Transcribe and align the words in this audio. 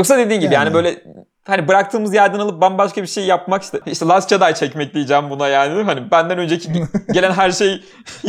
Yoksa 0.00 0.18
dediğin 0.18 0.40
gibi 0.40 0.54
yani, 0.54 0.64
yani 0.64 0.74
böyle 0.74 1.02
hani 1.44 1.68
bıraktığımız 1.68 2.14
yerden 2.14 2.38
alıp 2.38 2.60
bambaşka 2.60 3.02
bir 3.02 3.06
şey 3.06 3.26
yapmak 3.26 3.62
işte. 3.62 3.80
İşte 3.86 4.06
Last 4.06 4.30
Jedi 4.30 4.54
çekmek 4.54 4.94
diyeceğim 4.94 5.30
buna 5.30 5.48
yani. 5.48 5.82
Hani 5.82 6.10
benden 6.10 6.38
önceki 6.38 6.72
gelen 7.12 7.32
her 7.32 7.50
şeyi 7.50 7.82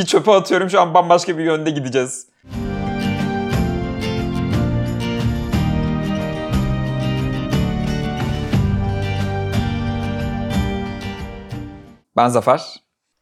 çöpe 0.05 0.31
atıyorum. 0.31 0.69
Şu 0.69 0.81
an 0.81 0.93
bambaşka 0.93 1.37
bir 1.37 1.43
yönde 1.43 1.71
gideceğiz. 1.71 2.27
Ben 12.17 12.27
Zafer. 12.27 12.61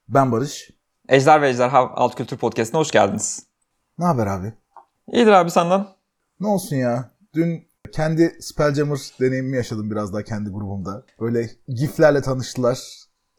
Ben 0.07 0.31
Barış. 0.31 0.69
Ejder 1.09 1.41
ve 1.41 1.49
Ejderha 1.49 1.91
Alt 1.95 2.15
Kültür 2.15 2.37
Podcast'ine 2.37 2.79
hoş 2.79 2.91
geldiniz. 2.91 3.47
Ne 3.97 4.05
haber 4.05 4.27
abi? 4.27 4.53
İyidir 5.11 5.31
abi 5.31 5.51
senden. 5.51 5.85
Ne 6.39 6.47
olsun 6.47 6.75
ya. 6.75 7.09
Dün 7.33 7.68
kendi 7.91 8.37
Spelljammer 8.39 8.99
deneyimimi 9.19 9.57
yaşadım 9.57 9.91
biraz 9.91 10.13
daha 10.13 10.23
kendi 10.23 10.49
grubumda. 10.49 11.03
Böyle 11.19 11.49
giflerle 11.67 12.21
tanıştılar. 12.21 12.79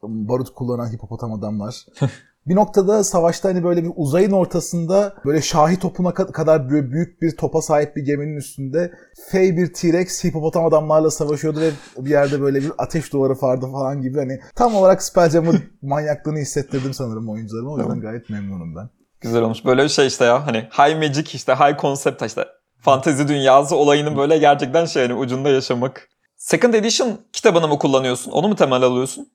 Barut 0.03 0.53
kullanan 0.55 0.91
hipopotam 0.91 1.33
adamlar. 1.33 1.85
bir 2.47 2.55
noktada 2.55 3.03
savaşta 3.03 3.49
hani 3.49 3.63
böyle 3.63 3.83
bir 3.83 3.91
uzayın 3.95 4.31
ortasında 4.31 5.15
böyle 5.25 5.41
şahi 5.41 5.79
topuna 5.79 6.13
kadar 6.13 6.69
büyük 6.69 7.21
bir 7.21 7.37
topa 7.37 7.61
sahip 7.61 7.95
bir 7.95 8.05
geminin 8.05 8.37
üstünde 8.37 8.93
fey 9.31 9.57
bir 9.57 9.73
T-Rex 9.73 10.23
hipopotam 10.23 10.65
adamlarla 10.65 11.11
savaşıyordu 11.11 11.59
ve 11.59 11.71
bir 11.97 12.09
yerde 12.09 12.41
böyle 12.41 12.61
bir 12.61 12.71
ateş 12.77 13.13
duvarı 13.13 13.33
vardı 13.33 13.65
falan 13.71 14.01
gibi 14.01 14.19
hani 14.19 14.39
tam 14.55 14.75
olarak 14.75 15.03
Spelljammer 15.03 15.55
manyaklığını 15.81 16.39
hissettirdim 16.39 16.93
sanırım 16.93 17.29
oyuncularıma. 17.29 17.71
O 17.71 17.77
yüzden 17.77 17.99
gayet 17.99 18.29
memnunum 18.29 18.75
ben. 18.75 18.89
Güzel 19.21 19.41
olmuş. 19.41 19.65
Böyle 19.65 19.83
bir 19.83 19.89
şey 19.89 20.07
işte 20.07 20.25
ya 20.25 20.47
hani 20.47 20.57
high 20.57 20.95
magic 20.95 21.31
işte 21.33 21.55
high 21.55 21.81
concept 21.81 22.21
işte 22.21 22.45
fantezi 22.81 23.27
dünyası 23.27 23.75
olayının 23.75 24.17
böyle 24.17 24.37
gerçekten 24.37 24.85
şey 24.85 25.07
hani 25.07 25.13
ucunda 25.13 25.49
yaşamak. 25.49 26.07
Second 26.37 26.73
Edition 26.73 27.17
kitabını 27.33 27.67
mı 27.67 27.79
kullanıyorsun? 27.79 28.31
Onu 28.31 28.47
mu 28.47 28.55
temel 28.55 28.81
alıyorsun? 28.81 29.27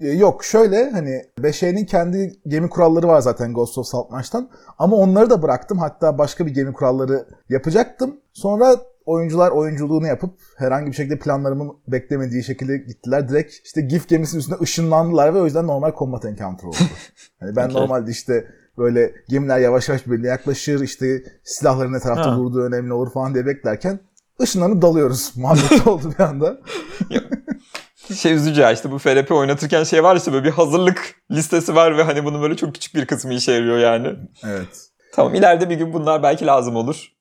Ee, 0.00 0.08
yok 0.08 0.44
şöyle 0.44 0.90
hani 0.90 1.22
5E'nin 1.40 1.84
kendi 1.84 2.32
gemi 2.46 2.68
kuralları 2.68 3.08
var 3.08 3.20
zaten 3.20 3.54
Ghost 3.54 3.78
of 3.78 3.86
Saltmarsh'tan. 3.86 4.50
Ama 4.78 4.96
onları 4.96 5.30
da 5.30 5.42
bıraktım. 5.42 5.78
Hatta 5.78 6.18
başka 6.18 6.46
bir 6.46 6.54
gemi 6.54 6.72
kuralları 6.72 7.26
yapacaktım. 7.48 8.20
Sonra 8.32 8.76
oyuncular 9.06 9.50
oyunculuğunu 9.50 10.06
yapıp 10.06 10.34
herhangi 10.56 10.86
bir 10.86 10.96
şekilde 10.96 11.18
planlarımın 11.18 11.76
beklemediği 11.88 12.44
şekilde 12.44 12.76
gittiler. 12.76 13.28
Direkt 13.28 13.54
işte 13.64 13.80
GIF 13.80 14.08
gemisinin 14.08 14.40
üstünde 14.40 14.58
ışınlandılar 14.62 15.34
ve 15.34 15.40
o 15.40 15.44
yüzden 15.44 15.66
normal 15.66 15.92
combat 15.98 16.24
encounter 16.24 16.68
oldu. 16.68 16.76
hani 17.40 17.56
ben 17.56 17.68
okay. 17.68 17.82
normalde 17.82 18.10
işte 18.10 18.46
böyle 18.78 19.14
gemiler 19.28 19.58
yavaş 19.58 19.88
yavaş 19.88 20.06
birbirine 20.06 20.26
yaklaşır 20.26 20.80
işte 20.80 21.22
silahların 21.44 21.92
ne 21.92 22.00
tarafta 22.00 22.32
ha. 22.32 22.36
durduğu 22.36 22.62
önemli 22.62 22.92
olur 22.92 23.12
falan 23.12 23.34
diye 23.34 23.46
beklerken 23.46 24.00
ışınlanıp 24.42 24.82
dalıyoruz. 24.82 25.32
Muhabbet 25.36 25.86
oldu 25.86 26.12
bir 26.18 26.24
anda. 26.24 26.58
şey 28.14 28.32
üzücü 28.32 28.60
ya 28.60 28.72
işte 28.72 28.90
bu 28.90 28.98
FRP 28.98 29.32
oynatırken 29.32 29.84
şey 29.84 30.02
var 30.02 30.16
işte 30.16 30.32
böyle 30.32 30.44
bir 30.44 30.50
hazırlık 30.50 31.14
listesi 31.30 31.74
var 31.74 31.98
ve 31.98 32.02
hani 32.02 32.24
bunun 32.24 32.42
böyle 32.42 32.56
çok 32.56 32.74
küçük 32.74 32.94
bir 32.94 33.06
kısmı 33.06 33.34
işe 33.34 33.52
yarıyor 33.52 33.78
yani. 33.78 34.16
Evet. 34.44 34.90
Tamam 35.12 35.34
ileride 35.34 35.70
bir 35.70 35.76
gün 35.76 35.92
bunlar 35.92 36.22
belki 36.22 36.46
lazım 36.46 36.76
olur. 36.76 37.12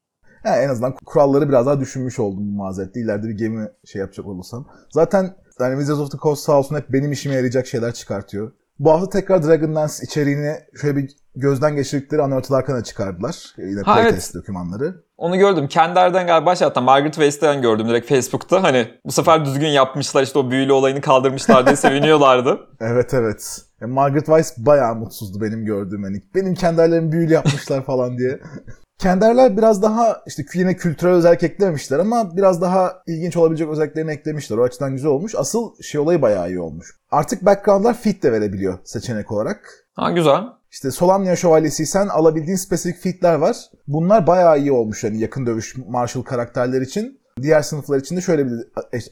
Yani 0.46 0.64
en 0.64 0.70
azından 0.70 0.96
kuralları 1.06 1.50
biraz 1.50 1.66
daha 1.66 1.80
düşünmüş 1.80 2.20
oldum 2.20 2.44
bu 2.48 2.58
mazerette. 2.58 3.00
İleride 3.00 3.28
bir 3.28 3.38
gemi 3.38 3.68
şey 3.86 4.00
yapacak 4.02 4.26
olursam. 4.26 4.68
Zaten 4.90 5.36
yani 5.60 5.74
Wizards 5.74 6.00
of 6.00 6.12
the 6.12 6.18
Coast 6.18 6.44
sağ 6.44 6.60
olsun 6.60 6.76
hep 6.76 6.90
benim 6.90 7.12
işime 7.12 7.36
yarayacak 7.36 7.68
şeyler 7.68 7.94
çıkartıyor. 7.94 8.52
Bu 8.80 8.92
hafta 8.92 9.10
tekrar 9.10 9.44
Dragonlance 9.44 9.94
içeriğini 10.04 10.56
şöyle 10.82 10.96
bir 10.96 11.10
gözden 11.36 11.76
geçirdikleri 11.76 12.22
Unearthed 12.22 12.56
Arcana 12.56 12.84
çıkardılar. 12.84 13.54
Yine 13.58 13.82
ha, 13.82 13.94
playtest 13.94 14.36
evet. 14.36 14.44
dokümanları. 14.44 15.06
Onu 15.18 15.38
gördüm. 15.38 15.68
Kender'den 15.68 16.28
galiba 16.28 16.56
şey 16.56 16.68
hatta 16.68 16.82
Margaret 16.82 17.14
West'ten 17.14 17.62
gördüm 17.62 17.90
direkt 17.90 18.10
Facebook'ta. 18.10 18.64
Hani 18.64 18.88
bu 19.06 19.12
sefer 19.12 19.46
düzgün 19.46 19.68
yapmışlar 19.68 20.24
işte 20.24 20.40
o 20.40 20.52
büyülü 20.52 20.72
olayını 20.74 21.02
kaldırmışlar 21.02 21.66
diye 21.66 21.76
seviniyorlardı. 21.86 22.60
evet 22.80 23.14
evet. 23.14 23.62
Yani 23.82 23.94
Margaret 23.94 24.26
Weiss 24.26 24.58
bayağı 24.58 24.96
mutsuzdu 24.96 25.42
benim 25.42 25.66
gördüğüm. 25.66 26.04
Yani 26.04 26.22
benim 26.36 26.54
Kender'lerim 26.54 27.12
büyülü 27.12 27.34
yapmışlar 27.34 27.86
falan 27.86 28.18
diye. 28.18 28.40
Kenderler 29.00 29.58
biraz 29.58 29.82
daha 29.82 30.24
işte 30.28 30.44
yine 30.54 30.76
kültürel 30.76 31.14
özellik 31.14 31.44
eklememişler 31.44 32.00
ama 32.00 32.38
biraz 32.38 32.62
daha 32.62 33.04
ilginç 33.08 33.38
olabilecek 33.38 33.70
özelliklerini 33.70 34.12
eklemişler. 34.12 34.58
O 34.58 34.64
açıdan 34.64 34.92
güzel 34.92 35.12
olmuş. 35.12 35.36
Asıl 35.36 35.72
şey 35.82 36.02
olayı 36.02 36.22
bayağı 36.22 36.50
iyi 36.50 36.60
olmuş. 36.60 36.96
Artık 37.12 37.46
backgroundlar 37.46 37.98
fit 37.98 38.24
de 38.24 38.32
verebiliyor 38.32 38.80
seçenek 38.84 39.32
olarak. 39.32 39.86
Ha 39.96 40.12
güzel. 40.12 40.42
İşte 40.72 40.92
Solamnia 40.92 41.36
Şövalyesiysen 41.36 42.08
alabildiğin 42.08 42.58
spesifik 42.58 43.02
fitler 43.02 43.36
var. 43.36 43.58
Bunlar 43.88 44.28
bayağı 44.28 44.60
iyi 44.60 44.72
olmuş 44.72 45.04
hani 45.04 45.20
yakın 45.20 45.46
dövüş 45.46 45.76
martial 45.88 46.24
karakterler 46.24 46.82
için. 46.82 47.20
Diğer 47.42 47.62
sınıflar 47.62 47.98
için 48.00 48.18
de 48.18 48.22
şöyle 48.22 48.46
bir 48.46 48.52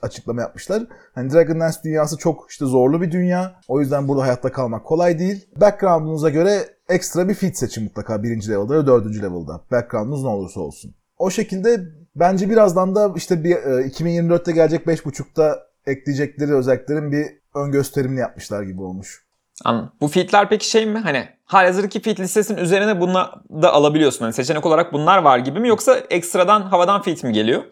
açıklama 0.02 0.42
yapmışlar. 0.42 0.84
Hani 1.16 1.34
Dragonlance 1.34 1.78
dünyası 1.84 2.18
çok 2.18 2.46
işte 2.50 2.66
zorlu 2.66 3.02
bir 3.02 3.12
dünya. 3.12 3.56
O 3.68 3.80
yüzden 3.80 4.08
burada 4.08 4.24
hayatta 4.24 4.52
kalmak 4.52 4.86
kolay 4.86 5.20
değil. 5.20 5.48
Background'unuza 5.62 6.30
göre 6.30 6.60
ekstra 6.90 7.30
bir 7.30 7.34
feat 7.34 7.58
seçin 7.58 7.84
mutlaka 7.84 8.24
birinci 8.24 8.52
level'da 8.52 8.78
ve 8.78 8.88
dördüncü 8.88 9.22
level'da. 9.22 9.62
Background'unuz 9.72 10.24
ne 10.24 10.30
olursa 10.30 10.60
olsun. 10.60 10.96
O 11.18 11.30
şekilde 11.30 11.80
bence 12.16 12.50
birazdan 12.50 12.96
da 12.96 13.14
işte 13.16 13.44
bir 13.44 13.56
2024'te 13.56 14.52
e, 14.52 14.54
gelecek 14.54 14.86
5.5'ta 14.86 15.60
ekleyecekleri 15.88 16.54
özelliklerin 16.56 17.12
bir 17.12 17.26
ön 17.56 17.72
gösterimini 17.72 18.20
yapmışlar 18.20 18.64
gibi 18.64 18.82
olmuş. 18.82 19.24
Anladım. 19.66 19.92
Bu 20.02 20.08
feat'ler 20.08 20.50
peki 20.50 20.70
şey 20.70 20.86
mi? 20.86 21.00
Hani 21.00 21.30
halihazırdaki 21.46 22.02
feat 22.02 22.20
listesinin 22.20 22.58
üzerine 22.58 23.02
bunu 23.02 23.14
da 23.62 23.74
alabiliyorsun. 23.74 24.26
Hani 24.26 24.34
seçenek 24.34 24.66
olarak 24.66 24.94
bunlar 24.94 25.18
var 25.18 25.40
gibi 25.40 25.60
mi 25.60 25.68
yoksa 25.68 25.98
ekstradan 26.10 26.62
havadan 26.62 27.02
feat 27.02 27.24
mi 27.24 27.34
geliyor? 27.34 27.64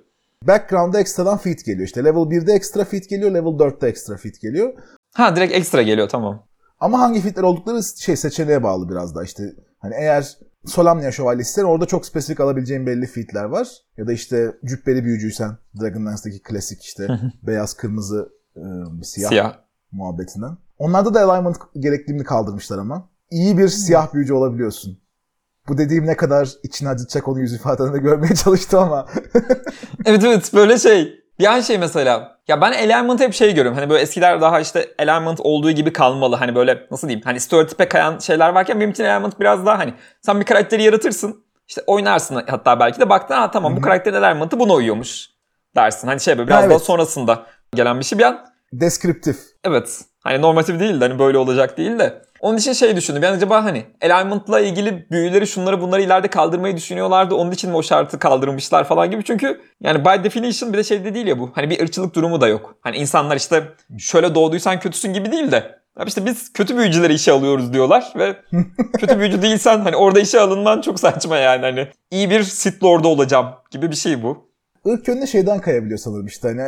Background'da 0.48 1.00
ekstradan 1.00 1.38
feat 1.38 1.66
geliyor. 1.66 1.86
İşte 1.86 2.04
level 2.04 2.22
1'de 2.22 2.54
ekstra 2.54 2.86
feat 2.86 3.10
geliyor, 3.10 3.32
level 3.32 3.52
4'te 3.52 3.88
ekstra 3.88 4.18
feat 4.18 4.42
geliyor. 4.42 4.74
Ha 5.14 5.36
direkt 5.36 5.54
ekstra 5.54 5.82
geliyor 5.82 6.10
tamam. 6.10 6.44
Ama 6.82 7.00
hangi 7.00 7.22
feat'ler 7.22 7.44
oldukları 7.44 7.84
şey 7.84 8.16
seçeneğe 8.16 8.64
bağlı 8.64 8.90
biraz 8.90 9.16
da 9.16 9.24
işte. 9.24 9.44
Hani 9.80 9.96
eğer 9.98 10.38
Solamnia 10.66 11.12
şövalyesinden 11.12 11.68
orada 11.68 11.86
çok 11.86 12.06
spesifik 12.06 12.40
alabileceğin 12.40 12.88
belli 12.88 13.08
feat'ler 13.08 13.44
var. 13.44 13.68
Ya 13.98 14.08
da 14.08 14.14
işte 14.14 14.56
cübbeli 14.66 15.04
büyücüysen 15.04 15.58
Dragonlance'daki 15.82 16.42
klasik 16.42 16.84
işte 16.84 17.08
beyaz 17.44 17.74
kırmızı 17.74 18.30
ıı, 18.58 19.04
siyah, 19.04 19.30
siyah 19.30 19.58
muhabbetinden. 19.92 20.58
Onlarda 20.78 21.14
da 21.14 21.32
alignment 21.32 21.58
gerekliliğini 21.80 22.24
kaldırmışlar 22.24 22.78
ama. 22.78 23.10
İyi 23.32 23.58
bir 23.58 23.68
siyah 23.68 24.14
büyücü 24.14 24.34
olabiliyorsun. 24.34 25.00
Bu 25.68 25.78
dediğim 25.78 26.06
ne 26.06 26.18
kadar 26.18 26.50
içine 26.64 26.90
acıtacak 26.90 27.28
onu 27.28 27.40
yüz 27.40 27.54
ifadende 27.54 27.98
görmeye 27.98 28.36
çalıştım 28.36 28.80
ama. 28.80 29.08
evet 30.06 30.24
evet 30.24 30.52
böyle 30.54 30.78
şey. 30.78 31.14
Bir 31.40 31.46
an 31.46 31.62
şey 31.62 31.78
mesela. 31.78 32.41
Ya 32.52 32.62
ben 32.62 32.72
alignment 32.72 33.20
hep 33.20 33.34
şey 33.34 33.50
görüyorum. 33.56 33.80
Hani 33.80 33.90
böyle 33.90 34.02
eskiler 34.02 34.42
daha 34.42 34.60
işte 34.60 34.90
alignment 35.00 35.40
olduğu 35.40 35.72
gibi 35.72 35.94
kalmalı. 35.94 36.36
Hani 36.36 36.56
böyle 36.56 36.88
nasıl 36.92 37.08
diyeyim. 37.08 37.26
Hani 37.26 37.40
stereotipe 37.40 37.90
kayan 37.90 38.20
şeyler 38.20 38.50
varken 38.50 38.80
benim 38.80 38.92
için 38.92 39.04
alignment 39.04 39.40
biraz 39.40 39.66
daha 39.66 39.80
hani. 39.80 39.94
Sen 40.22 40.40
bir 40.40 40.46
karakteri 40.46 40.84
yaratırsın. 40.84 41.44
İşte 41.68 41.82
oynarsın 41.88 42.44
hatta 42.48 42.80
belki 42.80 43.00
de 43.00 43.10
baktın 43.10 43.36
ha 43.36 43.52
tamam 43.52 43.72
Hı-hı. 43.72 43.80
bu 43.80 43.84
karakterin 43.84 44.22
alignment'ı 44.22 44.60
buna 44.60 44.74
uyuyormuş 44.74 45.30
dersin. 45.76 46.08
Hani 46.08 46.20
şey 46.20 46.38
böyle 46.38 46.48
biraz 46.48 46.62
evet. 46.62 46.72
daha 46.72 46.80
sonrasında 46.80 47.46
gelen 47.76 48.00
bir 48.00 48.06
şey 48.06 48.20
bir 48.20 48.24
an. 48.24 48.46
Deskriptif. 48.74 49.38
Evet. 49.64 50.02
Hani 50.20 50.42
normatif 50.42 50.80
değil 50.80 51.02
de 51.02 51.08
hani 51.08 51.20
böyle 51.20 51.38
olacak 51.38 51.78
değil 51.78 52.00
de. 52.00 52.22
Onun 52.42 52.58
için 52.58 52.74
şey 52.74 52.96
düşündüm. 52.96 53.24
Yani 53.24 53.36
acaba 53.36 53.64
hani 53.64 53.84
alignment'la 54.02 54.60
ilgili 54.60 55.08
büyüleri 55.12 55.48
şunları 55.48 55.82
bunları 55.82 56.02
ileride 56.02 56.28
kaldırmayı 56.28 56.78
düşünüyorlardı. 56.78 57.36
Onun 57.36 57.52
için 57.52 57.70
mi 57.70 57.76
o 57.76 57.84
şartı 57.84 58.20
kaldırmışlar 58.20 58.84
falan 58.84 59.12
gibi. 59.12 59.24
Çünkü 59.24 59.62
yani 59.82 60.06
by 60.06 60.24
definition 60.24 60.74
bir 60.74 60.78
de 60.78 60.84
şey 60.84 61.06
de 61.06 61.14
değil 61.14 61.28
ya 61.28 61.40
bu. 61.40 61.52
Hani 61.56 61.70
bir 61.70 61.84
ırkçılık 61.84 62.16
durumu 62.16 62.42
da 62.42 62.48
yok. 62.48 62.76
Hani 62.82 62.98
insanlar 62.98 63.36
işte 63.36 63.64
şöyle 64.00 64.36
doğduysan 64.36 64.80
kötüsün 64.80 65.14
gibi 65.14 65.32
değil 65.32 65.52
de. 65.52 65.82
Abi 65.98 66.08
işte 66.08 66.26
biz 66.26 66.54
kötü 66.54 66.78
büyücüleri 66.78 67.14
işe 67.14 67.32
alıyoruz 67.32 67.74
diyorlar 67.74 68.14
ve 68.16 68.36
kötü 69.00 69.20
büyücü 69.20 69.42
değilsen 69.42 69.80
hani 69.80 69.96
orada 69.96 70.20
işe 70.20 70.40
alınman 70.40 70.82
çok 70.82 71.00
saçma 71.00 71.38
yani 71.38 71.62
hani 71.62 71.88
iyi 72.12 72.30
bir 72.30 72.44
Sith 72.44 72.84
Lord'u 72.84 73.08
olacağım 73.08 73.48
gibi 73.72 73.92
bir 73.92 73.96
şey 73.96 74.24
bu. 74.24 74.52
Irk 74.86 75.08
yönüne 75.08 75.28
şeyden 75.28 75.60
kayabiliyor 75.60 76.00
sanırım 76.00 76.26
işte 76.26 76.48
hani 76.48 76.62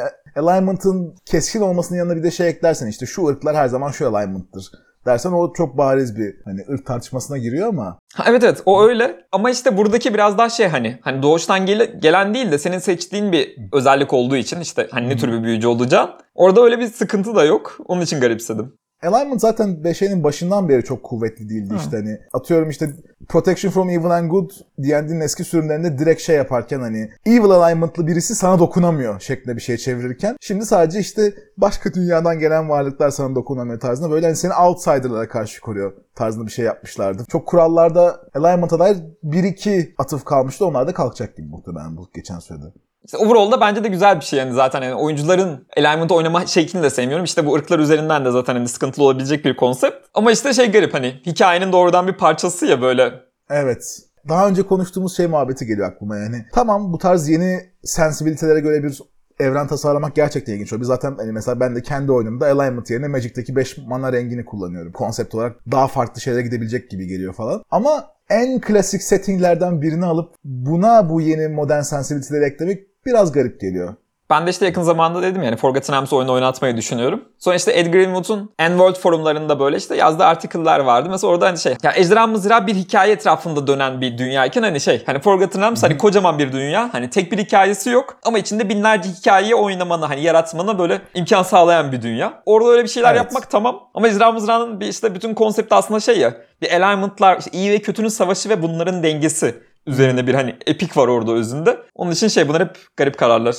alignment'ın 0.48 1.16
keskin 1.26 1.62
olmasının 1.62 2.00
yanına 2.00 2.16
bir 2.16 2.24
de 2.24 2.32
şey 2.32 2.48
eklersen 2.48 2.88
işte 2.88 3.06
şu 3.06 3.28
ırklar 3.28 3.56
her 3.56 3.68
zaman 3.68 3.92
şu 3.92 4.16
alignment'tır 4.16 4.72
dersen 5.06 5.32
o 5.32 5.54
çok 5.54 5.78
bariz 5.78 6.18
bir 6.18 6.36
hani 6.46 6.62
ırk 6.70 6.86
tartışmasına 6.86 7.38
giriyor 7.38 7.68
ama. 7.68 8.00
Ha, 8.16 8.24
evet 8.28 8.44
evet 8.44 8.62
o 8.66 8.84
öyle 8.84 9.16
ama 9.32 9.50
işte 9.50 9.78
buradaki 9.78 10.14
biraz 10.14 10.38
daha 10.38 10.50
şey 10.50 10.68
hani 10.68 11.00
hani 11.02 11.24
doğuştan 11.24 11.66
gele, 11.66 11.86
gelen 11.86 12.34
değil 12.34 12.52
de 12.52 12.58
senin 12.58 12.80
seçtiğin 12.80 13.32
bir 13.32 13.58
özellik 13.74 14.14
olduğu 14.14 14.36
için 14.36 14.60
işte 14.60 14.88
hani 14.92 15.10
ne 15.10 15.18
tür 15.18 15.32
bir 15.32 15.44
büyücü 15.44 15.68
olacağın. 15.68 16.10
Orada 16.36 16.62
öyle 16.62 16.80
bir 16.80 16.88
sıkıntı 16.88 17.36
da 17.36 17.44
yok. 17.44 17.78
Onun 17.88 18.02
için 18.02 18.20
garipsedim. 18.20 18.74
Alignment 19.04 19.42
zaten 19.42 19.70
5'in 19.70 20.24
başından 20.24 20.70
beri 20.70 20.84
çok 20.84 21.04
kuvvetli 21.04 21.50
değildi 21.50 21.74
Hı. 21.74 21.78
işte 21.78 21.98
hani 21.98 22.18
atıyorum 22.34 22.70
işte 22.70 22.90
Protection 23.30 23.72
from 23.72 23.90
Evil 23.90 24.10
and 24.10 24.30
Good 24.30 24.52
D&D'nin 24.78 25.20
eski 25.20 25.44
sürümlerinde 25.44 25.98
direkt 25.98 26.22
şey 26.22 26.36
yaparken 26.36 26.80
hani 26.80 27.10
Evil 27.26 27.50
Alignment'lı 27.50 28.08
birisi 28.08 28.36
sana 28.36 28.60
dokunamıyor 28.60 29.20
şeklinde 29.20 29.56
bir 29.56 29.62
şey 29.62 29.78
çevirirken 29.78 30.38
şimdi 30.42 30.66
sadece 30.66 31.00
işte 31.00 31.34
başka 31.58 31.94
dünyadan 31.94 32.40
gelen 32.40 32.70
varlıklar 32.70 33.10
sana 33.10 33.36
dokunamıyor 33.36 33.80
tarzında 33.80 34.12
böyle 34.12 34.26
hani 34.26 34.36
seni 34.36 34.54
outsider'lara 34.54 35.28
karşı 35.30 35.62
koruyor 35.62 35.94
tarzında 36.16 36.46
bir 36.46 36.52
şey 36.52 36.66
yapmışlardı. 36.66 37.26
Çok 37.30 37.48
kurallarda 37.48 38.22
Alignment'a 38.36 38.80
dair 38.80 38.98
1-2 39.24 39.94
atıf 39.98 40.26
kalmıştı 40.26 40.66
onlar 40.66 40.88
da 40.88 40.94
kalkacak 40.94 41.38
gibi 41.38 41.48
muhtemelen 41.48 41.98
bu 41.98 42.10
geçen 42.16 42.40
sürede. 42.40 42.66
İşte 43.06 43.18
overall'da 43.18 43.62
bence 43.62 43.84
de 43.84 43.88
güzel 43.88 44.20
bir 44.20 44.26
şey 44.26 44.40
yani 44.40 44.54
zaten 44.54 44.82
yani 44.82 44.96
oyuncuların 44.96 45.68
alignment 45.78 46.12
oynama 46.12 46.46
şeklini 46.46 46.84
de 46.84 46.90
sevmiyorum. 46.90 47.26
İşte 47.26 47.46
bu 47.46 47.56
ırklar 47.56 47.80
üzerinden 47.80 48.26
de 48.26 48.32
zaten 48.32 48.54
hani 48.56 48.68
sıkıntılı 48.68 49.06
olabilecek 49.06 49.46
bir 49.46 49.56
konsept. 49.56 50.08
Ama 50.14 50.32
işte 50.32 50.54
şey 50.54 50.72
garip 50.72 50.94
hani 50.94 51.22
hikayenin 51.26 51.72
doğrudan 51.72 52.08
bir 52.08 52.14
parçası 52.14 52.66
ya 52.66 52.82
böyle. 52.82 53.14
Evet. 53.50 54.00
Daha 54.30 54.48
önce 54.48 54.64
konuştuğumuz 54.64 55.18
şey 55.18 55.28
muhabbeti 55.28 55.66
geliyor 55.66 55.88
aklıma 55.88 56.18
yani. 56.18 56.46
Tamam 56.54 56.94
bu 56.94 56.98
tarz 56.98 57.30
yeni 57.30 57.60
sensibilitelere 57.84 58.60
göre 58.60 58.84
bir 58.84 59.00
evren 59.40 59.68
tasarlamak 59.68 60.16
gerçekten 60.16 60.54
ilginç. 60.54 60.74
Biz 60.74 60.88
zaten 60.88 61.16
hani 61.18 61.32
mesela 61.32 61.60
ben 61.60 61.76
de 61.76 61.82
kendi 61.82 62.12
oyunumda 62.12 62.46
alignment 62.46 62.90
yerine 62.90 63.08
Magic'teki 63.08 63.56
5 63.56 63.78
mana 63.78 64.14
rengini 64.14 64.46
kullanıyorum. 64.46 64.92
Konsept 64.92 65.36
olarak 65.36 65.56
daha 65.72 65.88
farklı 65.88 66.22
şeylere 66.22 66.42
gidebilecek 66.42 66.90
gibi 66.90 67.08
geliyor 67.08 67.34
falan. 67.34 67.64
Ama 67.72 68.06
en 68.30 68.62
klasik 68.62 69.04
settinglerden 69.04 69.82
birini 69.82 70.06
alıp 70.06 70.36
buna 70.44 71.10
bu 71.10 71.22
yeni 71.22 71.48
modern 71.48 71.82
sensibiliteleri 71.82 72.46
eklemek 72.46 72.93
biraz 73.06 73.32
garip 73.32 73.62
geliyor. 73.62 73.96
Ben 74.30 74.46
de 74.48 74.50
işte 74.50 74.66
yakın 74.66 74.82
zamanda 74.82 75.22
dedim 75.22 75.44
yani 75.44 75.56
Forgotten 75.56 75.94
Realms 75.96 76.14
oyunu 76.14 76.32
oynatmayı 76.32 76.78
düşünüyorum. 76.78 77.24
Sonra 77.40 77.56
işte 77.56 77.72
Ed 77.72 77.94
Greenwood'un 77.94 78.50
N-World 78.60 78.96
forumlarında 78.96 79.60
böyle 79.60 79.78
işte 79.78 79.96
yazdığı 79.96 80.26
article'lar 80.26 80.80
vardı. 80.80 81.10
Mesela 81.10 81.34
orada 81.34 81.48
hani 81.48 81.58
şey 81.58 81.76
yani 81.84 81.96
Ejderha 81.98 82.28
Mızrağı 82.28 82.68
bir 82.68 82.76
hikaye 82.76 83.14
etrafında 83.14 83.68
dönen 83.68 84.02
bir 84.02 84.18
dünyayken 84.18 84.64
hani 84.64 84.80
şey 84.80 85.04
hani 85.06 85.20
Forgotten 85.20 85.62
Realms 85.62 85.84
hani 85.84 85.98
kocaman 85.98 86.40
bir 86.40 86.52
dünya. 86.52 86.90
Hani 86.94 87.10
tek 87.10 87.32
bir 87.32 87.38
hikayesi 87.38 87.90
yok 87.90 88.18
ama 88.24 88.40
içinde 88.40 88.70
binlerce 88.70 89.10
hikayeyi 89.10 89.56
oynamanı 89.56 90.06
hani 90.06 90.22
yaratmana 90.22 90.80
böyle 90.80 91.02
imkan 91.14 91.44
sağlayan 91.44 91.92
bir 91.92 92.02
dünya. 92.02 92.42
Orada 92.46 92.70
öyle 92.70 92.84
bir 92.84 92.90
şeyler 92.90 93.10
Evet. 93.12 93.18
yapmak 93.24 93.50
tamam. 93.52 93.80
Ama 93.94 94.08
Ejderha 94.08 94.32
Mızrağı'nın 94.32 94.80
bir 94.80 94.88
işte 94.88 95.16
bütün 95.16 95.34
konsepti 95.34 95.76
aslında 95.76 96.00
şey 96.00 96.20
ya 96.20 96.34
bir 96.62 96.72
alignment'lar 96.82 97.38
işte 97.38 97.52
iyi 97.52 97.72
ve 97.72 97.80
kötünün 97.80 98.08
savaşı 98.08 98.50
ve 98.50 98.62
bunların 98.62 99.04
dengesi 99.04 99.56
üzerine 99.88 100.28
bir 100.28 100.34
hani 100.34 100.56
epik 100.68 100.98
var 100.98 101.08
orada 101.08 101.32
özünde. 101.32 101.78
Onun 101.96 102.12
için 102.12 102.28
şey 102.28 102.48
bunlar 102.48 102.62
hep 102.62 102.78
garip 102.98 103.18
kararlar. 103.18 103.56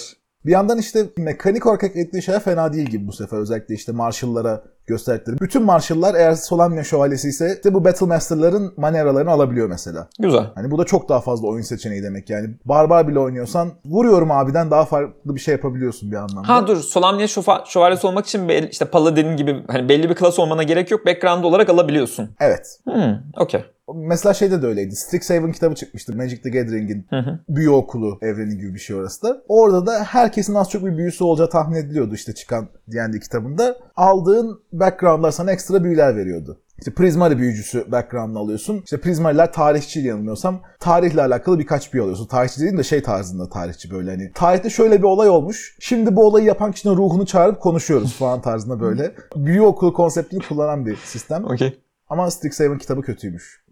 Bir 0.47 0.53
yandan 0.53 0.79
işte 0.79 1.05
mekanik 1.17 1.67
olarak 1.67 1.85
eklediği 1.85 2.23
şeyler 2.23 2.41
fena 2.41 2.73
değil 2.73 2.87
gibi 2.87 3.07
bu 3.07 3.13
sefer. 3.13 3.39
Özellikle 3.39 3.75
işte 3.75 3.93
Marshall'lara 3.93 4.63
gösterdikleri. 4.87 5.41
Bütün 5.41 5.63
Marshall'lar 5.63 6.15
eğer 6.15 6.35
Solamnia 6.35 6.85
şövalyesi 6.85 7.29
ise 7.29 7.55
işte 7.57 7.75
bu 7.75 7.85
Battle 7.85 8.07
Master'ların 8.07 8.75
manevralarını 8.77 9.31
alabiliyor 9.31 9.69
mesela. 9.69 10.09
Güzel. 10.19 10.51
Hani 10.55 10.71
bu 10.71 10.79
da 10.79 10.85
çok 10.85 11.09
daha 11.09 11.21
fazla 11.21 11.49
oyun 11.49 11.63
seçeneği 11.63 12.03
demek 12.03 12.31
yani. 12.31 12.49
Barbar 12.65 13.09
bile 13.09 13.19
oynuyorsan 13.19 13.73
vuruyorum 13.85 14.31
abiden 14.31 14.71
daha 14.71 14.85
farklı 14.85 15.35
bir 15.35 15.41
şey 15.41 15.53
yapabiliyorsun 15.53 16.11
bir 16.11 16.17
anlamda. 16.17 16.49
Ha 16.49 16.67
dur 16.67 16.77
Solamnia 16.77 17.27
şövalyesi 17.67 18.07
olmak 18.07 18.27
için 18.27 18.49
belli, 18.49 18.69
işte 18.69 18.85
Paladin 18.85 19.37
gibi 19.37 19.65
hani 19.69 19.89
belli 19.89 20.11
bir 20.11 20.15
klas 20.15 20.39
olmana 20.39 20.63
gerek 20.63 20.91
yok. 20.91 21.07
Background 21.07 21.45
olarak 21.45 21.69
alabiliyorsun. 21.69 22.31
Evet. 22.41 22.81
Hmm, 22.85 23.15
okey. 23.37 23.65
Mesela 23.95 24.35
şeyde 24.35 24.63
de 24.63 24.67
öyleydi. 24.67 24.97
Strixhaven 24.97 25.53
kitabı 25.53 25.75
çıkmıştı. 25.75 26.17
Magic 26.17 26.43
the 26.43 26.51
Gathering'in 26.51 27.07
büyü 27.49 27.71
okulu 27.71 28.19
evreni 28.23 28.57
gibi 28.57 28.75
bir 28.75 28.79
şey 28.79 28.97
orası 28.97 29.23
da. 29.23 29.43
Orada 29.49 29.87
da 29.87 30.05
herkesin 30.05 30.55
az 30.55 30.71
çok 30.71 30.85
bir 30.85 30.97
büyüsü 30.97 31.25
olacağı 31.25 31.51
tahmin 31.51 31.77
ediliyordu 31.77 32.15
işte 32.15 32.35
çıkan 32.35 32.69
D&D 32.89 33.21
kitabında. 33.21 33.77
Aldığın 33.97 34.61
backgroundlar 34.73 35.31
sana 35.31 35.53
ekstra 35.53 35.85
büyüler 35.85 36.17
veriyordu. 36.17 36.61
İşte 36.79 36.95
Prismari 36.95 37.39
büyücüsü 37.39 37.93
background'ını 37.93 38.39
alıyorsun. 38.39 38.81
İşte 38.85 39.01
Prismariler 39.01 39.53
tarihçi 39.53 40.01
yanılmıyorsam 40.01 40.61
tarihle 40.81 41.23
alakalı 41.23 41.59
birkaç 41.59 41.93
büyü 41.93 42.03
alıyorsun. 42.03 42.27
Tarihçi 42.27 42.57
dediğim 42.61 42.79
de 42.79 42.83
şey 42.83 43.03
tarzında 43.03 43.49
tarihçi 43.49 43.91
böyle 43.91 44.11
hani. 44.11 44.33
Tarihte 44.35 44.71
şöyle 44.71 44.99
bir 44.99 45.03
olay 45.03 45.29
olmuş. 45.29 45.77
Şimdi 45.81 46.17
bu 46.17 46.27
olayı 46.27 46.47
yapan 46.47 46.73
kişinin 46.73 46.97
ruhunu 46.97 47.27
çağırıp 47.27 47.61
konuşuyoruz 47.61 48.15
falan 48.15 48.43
tarzında 48.43 48.81
böyle. 48.81 49.15
Büyü 49.37 49.63
okulu 49.63 49.93
konseptini 49.93 50.41
kullanan 50.41 50.87
bir 50.87 50.97
sistem. 50.97 51.45
Okey. 51.45 51.81
Ama 52.09 52.31
Strixhaven 52.31 52.79
kitabı 52.79 53.03
kötüymüş. 53.03 53.64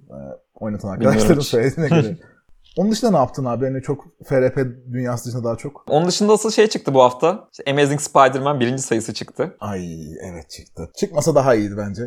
Oynatan 0.54 0.94
Bilmiyorum 0.94 1.18
arkadaşların 1.18 1.40
söylediğine 1.42 1.88
göre. 1.88 2.16
Onun 2.76 2.90
dışında 2.92 3.10
ne 3.10 3.16
yaptın 3.16 3.44
abi? 3.44 3.64
Yani 3.64 3.82
çok 3.82 4.04
FRP 4.24 4.56
dünyası 4.92 5.28
dışında 5.28 5.44
daha 5.44 5.56
çok. 5.56 5.84
Onun 5.88 6.08
dışında 6.08 6.32
asıl 6.32 6.50
şey 6.50 6.66
çıktı 6.66 6.94
bu 6.94 7.02
hafta. 7.02 7.48
İşte 7.52 7.70
Amazing 7.70 8.00
Spider-Man 8.00 8.60
birinci 8.60 8.82
sayısı 8.82 9.14
çıktı. 9.14 9.56
Ay 9.60 10.12
evet 10.30 10.50
çıktı. 10.50 10.90
Çıkmasa 11.00 11.34
daha 11.34 11.54
iyiydi 11.54 11.74
bence. 11.76 12.02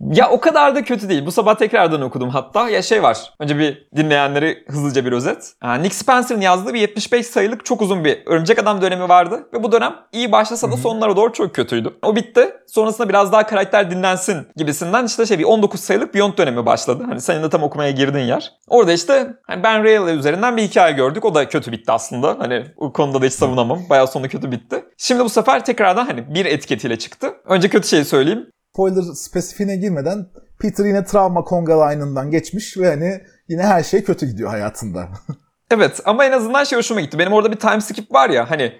Ya 0.00 0.30
o 0.30 0.40
kadar 0.40 0.74
da 0.74 0.84
kötü 0.84 1.08
değil. 1.08 1.26
Bu 1.26 1.32
sabah 1.32 1.54
tekrardan 1.54 2.00
okudum 2.00 2.28
hatta. 2.28 2.68
Ya 2.68 2.82
şey 2.82 3.02
var. 3.02 3.34
Önce 3.40 3.58
bir 3.58 3.88
dinleyenleri 3.96 4.64
hızlıca 4.68 5.04
bir 5.04 5.12
özet. 5.12 5.52
Nick 5.80 5.94
Spencer'ın 5.94 6.40
yazdığı 6.40 6.74
bir 6.74 6.80
75 6.80 7.26
sayılık 7.26 7.64
çok 7.64 7.82
uzun 7.82 8.04
bir 8.04 8.22
Örümcek 8.26 8.58
Adam 8.58 8.82
dönemi 8.82 9.08
vardı. 9.08 9.48
Ve 9.52 9.62
bu 9.62 9.72
dönem 9.72 9.94
iyi 10.12 10.32
başlasa 10.32 10.72
da 10.72 10.76
sonlara 10.76 11.16
doğru 11.16 11.32
çok 11.32 11.54
kötüydü. 11.54 11.96
O 12.02 12.16
bitti. 12.16 12.52
Sonrasında 12.66 13.08
biraz 13.08 13.32
daha 13.32 13.46
karakter 13.46 13.90
dinlensin 13.90 14.46
gibisinden 14.56 15.04
işte 15.04 15.26
şey 15.26 15.38
bir 15.38 15.44
19 15.44 15.80
sayılık 15.80 16.14
Beyond 16.14 16.38
dönemi 16.38 16.66
başladı. 16.66 17.04
Hani 17.08 17.20
senin 17.20 17.42
de 17.42 17.50
tam 17.50 17.62
okumaya 17.62 17.90
girdiğin 17.90 18.26
yer. 18.26 18.52
Orada 18.68 18.92
işte 18.92 19.36
hani 19.46 19.62
Ben 19.62 19.84
Reilly 19.86 20.18
üzerinden 20.18 20.56
bir 20.56 20.62
hikaye 20.62 20.92
gördük. 20.92 21.24
O 21.24 21.34
da 21.34 21.48
kötü 21.48 21.72
bitti 21.72 21.92
aslında. 21.92 22.36
Hani 22.38 22.64
o 22.76 22.92
konuda 22.92 23.22
da 23.22 23.26
hiç 23.26 23.32
savunamam. 23.32 23.80
Bayağı 23.90 24.08
sonu 24.08 24.28
kötü 24.28 24.50
bitti. 24.52 24.84
Şimdi 24.96 25.24
bu 25.24 25.28
sefer 25.28 25.64
tekrardan 25.64 26.06
hani 26.06 26.34
bir 26.34 26.46
etiketiyle 26.46 26.98
çıktı. 26.98 27.34
Önce 27.44 27.68
kötü 27.68 27.88
şeyi 27.88 28.04
söyleyeyim. 28.04 28.46
Spoiler 28.72 29.02
spesifiğine 29.14 29.76
girmeden 29.76 30.26
Peter 30.60 30.84
yine 30.84 31.04
travma 31.04 31.44
konga 31.44 31.86
line'ından 31.86 32.30
geçmiş 32.30 32.76
ve 32.78 32.88
hani 32.88 33.20
yine 33.48 33.62
her 33.62 33.82
şey 33.82 34.04
kötü 34.04 34.26
gidiyor 34.26 34.50
hayatında. 34.50 35.08
Evet 35.70 36.00
ama 36.04 36.24
en 36.24 36.32
azından 36.32 36.64
şey 36.64 36.78
hoşuma 36.78 37.00
gitti. 37.00 37.18
Benim 37.18 37.32
orada 37.32 37.52
bir 37.52 37.56
time 37.56 37.80
skip 37.80 38.12
var 38.14 38.30
ya 38.30 38.50
hani 38.50 38.72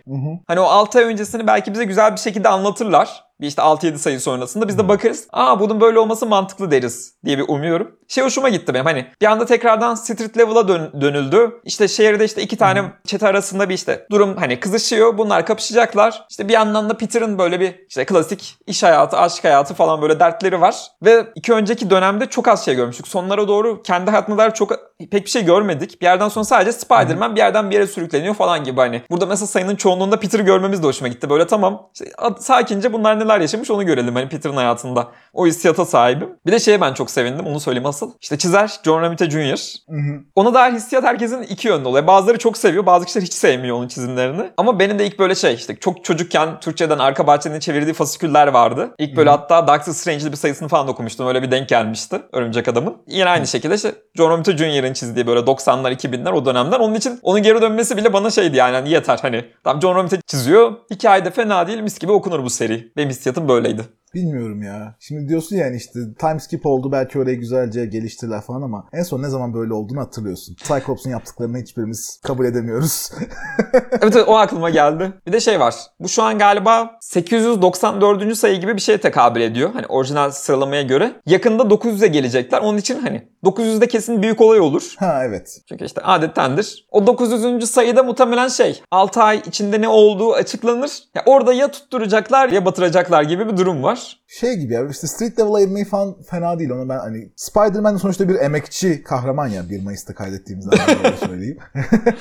hani 0.46 0.60
o 0.60 0.64
6 0.64 0.98
ay 0.98 1.04
öncesini 1.04 1.46
belki 1.46 1.72
bize 1.72 1.84
güzel 1.84 2.12
bir 2.12 2.20
şekilde 2.20 2.48
anlatırlar. 2.48 3.24
Bir 3.40 3.46
işte 3.46 3.62
6-7 3.62 3.98
sayı 3.98 4.20
sonrasında 4.20 4.68
biz 4.68 4.78
de 4.78 4.88
bakarız. 4.88 5.26
Aa 5.32 5.60
bunun 5.60 5.80
böyle 5.80 5.98
olması 5.98 6.26
mantıklı 6.26 6.70
deriz 6.70 7.14
diye 7.24 7.38
bir 7.38 7.44
umuyorum. 7.48 7.96
Şey 8.08 8.24
hoşuma 8.24 8.48
gitti 8.48 8.74
benim 8.74 8.84
hani 8.84 9.06
bir 9.20 9.26
anda 9.26 9.46
tekrardan 9.46 9.94
street 9.94 10.38
level'a 10.38 10.68
dön- 10.68 11.00
dönüldü. 11.00 11.60
İşte 11.64 11.88
şehirde 11.88 12.24
işte 12.24 12.42
iki 12.42 12.56
tane 12.56 12.82
çete 13.06 13.28
arasında 13.28 13.68
bir 13.68 13.74
işte 13.74 14.06
durum 14.10 14.36
hani 14.36 14.60
kızışıyor. 14.60 15.18
Bunlar 15.18 15.46
kapışacaklar. 15.46 16.26
İşte 16.30 16.48
bir 16.48 16.52
yandan 16.52 16.88
da 16.88 16.96
Peter'ın 16.96 17.38
böyle 17.38 17.60
bir 17.60 17.86
işte 17.88 18.04
klasik 18.04 18.58
iş 18.66 18.82
hayatı, 18.82 19.16
aşk 19.16 19.44
hayatı 19.44 19.74
falan 19.74 20.02
böyle 20.02 20.20
dertleri 20.20 20.60
var. 20.60 20.76
Ve 21.04 21.26
iki 21.34 21.52
önceki 21.52 21.90
dönemde 21.90 22.26
çok 22.26 22.48
az 22.48 22.64
şey 22.64 22.74
görmüştük. 22.74 23.08
Sonlara 23.08 23.48
doğru 23.48 23.82
kendi 23.82 24.10
hayatına 24.10 24.38
dair 24.38 24.50
çok 24.50 24.72
pek 24.98 25.24
bir 25.24 25.30
şey 25.30 25.44
görmedik. 25.44 26.00
Bir 26.00 26.06
yerden 26.06 26.28
sonra 26.28 26.44
sadece 26.44 26.72
Spider-Man 26.72 27.34
bir 27.34 27.40
yerden 27.40 27.70
bir 27.70 27.74
yere 27.74 27.86
sürükleniyor 27.86 28.34
falan 28.34 28.64
gibi 28.64 28.76
hani. 28.76 29.02
Burada 29.10 29.26
mesela 29.26 29.46
sayının 29.46 29.76
çoğunluğunda 29.76 30.20
Peter'ı 30.20 30.42
görmemiz 30.42 30.82
de 30.82 30.86
hoşuma 30.86 31.08
gitti. 31.08 31.30
Böyle 31.30 31.46
tamam 31.46 31.90
işte 31.94 32.12
sakince 32.38 32.92
bunlar 32.92 33.20
neler 33.20 33.40
yaşamış 33.40 33.70
onu 33.70 33.86
görelim 33.86 34.14
hani 34.14 34.28
Peter'ın 34.28 34.56
hayatında. 34.56 35.08
O 35.32 35.46
hissiyata 35.46 35.84
sahibim. 35.84 36.28
Bir 36.46 36.52
de 36.52 36.58
şeye 36.58 36.80
ben 36.80 36.94
çok 36.94 37.10
sevindim 37.10 37.46
onu 37.46 37.60
söyleyeyim 37.60 37.86
asıl. 37.86 38.12
İşte 38.20 38.38
çizer 38.38 38.80
John 38.84 39.02
Romita 39.02 39.30
Jr. 39.30 39.56
Hı 39.88 39.96
hı. 39.96 40.20
Ona 40.34 40.54
dair 40.54 40.72
hissiyat 40.72 41.04
herkesin 41.04 41.42
iki 41.42 41.68
yönlü 41.68 41.88
oluyor. 41.88 42.06
Bazıları 42.06 42.38
çok 42.38 42.56
seviyor, 42.58 42.86
bazı 42.86 43.06
kişiler 43.06 43.24
hiç 43.24 43.32
sevmiyor 43.32 43.76
onun 43.76 43.88
çizimlerini. 43.88 44.50
Ama 44.56 44.78
benim 44.78 44.98
de 44.98 45.06
ilk 45.06 45.18
böyle 45.18 45.34
şey 45.34 45.54
işte 45.54 45.76
çok 45.76 46.04
çocukken 46.04 46.60
Türkçeden 46.60 46.98
arka 46.98 47.26
bahçenin 47.26 47.60
çevirdiği 47.60 47.94
fasiküller 47.94 48.46
vardı. 48.46 48.94
İlk 48.98 49.16
böyle 49.16 49.30
hatta 49.30 49.68
Doctor 49.68 49.92
Strange'li 49.92 50.32
bir 50.32 50.36
sayısını 50.36 50.68
falan 50.68 50.88
okumuştum. 50.88 51.26
Öyle 51.26 51.42
bir 51.42 51.50
denk 51.50 51.68
gelmişti 51.68 52.22
Örümcek 52.32 52.68
Adam'ın. 52.68 52.96
Yine 53.06 53.28
aynı 53.28 53.46
şekilde 53.46 53.74
işte 53.74 53.94
John 54.14 54.30
Romita 54.30 54.56
Jr.'ın 54.86 54.92
çizdiği 54.92 55.26
böyle 55.26 55.40
90'lar 55.40 55.92
2000'ler 55.92 56.32
o 56.32 56.44
dönemden. 56.44 56.78
Onun 56.78 56.94
için 56.94 57.18
onun 57.22 57.42
geri 57.42 57.62
dönmesi 57.62 57.96
bile 57.96 58.12
bana 58.12 58.30
şeydi 58.30 58.56
yani 58.56 58.74
hani 58.74 58.90
yeter 58.90 59.18
hani. 59.22 59.44
Tamam 59.64 59.82
John 59.82 59.94
Romita 59.94 60.16
çiziyor. 60.26 60.72
Hikaye 60.90 61.24
de 61.24 61.30
fena 61.30 61.66
değil 61.66 61.80
mis 61.80 61.98
gibi 61.98 62.12
okunur 62.12 62.42
bu 62.44 62.50
seri. 62.50 62.92
Benim 62.96 63.08
hissiyatım 63.08 63.48
böyleydi. 63.48 63.82
Bilmiyorum 64.16 64.62
ya. 64.62 64.96
Şimdi 65.00 65.28
diyorsun 65.28 65.56
yani 65.56 65.76
işte 65.76 66.00
time 66.20 66.40
skip 66.40 66.66
oldu 66.66 66.92
belki 66.92 67.18
orayı 67.18 67.40
güzelce 67.40 67.86
geliştirdiler 67.86 68.40
falan 68.40 68.62
ama 68.62 68.88
en 68.92 69.02
son 69.02 69.22
ne 69.22 69.28
zaman 69.28 69.54
böyle 69.54 69.72
olduğunu 69.72 70.00
hatırlıyorsun. 70.00 70.56
Cyclops'un 70.68 71.10
yaptıklarını 71.10 71.58
hiçbirimiz 71.58 72.20
kabul 72.24 72.44
edemiyoruz. 72.44 73.10
evet 73.92 74.16
evet, 74.16 74.28
o 74.28 74.36
aklıma 74.36 74.70
geldi. 74.70 75.12
Bir 75.26 75.32
de 75.32 75.40
şey 75.40 75.60
var. 75.60 75.74
Bu 76.00 76.08
şu 76.08 76.22
an 76.22 76.38
galiba 76.38 76.90
894. 77.00 78.36
sayı 78.36 78.60
gibi 78.60 78.76
bir 78.76 78.80
şeye 78.80 78.98
tekabül 78.98 79.40
ediyor. 79.40 79.70
Hani 79.72 79.86
orijinal 79.86 80.30
sıralamaya 80.30 80.82
göre. 80.82 81.12
Yakında 81.26 81.62
900'e 81.62 82.06
gelecekler. 82.06 82.60
Onun 82.60 82.78
için 82.78 83.00
hani 83.00 83.28
900'de 83.44 83.86
kesin 83.86 84.22
büyük 84.22 84.40
olay 84.40 84.60
olur. 84.60 84.94
ha 84.98 85.24
evet. 85.24 85.58
Çünkü 85.68 85.84
işte 85.84 86.00
adettendir. 86.00 86.86
O 86.90 87.06
900. 87.06 87.70
sayıda 87.70 88.02
muhtemelen 88.02 88.48
şey 88.48 88.82
6 88.90 89.22
ay 89.22 89.42
içinde 89.46 89.80
ne 89.80 89.88
olduğu 89.88 90.32
açıklanır. 90.32 90.90
Ya 91.14 91.22
orada 91.26 91.52
ya 91.52 91.70
tutturacaklar 91.70 92.48
ya 92.48 92.64
batıracaklar 92.64 93.22
gibi 93.22 93.48
bir 93.48 93.56
durum 93.56 93.82
var. 93.82 94.05
Şey 94.26 94.56
gibi 94.56 94.72
ya 94.72 94.88
işte 94.88 95.06
Street 95.06 95.38
Level'a 95.38 95.60
inmeyi 95.60 95.84
falan 95.84 96.22
fena 96.22 96.58
değil. 96.58 96.70
Onu 96.70 96.88
ben 96.88 96.98
hani 96.98 97.32
Spider-Man 97.36 97.96
sonuçta 97.96 98.28
bir 98.28 98.34
emekçi 98.34 99.02
kahraman 99.02 99.48
ya 99.48 99.70
1 99.70 99.82
Mayıs'ta 99.82 100.14
kaydettiğimiz 100.14 100.64
zaman 100.64 100.88
öyle 101.04 101.16
söyleyeyim. 101.16 101.58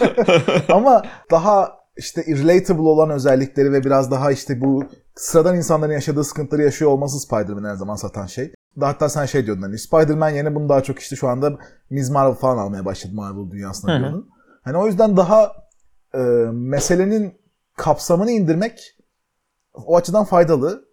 Ama 0.70 1.04
daha 1.32 1.74
işte 1.98 2.26
relatable 2.28 2.82
olan 2.82 3.10
özellikleri 3.10 3.72
ve 3.72 3.84
biraz 3.84 4.12
daha 4.12 4.32
işte 4.32 4.62
bu 4.62 4.84
sıradan 5.16 5.56
insanların 5.56 5.94
yaşadığı 5.94 6.24
sıkıntıları 6.24 6.64
yaşıyor 6.64 6.92
olması 6.92 7.20
Spider-Man 7.20 7.70
her 7.70 7.76
zaman 7.76 7.96
satan 7.96 8.26
şey. 8.26 8.54
Daha 8.82 8.90
hatta 8.90 9.10
sen 9.10 9.26
şey 9.26 9.46
diyordun 9.46 9.62
hani 9.62 9.80
Spider-Man 9.80 10.30
yerine 10.30 10.56
bunu 10.56 10.70
daha 10.70 10.84
çok 10.84 11.00
işte 11.00 11.16
şu 11.16 11.28
anda 11.28 11.58
Ms. 11.90 12.10
Marvel 12.10 12.36
falan 12.36 12.58
almaya 12.58 12.86
başladı 12.86 13.14
Marvel 13.16 13.52
dünyasına 13.52 14.00
diyordun. 14.00 14.30
Hani 14.64 14.78
o 14.78 14.88
yüzden 14.88 15.18
daha 15.18 15.52
e, 16.14 16.20
meselenin 16.52 17.34
kapsamını 17.78 18.32
indirmek 18.32 18.80
o 19.74 19.98
açıdan 19.98 20.26
faydalı. 20.26 20.85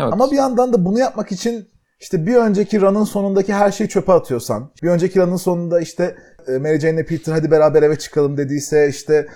Evet. 0.00 0.12
Ama 0.12 0.30
bir 0.30 0.36
yandan 0.36 0.72
da 0.72 0.84
bunu 0.84 0.98
yapmak 0.98 1.32
için 1.32 1.68
işte 2.00 2.26
bir 2.26 2.36
önceki 2.36 2.80
run'ın 2.80 3.04
sonundaki 3.04 3.54
her 3.54 3.70
şeyi 3.70 3.88
çöpe 3.88 4.12
atıyorsan, 4.12 4.72
bir 4.82 4.88
önceki 4.88 5.20
run'ın 5.20 5.36
sonunda 5.36 5.80
işte 5.80 6.16
e, 6.48 6.58
Mary 6.58 6.78
Jane 6.78 6.94
ile 6.94 7.06
Peter 7.06 7.32
hadi 7.32 7.50
beraber 7.50 7.82
eve 7.82 7.98
çıkalım 7.98 8.36
dediyse 8.36 8.88
işte 8.88 9.28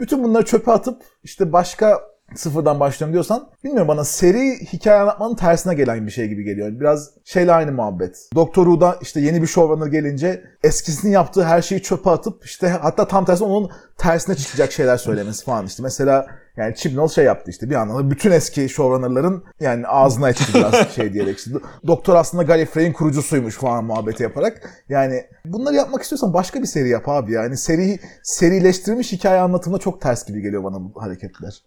Bütün 0.00 0.24
bunları 0.24 0.44
çöpe 0.44 0.72
atıp 0.72 1.02
işte 1.22 1.52
başka 1.52 2.00
sıfırdan 2.34 2.80
başlıyorum 2.80 3.12
diyorsan 3.12 3.48
bilmiyorum 3.64 3.88
bana 3.88 4.04
seri 4.04 4.66
hikaye 4.72 5.00
anlatmanın 5.00 5.34
tersine 5.34 5.74
gelen 5.74 6.06
bir 6.06 6.12
şey 6.12 6.28
gibi 6.28 6.44
geliyor. 6.44 6.80
Biraz 6.80 7.10
şeyle 7.24 7.52
aynı 7.52 7.72
muhabbet. 7.72 8.28
Doktor 8.34 8.64
Who'da 8.64 8.98
işte 9.02 9.20
yeni 9.20 9.42
bir 9.42 9.46
showrunner 9.46 9.86
gelince 9.86 10.44
eskisini 10.64 11.12
yaptığı 11.12 11.44
her 11.44 11.62
şeyi 11.62 11.82
çöpe 11.82 12.10
atıp 12.10 12.44
işte 12.44 12.68
hatta 12.68 13.08
tam 13.08 13.24
tersi 13.24 13.44
onun 13.44 13.70
tersine 13.98 14.34
çıkacak 14.34 14.72
şeyler 14.72 14.96
söylemesi 14.96 15.44
falan 15.44 15.66
işte. 15.66 15.82
Mesela 15.82 16.26
yani 16.56 16.74
Chibnall 16.74 17.08
şey 17.08 17.24
yaptı 17.24 17.50
işte 17.50 17.70
bir 17.70 17.74
anlamda 17.74 18.10
bütün 18.10 18.30
eski 18.30 18.68
showrunner'ların 18.68 19.44
yani 19.60 19.86
ağzına 19.86 20.30
etti 20.30 20.42
biraz 20.54 20.90
şey 20.94 21.12
diyerek 21.12 21.38
işte. 21.38 21.50
Doktor 21.86 22.16
aslında 22.16 22.42
Gallifrey'in 22.42 22.92
kurucusuymuş 22.92 23.54
falan 23.54 23.84
muhabbeti 23.84 24.22
yaparak. 24.22 24.84
Yani 24.88 25.24
bunları 25.44 25.74
yapmak 25.74 26.02
istiyorsan 26.02 26.34
başka 26.34 26.62
bir 26.62 26.66
seri 26.66 26.88
yap 26.88 27.08
abi. 27.08 27.32
Yani 27.32 27.56
seri 27.56 27.98
serileştirilmiş 28.22 29.12
hikaye 29.12 29.40
anlatımında 29.40 29.80
çok 29.80 30.00
ters 30.00 30.26
gibi 30.26 30.42
geliyor 30.42 30.64
bana 30.64 30.76
bu 30.80 31.02
hareketler. 31.02 31.62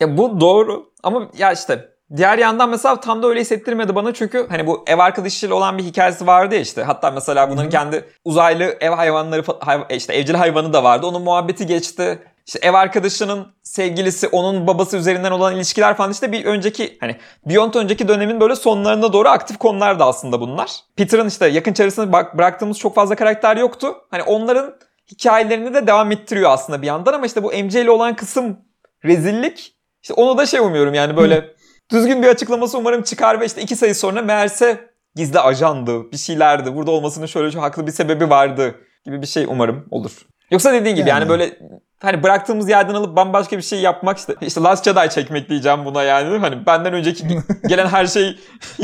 Ya 0.00 0.18
bu 0.18 0.40
doğru 0.40 0.92
ama 1.02 1.28
ya 1.38 1.52
işte 1.52 1.88
diğer 2.16 2.38
yandan 2.38 2.68
mesela 2.70 3.00
tam 3.00 3.22
da 3.22 3.26
öyle 3.26 3.40
hissettirmedi 3.40 3.94
bana 3.94 4.14
çünkü 4.14 4.46
hani 4.50 4.66
bu 4.66 4.84
ev 4.86 4.98
arkadaşıyla 4.98 5.54
olan 5.54 5.78
bir 5.78 5.82
hikayesi 5.84 6.26
vardı 6.26 6.54
ya 6.54 6.60
işte. 6.60 6.82
Hatta 6.82 7.10
mesela 7.10 7.50
bunların 7.50 7.70
kendi 7.70 8.04
uzaylı 8.24 8.64
ev 8.80 8.90
hayvanları 8.90 9.42
hay- 9.60 9.84
işte 9.90 10.14
evcil 10.14 10.34
hayvanı 10.34 10.72
da 10.72 10.84
vardı. 10.84 11.06
Onun 11.06 11.22
muhabbeti 11.22 11.66
geçti. 11.66 12.18
İşte 12.46 12.58
ev 12.62 12.74
arkadaşının 12.74 13.46
sevgilisi, 13.62 14.28
onun 14.28 14.66
babası 14.66 14.96
üzerinden 14.96 15.30
olan 15.30 15.56
ilişkiler 15.56 15.96
falan 15.96 16.10
işte 16.10 16.32
bir 16.32 16.44
önceki 16.44 16.96
hani 17.00 17.16
Beyond 17.46 17.74
önceki 17.74 18.08
dönemin 18.08 18.40
böyle 18.40 18.56
sonlarına 18.56 19.12
doğru 19.12 19.28
aktif 19.28 19.58
konulardı 19.58 20.04
aslında 20.04 20.40
bunlar. 20.40 20.70
Peter'ın 20.96 21.28
işte 21.28 21.46
yakın 21.48 21.72
çevresinde 21.72 22.12
bak, 22.12 22.38
bıraktığımız 22.38 22.78
çok 22.78 22.94
fazla 22.94 23.16
karakter 23.16 23.56
yoktu. 23.56 23.94
Hani 24.10 24.22
onların 24.22 24.74
hikayelerini 25.12 25.74
de 25.74 25.86
devam 25.86 26.12
ettiriyor 26.12 26.50
aslında 26.50 26.82
bir 26.82 26.86
yandan 26.86 27.12
ama 27.12 27.26
işte 27.26 27.42
bu 27.42 27.48
MJ 27.52 27.74
ile 27.76 27.90
olan 27.90 28.16
kısım 28.16 28.56
rezillik. 29.04 29.74
İşte 30.02 30.14
onu 30.14 30.38
da 30.38 30.46
şey 30.46 30.60
umuyorum 30.60 30.94
yani 30.94 31.16
böyle 31.16 31.50
düzgün 31.92 32.22
bir 32.22 32.28
açıklaması 32.28 32.78
umarım 32.78 33.02
çıkar 33.02 33.40
ve 33.40 33.46
işte 33.46 33.62
iki 33.62 33.76
sayı 33.76 33.94
sonra 33.94 34.22
meğerse 34.22 34.92
gizli 35.14 35.40
ajandı, 35.40 36.12
bir 36.12 36.16
şeylerdi. 36.16 36.74
Burada 36.74 36.90
olmasının 36.90 37.26
şöyle 37.26 37.50
çok 37.50 37.62
haklı 37.62 37.86
bir 37.86 37.92
sebebi 37.92 38.30
vardı 38.30 38.74
gibi 39.04 39.22
bir 39.22 39.26
şey 39.26 39.44
umarım 39.48 39.86
olur. 39.90 40.26
Yoksa 40.50 40.72
dediğin 40.72 40.96
gibi 40.96 41.08
yani, 41.08 41.20
yani 41.20 41.28
böyle 41.28 41.58
hani 42.00 42.22
bıraktığımız 42.22 42.68
yerden 42.68 42.94
alıp 42.94 43.16
bambaşka 43.16 43.56
bir 43.56 43.62
şey 43.62 43.80
yapmak 43.80 44.18
işte 44.18 44.34
işte 44.40 44.60
Last 44.60 44.84
Jedi 44.84 45.10
çekmek 45.10 45.48
diyeceğim 45.48 45.84
buna 45.84 46.02
yani. 46.02 46.38
Hani 46.38 46.66
benden 46.66 46.92
önceki 46.92 47.24
gelen 47.68 47.86
her 47.86 48.06
şeyi 48.06 48.36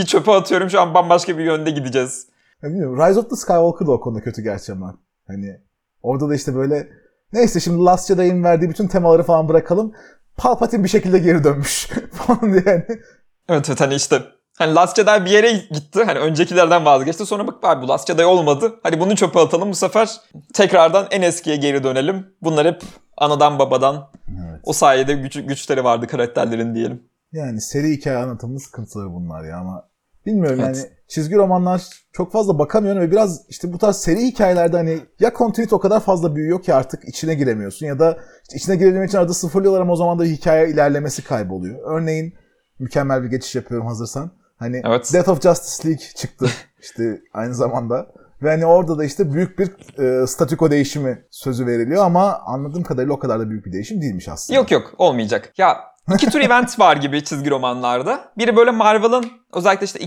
çöpe 0.07 0.33
atıyorum. 0.33 0.71
Şu 0.71 0.81
an 0.81 0.95
bambaşka 0.95 1.39
bir 1.39 1.45
yönde 1.45 1.71
gideceğiz. 1.71 2.27
Ya 2.63 2.69
bilmiyorum. 2.69 2.99
Rise 2.99 3.21
of 3.21 3.31
the 3.31 3.37
Skywalker 3.37 3.87
da 3.87 3.93
o 3.93 4.01
konuda 4.01 4.21
kötü 4.21 4.43
gerçi 4.43 4.73
ama. 4.73 4.99
Hani 5.27 5.61
orada 6.03 6.29
da 6.29 6.35
işte 6.35 6.55
böyle 6.55 6.89
neyse 7.33 7.61
şimdi 7.61 7.85
Last 7.85 8.09
Jedi'nin 8.09 8.45
verdiği 8.45 8.71
bütün 8.71 8.89
temaları 8.89 9.23
falan 9.23 9.49
bırakalım. 9.49 9.93
Palpatine 10.38 10.85
bir 10.85 10.88
şekilde 10.88 11.18
geri 11.18 11.45
dönmüş 11.45 11.87
falan 12.12 12.49
yani. 12.49 12.85
Evet 13.49 13.68
evet 13.68 13.80
hani 13.80 13.95
işte 13.95 14.23
Hani 14.59 14.75
Last 14.75 14.97
Jedi 14.97 15.25
bir 15.25 15.30
yere 15.30 15.52
gitti. 15.52 16.04
Hani 16.04 16.18
öncekilerden 16.18 16.85
vazgeçti. 16.85 17.26
Sonra 17.26 17.47
bak 17.47 17.54
abi 17.62 17.83
bu 17.83 17.88
Last 17.88 18.09
Jedi 18.09 18.25
olmadı. 18.25 18.80
Hadi 18.83 19.00
bunu 19.00 19.16
çöpe 19.16 19.38
atalım. 19.40 19.71
Bu 19.71 19.75
sefer 19.75 20.21
tekrardan 20.54 21.07
en 21.11 21.23
eskiye 21.23 21.57
geri 21.57 21.85
dönelim. 21.85 22.26
Bunlar 22.42 22.66
hep 22.66 22.83
anadan 23.16 23.59
babadan. 23.59 24.11
Evet. 24.28 24.61
O 24.64 24.73
sayede 24.73 25.14
güç, 25.14 25.35
güçleri 25.35 25.85
vardı 25.85 26.07
karakterlerin 26.07 26.75
diyelim. 26.75 27.02
Yani 27.33 27.61
seri 27.61 27.90
hikaye 27.92 28.16
anlatımının 28.16 28.59
sıkıntıları 28.59 29.12
bunlar 29.12 29.45
ya 29.45 29.57
ama 29.57 29.88
bilmiyorum 30.26 30.61
evet. 30.64 30.76
yani 30.76 30.98
çizgi 31.09 31.37
romanlar 31.37 31.83
çok 32.12 32.33
fazla 32.33 32.59
bakamıyorum 32.59 33.03
ve 33.03 33.11
biraz 33.11 33.49
işte 33.49 33.73
bu 33.73 33.79
tarz 33.79 33.97
seri 33.97 34.21
hikayelerde 34.21 34.77
hani 34.77 34.99
ya 35.21 35.33
continuity 35.38 35.75
o 35.75 35.79
kadar 35.79 36.00
fazla 36.00 36.37
büyüyor 36.37 36.62
ki 36.62 36.75
artık 36.75 37.09
içine 37.09 37.35
giremiyorsun 37.35 37.87
ya 37.87 37.99
da 37.99 38.19
işte 38.43 38.57
içine 38.57 38.77
girebilmek 38.77 39.09
için 39.09 39.19
arada 39.19 39.35
sıfırlıyorlar 39.35 39.81
ama 39.81 39.93
o 39.93 39.97
zaman 39.97 40.19
da 40.19 40.25
hikaye 40.25 40.69
ilerlemesi 40.69 41.25
kayboluyor. 41.25 41.79
Örneğin 41.85 42.35
mükemmel 42.79 43.23
bir 43.23 43.29
geçiş 43.29 43.55
yapıyorum 43.55 43.87
hazırsan. 43.87 44.31
Hani 44.57 44.83
evet. 44.85 45.11
Death 45.12 45.29
of 45.29 45.43
Justice 45.43 45.88
League 45.88 46.07
çıktı 46.17 46.47
işte 46.81 47.21
aynı 47.33 47.55
zamanda. 47.55 48.07
Ve 48.43 48.50
hani 48.50 48.67
orada 48.67 48.99
da 48.99 49.05
işte 49.05 49.33
büyük 49.33 49.59
bir 49.59 49.99
e, 50.03 50.27
statüko 50.27 50.71
değişimi 50.71 51.25
sözü 51.31 51.67
veriliyor 51.67 52.05
ama 52.05 52.38
anladığım 52.38 52.83
kadarıyla 52.83 53.15
o 53.15 53.19
kadar 53.19 53.41
da 53.41 53.50
büyük 53.50 53.67
bir 53.67 53.73
değişim 53.73 54.03
değilmiş 54.03 54.29
aslında. 54.29 54.57
Yok 54.59 54.71
yok 54.71 54.95
olmayacak. 54.99 55.53
Ya 55.59 55.77
iki 56.15 56.31
tür 56.31 56.41
event 56.41 56.81
var 56.81 56.97
gibi 56.97 57.25
çizgi 57.25 57.50
romanlarda. 57.50 58.33
Biri 58.38 58.57
böyle 58.57 58.71
Marvel'ın 58.71 59.27
özellikle 59.53 59.85
işte 59.85 59.99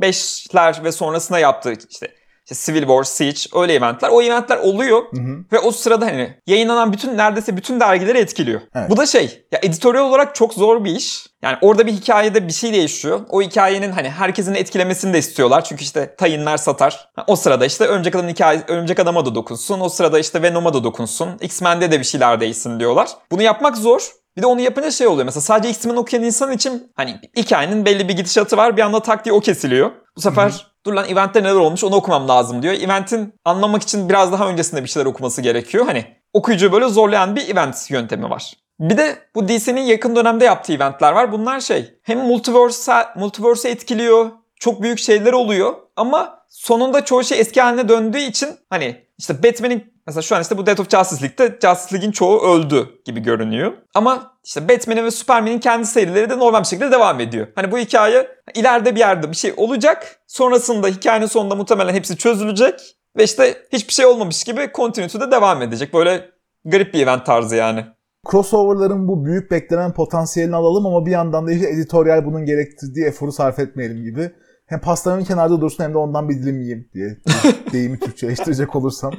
2005'ler 0.00 0.84
ve 0.84 0.92
sonrasında 0.92 1.38
yaptığı 1.38 1.72
işte 1.90 2.08
işte 2.50 2.72
Civil 2.72 2.80
War, 2.80 3.04
Siege 3.04 3.60
öyle 3.60 3.74
eventler. 3.74 4.08
O 4.08 4.22
eventler 4.22 4.56
oluyor 4.56 5.02
hı 5.02 5.20
hı. 5.20 5.44
ve 5.52 5.58
o 5.58 5.70
sırada 5.70 6.06
hani 6.06 6.36
yayınlanan 6.46 6.92
bütün 6.92 7.16
neredeyse 7.16 7.56
bütün 7.56 7.80
dergileri 7.80 8.18
etkiliyor. 8.18 8.60
Evet. 8.74 8.90
Bu 8.90 8.96
da 8.96 9.06
şey 9.06 9.46
ya 9.52 9.60
editoryal 9.62 10.04
olarak 10.04 10.34
çok 10.34 10.54
zor 10.54 10.84
bir 10.84 10.96
iş. 10.96 11.26
Yani 11.42 11.58
orada 11.60 11.86
bir 11.86 11.92
hikayede 11.92 12.48
bir 12.48 12.52
şey 12.52 12.72
değişiyor. 12.72 13.20
O 13.28 13.42
hikayenin 13.42 13.92
hani 13.92 14.10
herkesin 14.10 14.54
etkilemesini 14.54 15.14
de 15.14 15.18
istiyorlar. 15.18 15.64
Çünkü 15.64 15.82
işte 15.82 16.14
tayinler 16.16 16.56
satar. 16.56 17.08
O 17.26 17.36
sırada 17.36 17.66
işte 17.66 17.84
Örümcek 17.84 18.14
Adam'ın 18.14 18.30
hikaye 18.30 18.62
Örümcek 18.68 19.00
Adam'a 19.00 19.26
da 19.26 19.34
dokunsun. 19.34 19.80
O 19.80 19.88
sırada 19.88 20.18
işte 20.18 20.42
Venom'a 20.42 20.74
da 20.74 20.84
dokunsun. 20.84 21.38
X-Men'de 21.40 21.92
de 21.92 21.98
bir 21.98 22.04
şeyler 22.04 22.40
değişsin 22.40 22.80
diyorlar. 22.80 23.08
Bunu 23.30 23.42
yapmak 23.42 23.76
zor. 23.76 24.12
Bir 24.36 24.42
de 24.42 24.46
onu 24.46 24.60
yapınca 24.60 24.90
şey 24.90 25.06
oluyor. 25.06 25.24
Mesela 25.24 25.40
sadece 25.40 25.70
X-Men 25.70 25.96
okuyan 25.96 26.24
insan 26.24 26.52
için 26.52 26.92
hani 26.96 27.20
hikayenin 27.36 27.84
belli 27.84 28.08
bir 28.08 28.16
gidişatı 28.16 28.56
var. 28.56 28.76
Bir 28.76 28.82
anda 28.82 29.00
tak 29.02 29.24
diye 29.24 29.32
o 29.32 29.40
kesiliyor. 29.40 29.90
Bu 30.16 30.20
sefer 30.20 30.50
Hı-hı. 30.50 30.60
dur 30.86 30.92
lan 30.92 31.08
eventte 31.08 31.42
neler 31.42 31.54
olmuş 31.54 31.84
onu 31.84 31.96
okumam 31.96 32.28
lazım 32.28 32.62
diyor. 32.62 32.74
Eventin 32.74 33.34
anlamak 33.44 33.82
için 33.82 34.08
biraz 34.08 34.32
daha 34.32 34.48
öncesinde 34.48 34.82
bir 34.84 34.88
şeyler 34.88 35.06
okuması 35.06 35.42
gerekiyor. 35.42 35.86
Hani 35.86 36.04
okuyucu 36.32 36.72
böyle 36.72 36.88
zorlayan 36.88 37.36
bir 37.36 37.48
event 37.48 37.90
yöntemi 37.90 38.30
var. 38.30 38.52
Bir 38.80 38.96
de 38.96 39.18
bu 39.34 39.48
DC'nin 39.48 39.80
yakın 39.80 40.16
dönemde 40.16 40.44
yaptığı 40.44 40.72
eventler 40.72 41.12
var. 41.12 41.32
Bunlar 41.32 41.60
şey 41.60 41.94
hem 42.02 42.18
multiverse, 42.18 42.92
multiverse 43.16 43.68
etkiliyor. 43.68 44.30
Çok 44.60 44.82
büyük 44.82 44.98
şeyler 44.98 45.32
oluyor. 45.32 45.74
Ama 45.96 46.38
sonunda 46.48 47.04
çoğu 47.04 47.24
şey 47.24 47.40
eski 47.40 47.60
haline 47.60 47.88
döndüğü 47.88 48.18
için 48.18 48.48
hani 48.70 49.06
işte 49.18 49.42
Batman'in 49.42 49.93
Mesela 50.06 50.22
şu 50.22 50.36
an 50.36 50.42
işte 50.42 50.58
bu 50.58 50.66
Death 50.66 50.80
of 50.80 50.90
Justice 50.90 51.22
League'de 51.22 51.68
Justice 51.68 51.94
League'in 51.94 52.12
çoğu 52.12 52.40
öldü 52.40 52.88
gibi 53.04 53.20
görünüyor. 53.20 53.72
Ama 53.94 54.38
işte 54.44 54.68
Batman'in 54.68 55.04
ve 55.04 55.10
Superman'in 55.10 55.58
kendi 55.58 55.86
serileri 55.86 56.30
de 56.30 56.38
normal 56.38 56.60
bir 56.60 56.66
şekilde 56.66 56.90
devam 56.90 57.20
ediyor. 57.20 57.46
Hani 57.54 57.72
bu 57.72 57.78
hikaye 57.78 58.28
ileride 58.54 58.94
bir 58.94 59.00
yerde 59.00 59.30
bir 59.30 59.36
şey 59.36 59.54
olacak. 59.56 60.20
Sonrasında 60.26 60.88
hikayenin 60.88 61.26
sonunda 61.26 61.54
muhtemelen 61.54 61.94
hepsi 61.94 62.16
çözülecek. 62.16 62.96
Ve 63.16 63.24
işte 63.24 63.56
hiçbir 63.72 63.92
şey 63.92 64.06
olmamış 64.06 64.44
gibi 64.44 64.70
continuity'de 64.74 65.30
devam 65.30 65.62
edecek. 65.62 65.94
Böyle 65.94 66.30
garip 66.64 66.94
bir 66.94 67.02
event 67.02 67.26
tarzı 67.26 67.56
yani. 67.56 67.86
Crossover'ların 68.30 69.08
bu 69.08 69.24
büyük 69.24 69.50
beklenen 69.50 69.92
potansiyelini 69.92 70.56
alalım 70.56 70.86
ama 70.86 71.06
bir 71.06 71.10
yandan 71.10 71.46
da 71.46 71.52
işte 71.52 71.68
editoryal 71.68 72.24
bunun 72.24 72.44
gerektirdiği 72.44 73.06
eforu 73.06 73.32
sarf 73.32 73.58
etmeyelim 73.58 74.04
gibi 74.04 74.30
hem 74.66 74.80
pastanın 74.80 75.24
kenarda 75.24 75.60
dursun 75.60 75.84
hem 75.84 75.94
de 75.94 75.98
ondan 75.98 76.28
bir 76.28 76.34
dilim 76.34 76.60
yiyeyim 76.60 76.88
diye 76.94 77.16
deyimi 77.72 78.00
Türkçeleştirecek 78.00 78.76
olursam. 78.76 79.12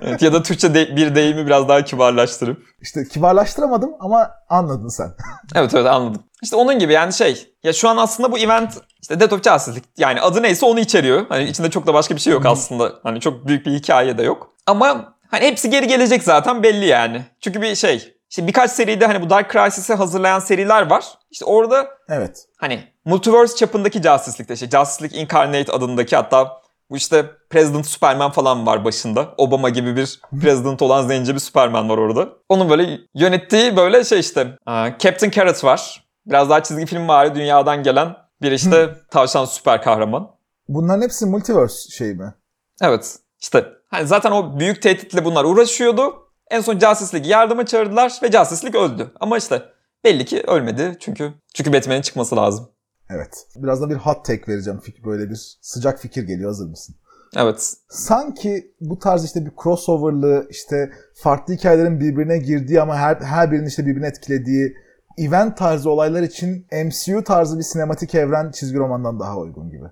evet, 0.00 0.22
ya 0.22 0.32
da 0.32 0.42
Türkçe 0.42 0.74
de, 0.74 0.96
bir 0.96 1.14
deyimi 1.14 1.46
biraz 1.46 1.68
daha 1.68 1.84
kibarlaştırıp. 1.84 2.62
İşte 2.80 3.04
kibarlaştıramadım 3.08 3.90
ama 4.00 4.30
anladın 4.48 4.88
sen. 4.88 5.10
evet 5.54 5.74
evet 5.74 5.86
anladım. 5.86 6.22
İşte 6.42 6.56
onun 6.56 6.78
gibi 6.78 6.92
yani 6.92 7.12
şey 7.12 7.54
ya 7.62 7.72
şu 7.72 7.88
an 7.88 7.96
aslında 7.96 8.32
bu 8.32 8.38
event 8.38 8.72
işte 9.02 9.20
Death 9.20 9.32
of 9.32 9.44
Justice 9.44 9.80
yani 9.98 10.20
adı 10.20 10.42
neyse 10.42 10.66
onu 10.66 10.80
içeriyor. 10.80 11.26
Hani 11.28 11.44
içinde 11.44 11.70
çok 11.70 11.86
da 11.86 11.94
başka 11.94 12.14
bir 12.16 12.20
şey 12.20 12.32
yok 12.32 12.46
aslında. 12.46 12.92
Hani 13.02 13.20
çok 13.20 13.46
büyük 13.46 13.66
bir 13.66 13.72
hikaye 13.72 14.18
de 14.18 14.22
yok. 14.22 14.54
Ama 14.66 15.14
hani 15.30 15.44
hepsi 15.44 15.70
geri 15.70 15.86
gelecek 15.86 16.22
zaten 16.22 16.62
belli 16.62 16.86
yani. 16.86 17.24
Çünkü 17.40 17.62
bir 17.62 17.74
şey 17.74 18.17
işte 18.30 18.46
birkaç 18.46 18.70
seride 18.70 19.06
hani 19.06 19.22
bu 19.22 19.30
Dark 19.30 19.52
Crisis'i 19.52 19.94
hazırlayan 19.94 20.38
seriler 20.38 20.90
var. 20.90 21.04
İşte 21.30 21.44
orada 21.44 21.88
evet. 22.08 22.46
hani 22.56 22.84
Multiverse 23.04 23.56
çapındaki 23.56 24.04
League'de 24.04 24.54
işte 24.54 24.70
Justice 24.70 25.04
League 25.04 25.20
Incarnate 25.20 25.72
adındaki 25.72 26.16
hatta 26.16 26.62
bu 26.90 26.96
işte 26.96 27.30
President 27.50 27.86
Superman 27.86 28.30
falan 28.30 28.66
var 28.66 28.84
başında. 28.84 29.34
Obama 29.36 29.68
gibi 29.68 29.96
bir 29.96 30.20
president 30.42 30.82
olan 30.82 31.06
zenci 31.06 31.34
bir 31.34 31.40
Superman 31.40 31.88
var 31.88 31.98
orada. 31.98 32.28
Onun 32.48 32.70
böyle 32.70 33.00
yönettiği 33.14 33.76
böyle 33.76 34.04
şey 34.04 34.20
işte 34.20 34.58
Captain 34.98 35.30
Carrot 35.30 35.64
var. 35.64 36.04
Biraz 36.26 36.50
daha 36.50 36.62
çizgi 36.62 36.86
film 36.86 37.08
var 37.08 37.34
dünyadan 37.34 37.82
gelen 37.82 38.16
bir 38.42 38.52
işte 38.52 38.94
tavşan 39.10 39.44
süper 39.44 39.82
kahraman. 39.82 40.30
Bunların 40.68 41.02
hepsi 41.02 41.26
multiverse 41.26 41.90
şey 41.90 42.14
mi? 42.14 42.34
Evet. 42.82 43.16
İşte 43.40 43.64
hani 43.90 44.06
zaten 44.06 44.30
o 44.30 44.58
büyük 44.60 44.82
tehditle 44.82 45.24
bunlar 45.24 45.44
uğraşıyordu. 45.44 46.27
En 46.50 46.60
son 46.60 46.78
Justice 46.78 47.16
League 47.16 47.30
yardıma 47.30 47.66
çağırdılar 47.66 48.18
ve 48.22 48.30
Justice 48.32 48.66
League 48.66 48.80
öldü. 48.80 49.10
Ama 49.20 49.38
işte 49.38 49.62
belli 50.04 50.24
ki 50.24 50.42
ölmedi 50.46 50.96
çünkü 51.00 51.32
çünkü 51.54 51.72
Batman'in 51.72 52.02
çıkması 52.02 52.36
lazım. 52.36 52.68
Evet. 53.10 53.46
Birazdan 53.56 53.90
bir 53.90 53.94
hot 53.94 54.24
take 54.24 54.52
vereceğim. 54.52 54.80
Fikir 54.80 55.04
böyle 55.04 55.30
bir 55.30 55.58
sıcak 55.60 56.00
fikir 56.00 56.22
geliyor. 56.22 56.50
Hazır 56.50 56.68
mısın? 56.68 56.96
Evet. 57.36 57.74
Sanki 57.88 58.74
bu 58.80 58.98
tarz 58.98 59.24
işte 59.24 59.46
bir 59.46 59.52
crossover'lı 59.62 60.46
işte 60.50 60.90
farklı 61.14 61.54
hikayelerin 61.54 62.00
birbirine 62.00 62.38
girdiği 62.38 62.80
ama 62.80 62.96
her, 62.96 63.16
her 63.16 63.52
birinin 63.52 63.66
işte 63.66 63.86
birbirini 63.86 64.06
etkilediği 64.06 64.74
event 65.18 65.56
tarzı 65.56 65.90
olaylar 65.90 66.22
için 66.22 66.66
MCU 66.84 67.24
tarzı 67.24 67.58
bir 67.58 67.62
sinematik 67.62 68.14
evren 68.14 68.50
çizgi 68.50 68.78
romandan 68.78 69.20
daha 69.20 69.38
uygun 69.38 69.70
gibi. 69.70 69.86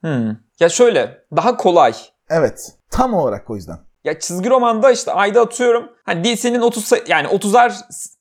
Hmm. 0.00 0.36
Ya 0.60 0.68
şöyle 0.68 1.18
daha 1.36 1.56
kolay. 1.56 1.94
Evet. 2.28 2.72
Tam 2.90 3.14
olarak 3.14 3.50
o 3.50 3.56
yüzden. 3.56 3.78
Ya 4.06 4.18
çizgi 4.18 4.50
romanda 4.50 4.90
işte 4.90 5.12
ayda 5.12 5.40
atıyorum. 5.40 5.84
Hani 6.04 6.24
DC'nin 6.24 6.60
30 6.60 6.84
say- 6.84 7.02
yani 7.08 7.26
30'ar 7.28 7.72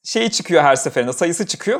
şeyi 0.03 0.31
çıkıyor 0.31 0.63
her 0.63 0.75
seferinde 0.75 1.13
sayısı 1.13 1.45
çıkıyor. 1.45 1.79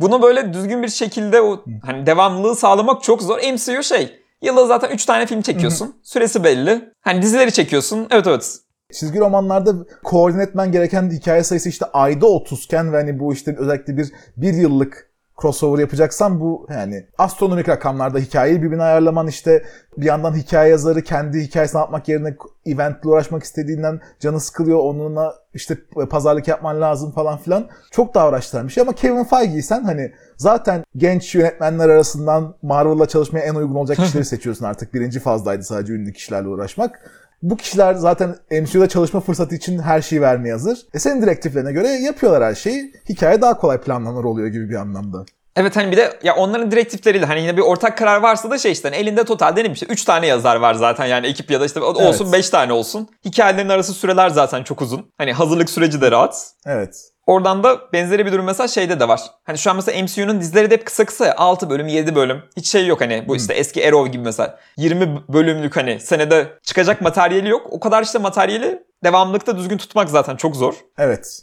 Bunu 0.00 0.22
böyle 0.22 0.52
düzgün 0.52 0.82
bir 0.82 0.88
şekilde 0.88 1.40
o 1.40 1.64
hani 1.82 2.06
devamlılığı 2.06 2.56
sağlamak 2.56 3.02
çok 3.02 3.22
zor. 3.22 3.38
MCU 3.38 3.82
şey 3.82 4.18
yılda 4.42 4.66
zaten 4.66 4.90
3 4.90 5.04
tane 5.04 5.26
film 5.26 5.42
çekiyorsun. 5.42 5.96
Süresi 6.02 6.44
belli. 6.44 6.92
Hani 7.00 7.22
dizileri 7.22 7.52
çekiyorsun. 7.52 8.06
Evet 8.10 8.26
evet. 8.26 8.58
Çizgi 8.92 9.18
romanlarda 9.20 9.72
koordine 10.04 10.42
etmen 10.42 10.72
gereken 10.72 11.10
hikaye 11.10 11.42
sayısı 11.44 11.68
işte 11.68 11.86
ayda 11.92 12.26
30 12.26 12.64
iken 12.64 12.92
ve 12.92 12.96
hani 12.96 13.18
bu 13.20 13.32
işte 13.32 13.56
özellikle 13.58 13.96
bir 13.96 14.12
bir 14.36 14.54
yıllık 14.54 15.10
crossover 15.40 15.78
yapacaksan 15.78 16.40
bu 16.40 16.66
yani 16.70 17.06
astronomik 17.18 17.68
rakamlarda 17.68 18.18
hikayeyi 18.18 18.62
birbirine 18.62 18.82
ayarlaman 18.82 19.26
işte 19.26 19.64
bir 19.96 20.06
yandan 20.06 20.34
hikaye 20.34 20.70
yazarı 20.70 21.02
kendi 21.02 21.40
hikayesini 21.40 21.80
atmak 21.80 22.08
yerine 22.08 22.36
eventle 22.66 23.08
uğraşmak 23.08 23.42
istediğinden 23.42 24.00
canı 24.20 24.40
sıkılıyor 24.40 24.78
onunla 24.78 25.34
işte 25.54 25.78
pazarlık 26.10 26.48
yapman 26.48 26.80
lazım 26.80 27.12
falan 27.12 27.38
filan. 27.38 27.68
Çok 27.90 28.14
daha 28.14 28.28
uğraştıran 28.28 28.66
bir 28.66 28.72
şey 28.72 28.82
ama 28.82 28.92
Kevin 28.92 29.24
Feige'yi 29.24 29.62
sen 29.62 29.84
hani 29.84 30.12
zaten 30.36 30.84
genç 30.96 31.34
yönetmenler 31.34 31.88
arasından 31.88 32.54
Marvel'la 32.62 33.08
çalışmaya 33.08 33.40
en 33.40 33.54
uygun 33.54 33.74
olacak 33.74 33.96
kişileri 33.96 34.24
seçiyorsun 34.34 34.64
artık. 34.64 34.94
Birinci 34.94 35.20
fazdaydı 35.20 35.62
sadece 35.62 35.92
ünlü 35.92 36.12
kişilerle 36.12 36.48
uğraşmak. 36.48 37.10
Bu 37.42 37.56
kişiler 37.56 37.94
zaten 37.94 38.36
MCU'da 38.50 38.88
çalışma 38.88 39.20
fırsatı 39.20 39.54
için 39.54 39.78
her 39.78 40.02
şeyi 40.02 40.22
vermeye 40.22 40.52
hazır. 40.52 40.78
E 40.94 40.98
senin 40.98 41.22
direktiflerine 41.22 41.72
göre 41.72 41.88
yapıyorlar 41.88 42.44
her 42.44 42.54
şeyi. 42.54 42.92
Hikaye 43.08 43.40
daha 43.40 43.56
kolay 43.58 43.80
planlanır 43.80 44.24
oluyor 44.24 44.48
gibi 44.48 44.70
bir 44.70 44.74
anlamda. 44.74 45.24
Evet 45.56 45.76
hani 45.76 45.92
bir 45.92 45.96
de 45.96 46.18
ya 46.22 46.34
onların 46.36 46.70
direktifleriyle 46.70 47.26
hani 47.26 47.40
yine 47.40 47.56
bir 47.56 47.62
ortak 47.62 47.98
karar 47.98 48.20
varsa 48.20 48.50
da 48.50 48.58
şey 48.58 48.72
işte 48.72 48.88
hani 48.88 48.96
elinde 49.00 49.24
totalde 49.24 49.64
ne 49.64 49.70
bir 49.70 49.74
şey 49.74 49.88
3 49.90 50.04
tane 50.04 50.26
yazar 50.26 50.56
var 50.56 50.74
zaten 50.74 51.06
yani 51.06 51.26
ekip 51.26 51.50
ya 51.50 51.60
da 51.60 51.66
işte 51.66 51.80
olsun 51.80 52.32
5 52.32 52.40
Evet. 52.40 52.52
tane 52.52 52.72
olsun. 52.72 53.08
Hikayelerin 53.24 53.68
arası 53.68 53.92
süreler 53.92 54.28
zaten 54.28 54.62
çok 54.62 54.82
uzun. 54.82 55.12
Hani 55.18 55.32
hazırlık 55.32 55.70
süreci 55.70 56.00
de 56.00 56.10
rahat. 56.10 56.50
Evet. 56.66 56.96
Oradan 57.26 57.64
da 57.64 57.92
benzeri 57.92 58.26
bir 58.26 58.32
durum 58.32 58.44
mesela 58.44 58.68
şeyde 58.68 59.00
de 59.00 59.08
var. 59.08 59.20
Hani 59.44 59.58
şu 59.58 59.70
an 59.70 59.76
mesela 59.76 60.02
MCU'nun 60.02 60.40
dizileri 60.40 60.70
de 60.70 60.74
hep 60.74 60.86
kısa 60.86 61.04
kısa 61.04 61.26
ya. 61.26 61.34
6 61.36 61.70
bölüm, 61.70 61.88
7 61.88 62.14
bölüm. 62.14 62.42
Hiç 62.56 62.68
şey 62.68 62.86
yok 62.86 63.00
hani 63.00 63.24
bu 63.28 63.36
işte 63.36 63.54
eski 63.54 63.88
Arrow 63.88 64.12
gibi 64.12 64.22
mesela. 64.22 64.58
20 64.76 65.22
bölümlük 65.28 65.76
hani 65.76 66.00
senede 66.00 66.58
çıkacak 66.62 67.00
materyali 67.00 67.48
yok. 67.48 67.66
O 67.70 67.80
kadar 67.80 68.02
işte 68.02 68.18
materyali 68.18 68.82
devamlılıkta 69.04 69.58
düzgün 69.58 69.76
tutmak 69.78 70.10
zaten 70.10 70.36
çok 70.36 70.56
zor. 70.56 70.74
Evet. 70.98 71.42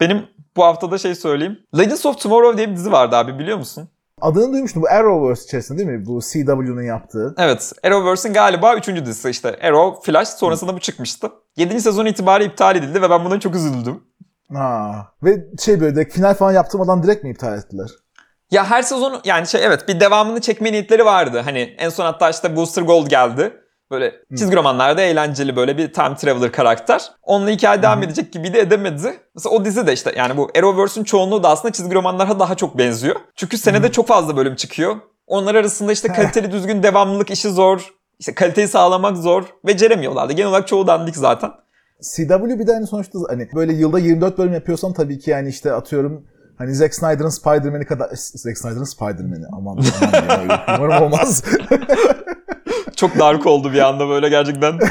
Benim 0.00 0.26
bu 0.56 0.64
haftada 0.64 0.98
şey 0.98 1.14
söyleyeyim. 1.14 1.58
Legends 1.78 2.06
of 2.06 2.20
Tomorrow 2.20 2.56
diye 2.56 2.70
bir 2.70 2.76
dizi 2.76 2.92
vardı 2.92 3.16
abi 3.16 3.38
biliyor 3.38 3.58
musun? 3.58 3.88
Adını 4.20 4.52
duymuştum. 4.52 4.82
Bu 4.82 4.88
Arrowverse 4.88 5.44
içerisinde 5.44 5.78
değil 5.78 5.90
mi? 5.90 6.06
Bu 6.06 6.20
CW'nun 6.32 6.82
yaptığı. 6.82 7.34
Evet. 7.38 7.72
Arrowverse'in 7.84 8.32
galiba 8.34 8.76
3. 8.76 8.86
dizisi 8.86 9.30
işte. 9.30 9.58
Arrow, 9.62 10.12
Flash 10.12 10.28
sonrasında 10.28 10.74
bu 10.74 10.80
çıkmıştı. 10.80 11.30
7. 11.56 11.80
sezon 11.80 12.06
itibariyle 12.06 12.50
iptal 12.50 12.76
edildi 12.76 13.02
ve 13.02 13.10
ben 13.10 13.24
buna 13.24 13.40
çok 13.40 13.54
üzüldüm. 13.54 14.04
Ha. 14.52 15.06
Ve 15.22 15.44
şey 15.64 15.80
böyle 15.80 16.08
final 16.08 16.34
falan 16.34 16.52
yaptırmadan 16.52 17.02
direkt 17.02 17.24
mi 17.24 17.30
iptal 17.30 17.58
ettiler? 17.58 17.90
Ya 18.50 18.70
her 18.70 18.82
sezon 18.82 19.20
yani 19.24 19.46
şey 19.46 19.64
evet 19.64 19.88
bir 19.88 20.00
devamını 20.00 20.40
çekme 20.40 20.72
niyetleri 20.72 21.04
vardı. 21.04 21.40
Hani 21.44 21.74
en 21.78 21.88
son 21.88 22.04
hatta 22.04 22.30
işte 22.30 22.56
Booster 22.56 22.82
Gold 22.82 23.06
geldi. 23.06 23.60
Böyle 23.90 24.14
çizgi 24.38 24.56
romanlarda 24.56 25.02
eğlenceli 25.02 25.56
böyle 25.56 25.78
bir 25.78 25.92
time 25.92 26.16
traveler 26.16 26.52
karakter. 26.52 27.02
Onunla 27.22 27.50
hikaye 27.50 27.82
devam 27.82 28.02
edecek 28.02 28.32
gibi 28.32 28.54
de 28.54 28.60
edemedi. 28.60 29.20
Mesela 29.34 29.56
o 29.56 29.64
dizi 29.64 29.86
de 29.86 29.92
işte 29.92 30.12
yani 30.16 30.36
bu 30.36 30.50
Arrowverse'ün 30.58 31.04
çoğunluğu 31.04 31.42
da 31.42 31.48
aslında 31.48 31.72
çizgi 31.72 31.94
romanlara 31.94 32.38
daha 32.40 32.54
çok 32.54 32.78
benziyor. 32.78 33.16
Çünkü 33.36 33.58
senede 33.58 33.92
çok 33.92 34.08
fazla 34.08 34.36
bölüm 34.36 34.54
çıkıyor. 34.56 34.96
Onlar 35.26 35.54
arasında 35.54 35.92
işte 35.92 36.08
kaliteli 36.12 36.52
düzgün 36.52 36.82
devamlılık 36.82 37.30
işi 37.30 37.50
zor. 37.50 37.94
İşte 38.18 38.34
kaliteyi 38.34 38.68
sağlamak 38.68 39.16
zor. 39.16 39.44
Beceremiyorlardı. 39.66 40.32
Genel 40.32 40.50
olarak 40.50 40.68
çoğu 40.68 40.86
dandik 40.86 41.16
zaten. 41.16 41.50
CW 42.02 42.58
bir 42.58 42.66
de 42.66 42.72
hani 42.72 42.86
sonuçta 42.86 43.18
hani 43.28 43.48
böyle 43.54 43.72
yılda 43.72 43.98
24 43.98 44.38
bölüm 44.38 44.52
yapıyorsan 44.52 44.92
tabii 44.92 45.18
ki 45.18 45.30
yani 45.30 45.48
işte 45.48 45.72
atıyorum 45.72 46.26
hani 46.58 46.74
Zack 46.74 46.94
Snyder'ın 46.94 47.28
Spider-Man'i 47.28 47.86
kadar 47.86 48.08
Zack 48.14 48.58
Snyder'ın 48.58 48.84
Spider-Man'i 48.84 49.46
aman 49.52 49.84
aman 50.02 50.48
ya, 50.48 50.76
umarım 50.78 51.02
olmaz. 51.02 51.44
Çok 52.96 53.18
dark 53.18 53.46
oldu 53.46 53.72
bir 53.72 53.80
anda 53.80 54.08
böyle 54.08 54.28
gerçekten. 54.28 54.78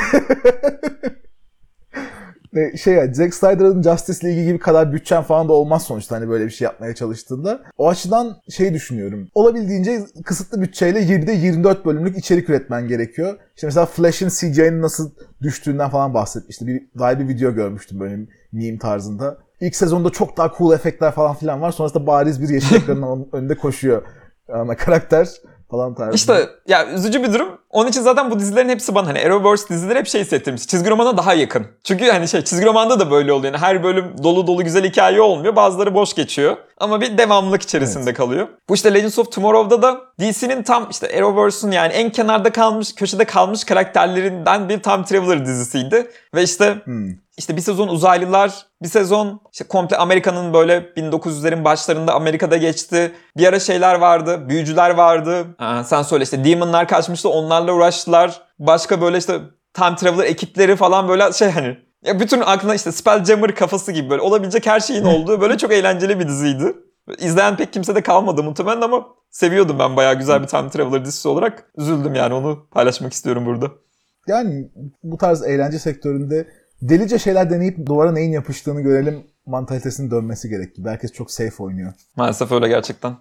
Ve 2.56 2.78
şey 2.78 2.94
ya 2.94 3.14
Zack 3.14 3.34
Snyder'ın 3.34 3.84
Justice 3.84 4.28
League 4.28 4.44
gibi 4.44 4.60
kadar 4.60 4.94
bütçen 4.94 5.24
falan 5.24 5.50
da 5.50 5.54
olmaz 5.54 5.84
sonuçta 5.84 6.16
hani 6.16 6.30
böyle 6.30 6.46
bir 6.46 6.50
şey 6.52 6.66
yapmaya 6.66 6.96
çalıştığında. 6.96 7.62
O 7.78 7.90
açıdan 7.90 8.38
şey 8.50 8.74
düşünüyorum. 8.74 9.28
Olabildiğince 9.34 10.00
kısıtlı 10.26 10.62
bütçeyle 10.62 11.00
7'de 11.00 11.32
24 11.32 11.86
bölümlük 11.86 12.18
içerik 12.18 12.50
üretmen 12.50 12.88
gerekiyor. 12.88 13.38
İşte 13.56 13.68
mesela 13.68 13.86
Flash'in 13.86 14.30
CGI'nin 14.30 14.82
nasıl 14.82 15.12
düştüğünden 15.42 15.90
falan 15.90 16.14
bahsetmişti. 16.14 16.68
Bir, 16.68 16.82
daha 17.00 17.20
bir 17.20 17.28
video 17.28 17.54
görmüştüm 17.54 18.00
böyle 18.00 18.20
meme 18.52 18.78
tarzında. 18.78 19.38
İlk 19.60 19.76
sezonda 19.76 20.10
çok 20.10 20.38
daha 20.38 20.54
cool 20.58 20.74
efektler 20.74 21.12
falan 21.12 21.36
filan 21.36 21.62
var. 21.62 21.72
Sonrasında 21.72 22.08
bariz 22.08 22.42
bir 22.42 22.50
yeşil 22.50 22.76
ekranın 22.76 23.30
önünde 23.34 23.56
koşuyor 23.56 24.02
ana 24.50 24.78
karakter 24.78 25.30
falan 25.72 25.96
tarzında. 25.96 26.16
İşte 26.16 26.50
ya 26.68 26.94
üzücü 26.94 27.24
bir 27.24 27.34
durum. 27.34 27.50
Onun 27.74 27.90
için 27.90 28.02
zaten 28.02 28.32
bu 28.32 28.40
dizilerin 28.40 28.70
hepsi 28.70 28.96
bana 28.96 29.08
hani 29.08 29.20
Arrowverse 29.20 29.70
dizileri 29.70 30.00
hep 30.00 30.08
şey 30.08 30.22
hissettirmiş. 30.22 30.68
Çizgi 30.68 30.90
romana 30.90 31.18
daha 31.18 31.34
yakın. 31.34 31.66
Çünkü 31.84 32.12
hani 32.12 32.28
şey 32.28 32.42
çizgi 32.44 32.66
romanda 32.66 33.00
da 33.00 33.12
böyle 33.12 33.34
oluyor. 33.34 33.54
Yani 33.54 33.62
her 33.62 33.84
bölüm 33.84 34.16
dolu 34.24 34.48
dolu 34.48 34.64
güzel 34.64 34.84
hikaye 34.84 35.22
olmuyor. 35.22 35.56
Bazıları 35.56 35.96
boş 35.96 36.14
geçiyor. 36.14 36.58
Ama 36.80 37.02
bir 37.02 37.18
devamlılık 37.18 37.62
içerisinde 37.62 38.14
kalıyor. 38.14 38.48
Bu 38.70 38.74
işte 38.76 38.94
Legends 38.94 39.20
of 39.20 39.32
Tomorrow'da 39.32 39.82
da 39.82 40.02
DC'nin 40.20 40.64
tam 40.64 40.88
işte 40.92 41.08
Arrowverse'ün 41.18 41.72
yani 41.72 41.94
en 41.94 42.10
kenarda 42.10 42.52
kalmış, 42.52 42.96
köşede 42.96 43.26
kalmış 43.26 43.64
karakterlerinden 43.64 44.70
bir 44.70 44.80
time 44.80 45.04
traveler 45.06 45.46
dizisiydi. 45.46 46.12
Ve 46.36 46.44
işte 46.44 46.76
Hmm. 46.84 47.10
işte 47.38 47.56
bir 47.56 47.62
sezon 47.62 47.88
uzaylılar, 47.88 48.52
bir 48.84 48.88
sezon 48.88 49.42
işte 49.54 49.64
komple 49.64 49.98
Amerika'nın 49.98 50.54
böyle 50.54 50.78
1900'lerin 50.98 51.64
başlarında 51.66 52.14
Amerika'da 52.14 52.58
geçti. 52.58 53.12
Bir 53.38 53.48
ara 53.48 53.60
şeyler 53.60 53.96
vardı, 53.96 54.50
büyücüler 54.50 54.90
vardı. 54.90 55.46
Aa, 55.60 55.84
sen 55.84 56.02
söyle 56.02 56.24
işte 56.24 56.46
Demon'lar 56.46 56.88
kaçmıştı, 56.88 57.30
onlarla 57.64 57.74
uğraştılar. 57.74 58.42
Başka 58.60 59.02
böyle 59.02 59.18
işte 59.18 59.40
time 59.74 59.96
traveler 59.96 60.24
ekipleri 60.24 60.76
falan 60.76 61.08
böyle 61.08 61.34
şey 61.34 61.50
hani 61.50 61.78
ya 62.06 62.20
bütün 62.20 62.42
aklına 62.42 62.76
işte 62.76 62.92
Spelljammer 62.92 63.56
kafası 63.56 63.92
gibi 63.92 64.10
böyle 64.10 64.22
olabilecek 64.22 64.66
her 64.66 64.80
şeyin 64.80 65.04
olduğu 65.14 65.42
böyle 65.42 65.58
çok 65.58 65.72
eğlenceli 65.72 66.20
bir 66.20 66.28
diziydi. 66.28 66.76
İzleyen 67.20 67.58
pek 67.58 67.74
kimse 67.74 67.96
de 67.96 68.02
kalmadı 68.02 68.44
muhtemelen 68.44 68.82
ama 68.82 69.06
seviyordum 69.30 69.80
ben 69.80 69.96
bayağı 69.96 70.16
güzel 70.16 70.42
bir 70.42 70.48
time 70.48 70.70
traveler 70.70 71.06
dizisi 71.06 71.28
olarak. 71.28 71.72
Üzüldüm 71.78 72.16
yani 72.16 72.34
onu 72.34 72.68
paylaşmak 72.72 73.14
istiyorum 73.14 73.46
burada. 73.46 73.72
Yani 74.28 74.70
bu 75.04 75.18
tarz 75.18 75.44
eğlence 75.44 75.80
sektöründe 75.80 76.48
delice 76.82 77.20
şeyler 77.20 77.50
deneyip 77.50 77.86
duvara 77.86 78.12
neyin 78.12 78.32
yapıştığını 78.32 78.82
görelim 78.82 79.24
mantalitesinin 79.46 80.12
dönmesi 80.12 80.50
gerek 80.50 80.76
gibi. 80.76 80.90
Herkes 80.90 81.12
çok 81.12 81.32
safe 81.32 81.64
oynuyor. 81.64 81.94
Maalesef 82.16 82.52
öyle 82.52 82.68
gerçekten. 82.68 83.16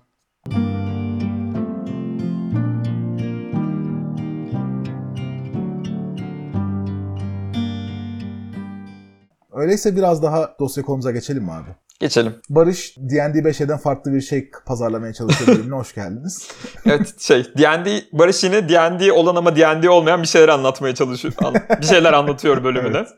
Öyleyse 9.63 9.97
biraz 9.97 10.23
daha 10.23 10.57
dosya 10.61 10.85
konumuza 10.85 11.11
geçelim 11.11 11.43
mi 11.43 11.53
abi? 11.53 11.69
Geçelim. 12.01 12.35
Barış 12.51 12.97
D&D 12.99 13.39
5'den 13.39 13.79
farklı 13.79 14.13
bir 14.13 14.21
şey 14.21 14.51
pazarlamaya 14.67 15.13
çalışıyor 15.13 15.59
bölümüne 15.59 15.75
hoş 15.75 15.95
geldiniz. 15.95 16.49
Evet 16.87 17.21
şey 17.21 17.45
D&D 17.59 18.03
Barış 18.13 18.45
yine 18.45 18.69
D&D 18.69 19.13
olan 19.13 19.37
ama 19.37 19.57
D&D 19.57 19.91
olmayan 19.91 20.23
bir 20.23 20.27
şeyler 20.27 20.49
anlatmaya 20.49 20.95
çalışıyor. 20.95 21.35
Bir 21.81 21.87
şeyler 21.87 22.13
anlatıyor 22.13 22.65
bölümünde. 22.65 22.99
Evet. 22.99 23.09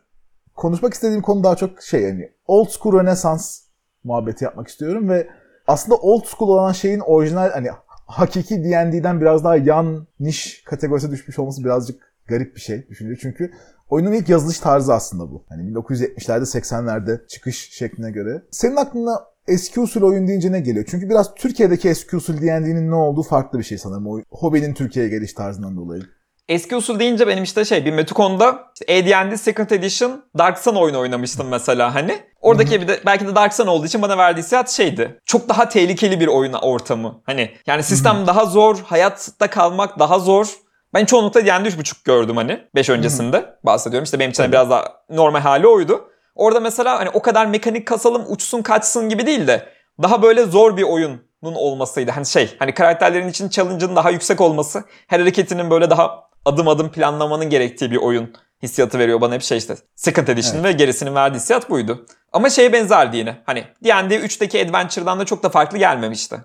Konuşmak 0.55 0.95
istediğim 0.95 1.23
konu 1.23 1.45
daha 1.45 1.57
çok 1.57 1.83
şey 1.83 2.03
yani 2.03 2.33
old 2.47 2.69
school 2.69 3.01
rönesans 3.01 3.61
muhabbeti 4.05 4.45
yapmak 4.45 4.69
istiyorum 4.69 5.09
ve 5.09 5.29
aslında 5.67 5.97
old 5.97 6.25
school 6.25 6.49
olan 6.49 6.73
şeyin 6.73 7.01
orijinal 7.01 7.51
hani 7.51 7.69
hakiki 8.07 8.65
D&D'den 8.65 9.21
biraz 9.21 9.45
daha 9.45 9.57
yan 9.57 10.07
niş 10.21 10.63
kategorisine 10.65 11.11
düşmüş 11.11 11.39
olması 11.39 11.65
birazcık 11.65 12.15
garip 12.27 12.57
bir 12.57 12.61
şey 12.61 12.89
düşünce. 12.89 13.19
Çünkü 13.21 13.53
oyunun 13.89 14.13
ilk 14.13 14.29
yazılış 14.29 14.59
tarzı 14.59 14.95
aslında 14.95 15.31
bu. 15.31 15.45
Hani 15.49 15.63
1970'lerde 15.73 16.59
80'lerde 16.59 17.27
çıkış 17.29 17.71
şekline 17.73 18.11
göre. 18.11 18.43
Senin 18.51 18.77
aklına 18.77 19.21
eski 19.49 19.81
usul 19.81 20.03
oyun 20.03 20.29
deyince 20.29 20.53
ne 20.53 20.61
geliyor? 20.61 20.85
Çünkü 20.91 21.09
biraz 21.11 21.35
Türkiye'deki 21.35 21.89
eski 21.89 22.17
usul 22.17 22.37
D&D'nin 22.43 22.91
ne 22.91 22.95
olduğu 22.95 23.23
farklı 23.23 23.59
bir 23.59 23.65
şey 23.65 23.79
sanırım. 23.79 24.07
O 24.07 24.21
hobinin 24.31 24.75
Türkiye'ye 24.75 25.11
geliş 25.11 25.33
tarzından 25.33 25.77
dolayı. 25.77 26.03
Eski 26.49 26.77
usul 26.77 26.99
deyince 26.99 27.27
benim 27.27 27.45
işte 27.45 27.65
şey 27.65 27.85
bir 27.85 27.93
Metukon'da 27.93 28.59
işte 28.75 28.95
AD&D 28.95 29.37
Second 29.37 29.71
Edition 29.71 30.25
Dark 30.39 30.59
Sun 30.59 30.75
oyunu 30.75 30.99
oynamıştım 30.99 31.49
mesela 31.49 31.95
hani. 31.95 32.19
Oradaki 32.41 32.81
bir 32.81 32.89
de 32.89 33.01
belki 33.07 33.27
de 33.27 33.35
Dark 33.35 33.55
Sun 33.55 33.67
olduğu 33.67 33.87
için 33.87 34.03
bana 34.03 34.19
verdiği 34.19 34.41
hissiyat 34.41 34.71
şeydi. 34.71 35.21
Çok 35.27 35.49
daha 35.49 35.69
tehlikeli 35.69 36.21
bir 36.21 36.27
oyun 36.27 36.53
ortamı. 36.53 37.23
Hani 37.27 37.51
yani 37.67 37.83
sistem 37.83 38.27
daha 38.27 38.47
zor, 38.47 38.79
hayatta 38.85 39.51
kalmak 39.51 39.99
daha 39.99 40.19
zor. 40.19 40.47
Ben 40.95 41.05
çoğunlukla 41.05 41.47
D&D 41.47 41.69
3.5 41.69 42.05
gördüm 42.05 42.37
hani 42.37 42.61
5 42.75 42.91
öncesinde 42.91 43.57
bahsediyorum. 43.63 44.05
İşte 44.05 44.19
benim 44.19 44.31
için 44.31 44.43
de 44.43 44.53
biraz 44.53 44.71
daha 44.71 44.85
normal 45.11 45.41
hali 45.41 45.67
oydu. 45.67 46.11
Orada 46.35 46.61
mesela 46.61 46.99
hani 46.99 47.09
o 47.11 47.23
kadar 47.23 47.47
mekanik 47.47 47.87
kasalım 47.87 48.25
uçsun 48.29 48.63
kaçsın 48.63 49.09
gibi 49.09 49.27
değil 49.27 49.47
de 49.47 49.69
daha 50.03 50.23
böyle 50.23 50.45
zor 50.45 50.77
bir 50.77 50.83
oyunun 50.83 51.21
olmasıydı. 51.43 52.11
Hani 52.11 52.27
şey 52.27 52.57
hani 52.59 52.75
karakterlerin 52.75 53.29
için 53.29 53.49
challenge'ın 53.49 53.97
daha 53.97 54.11
yüksek 54.11 54.41
olması, 54.41 54.85
her 55.07 55.21
hareketinin 55.21 55.71
böyle 55.71 55.91
daha 55.91 56.25
adım 56.45 56.69
adım 56.69 56.93
planlamanın 56.93 57.51
gerektiği 57.51 57.91
bir 57.91 57.97
oyun 57.97 58.35
hissiyatı 58.63 58.99
veriyor 58.99 59.21
bana 59.21 59.35
hep 59.35 59.43
şey 59.43 59.59
işte. 59.59 59.77
Second 59.95 60.29
Edition 60.29 60.65
ve 60.65 60.73
gerisinin 60.73 61.15
verdiği 61.15 61.37
hissiyat 61.37 61.71
buydu. 61.71 62.07
Ama 62.33 62.51
şeye 62.51 62.73
benzerdi 62.73 63.17
yine. 63.17 63.43
Hani 63.47 63.65
D&D 63.85 64.17
3'teki 64.17 64.67
Adventure'dan 64.67 65.21
da 65.21 65.25
çok 65.25 65.43
da 65.43 65.49
farklı 65.49 65.79
gelmemişti. 65.79 66.37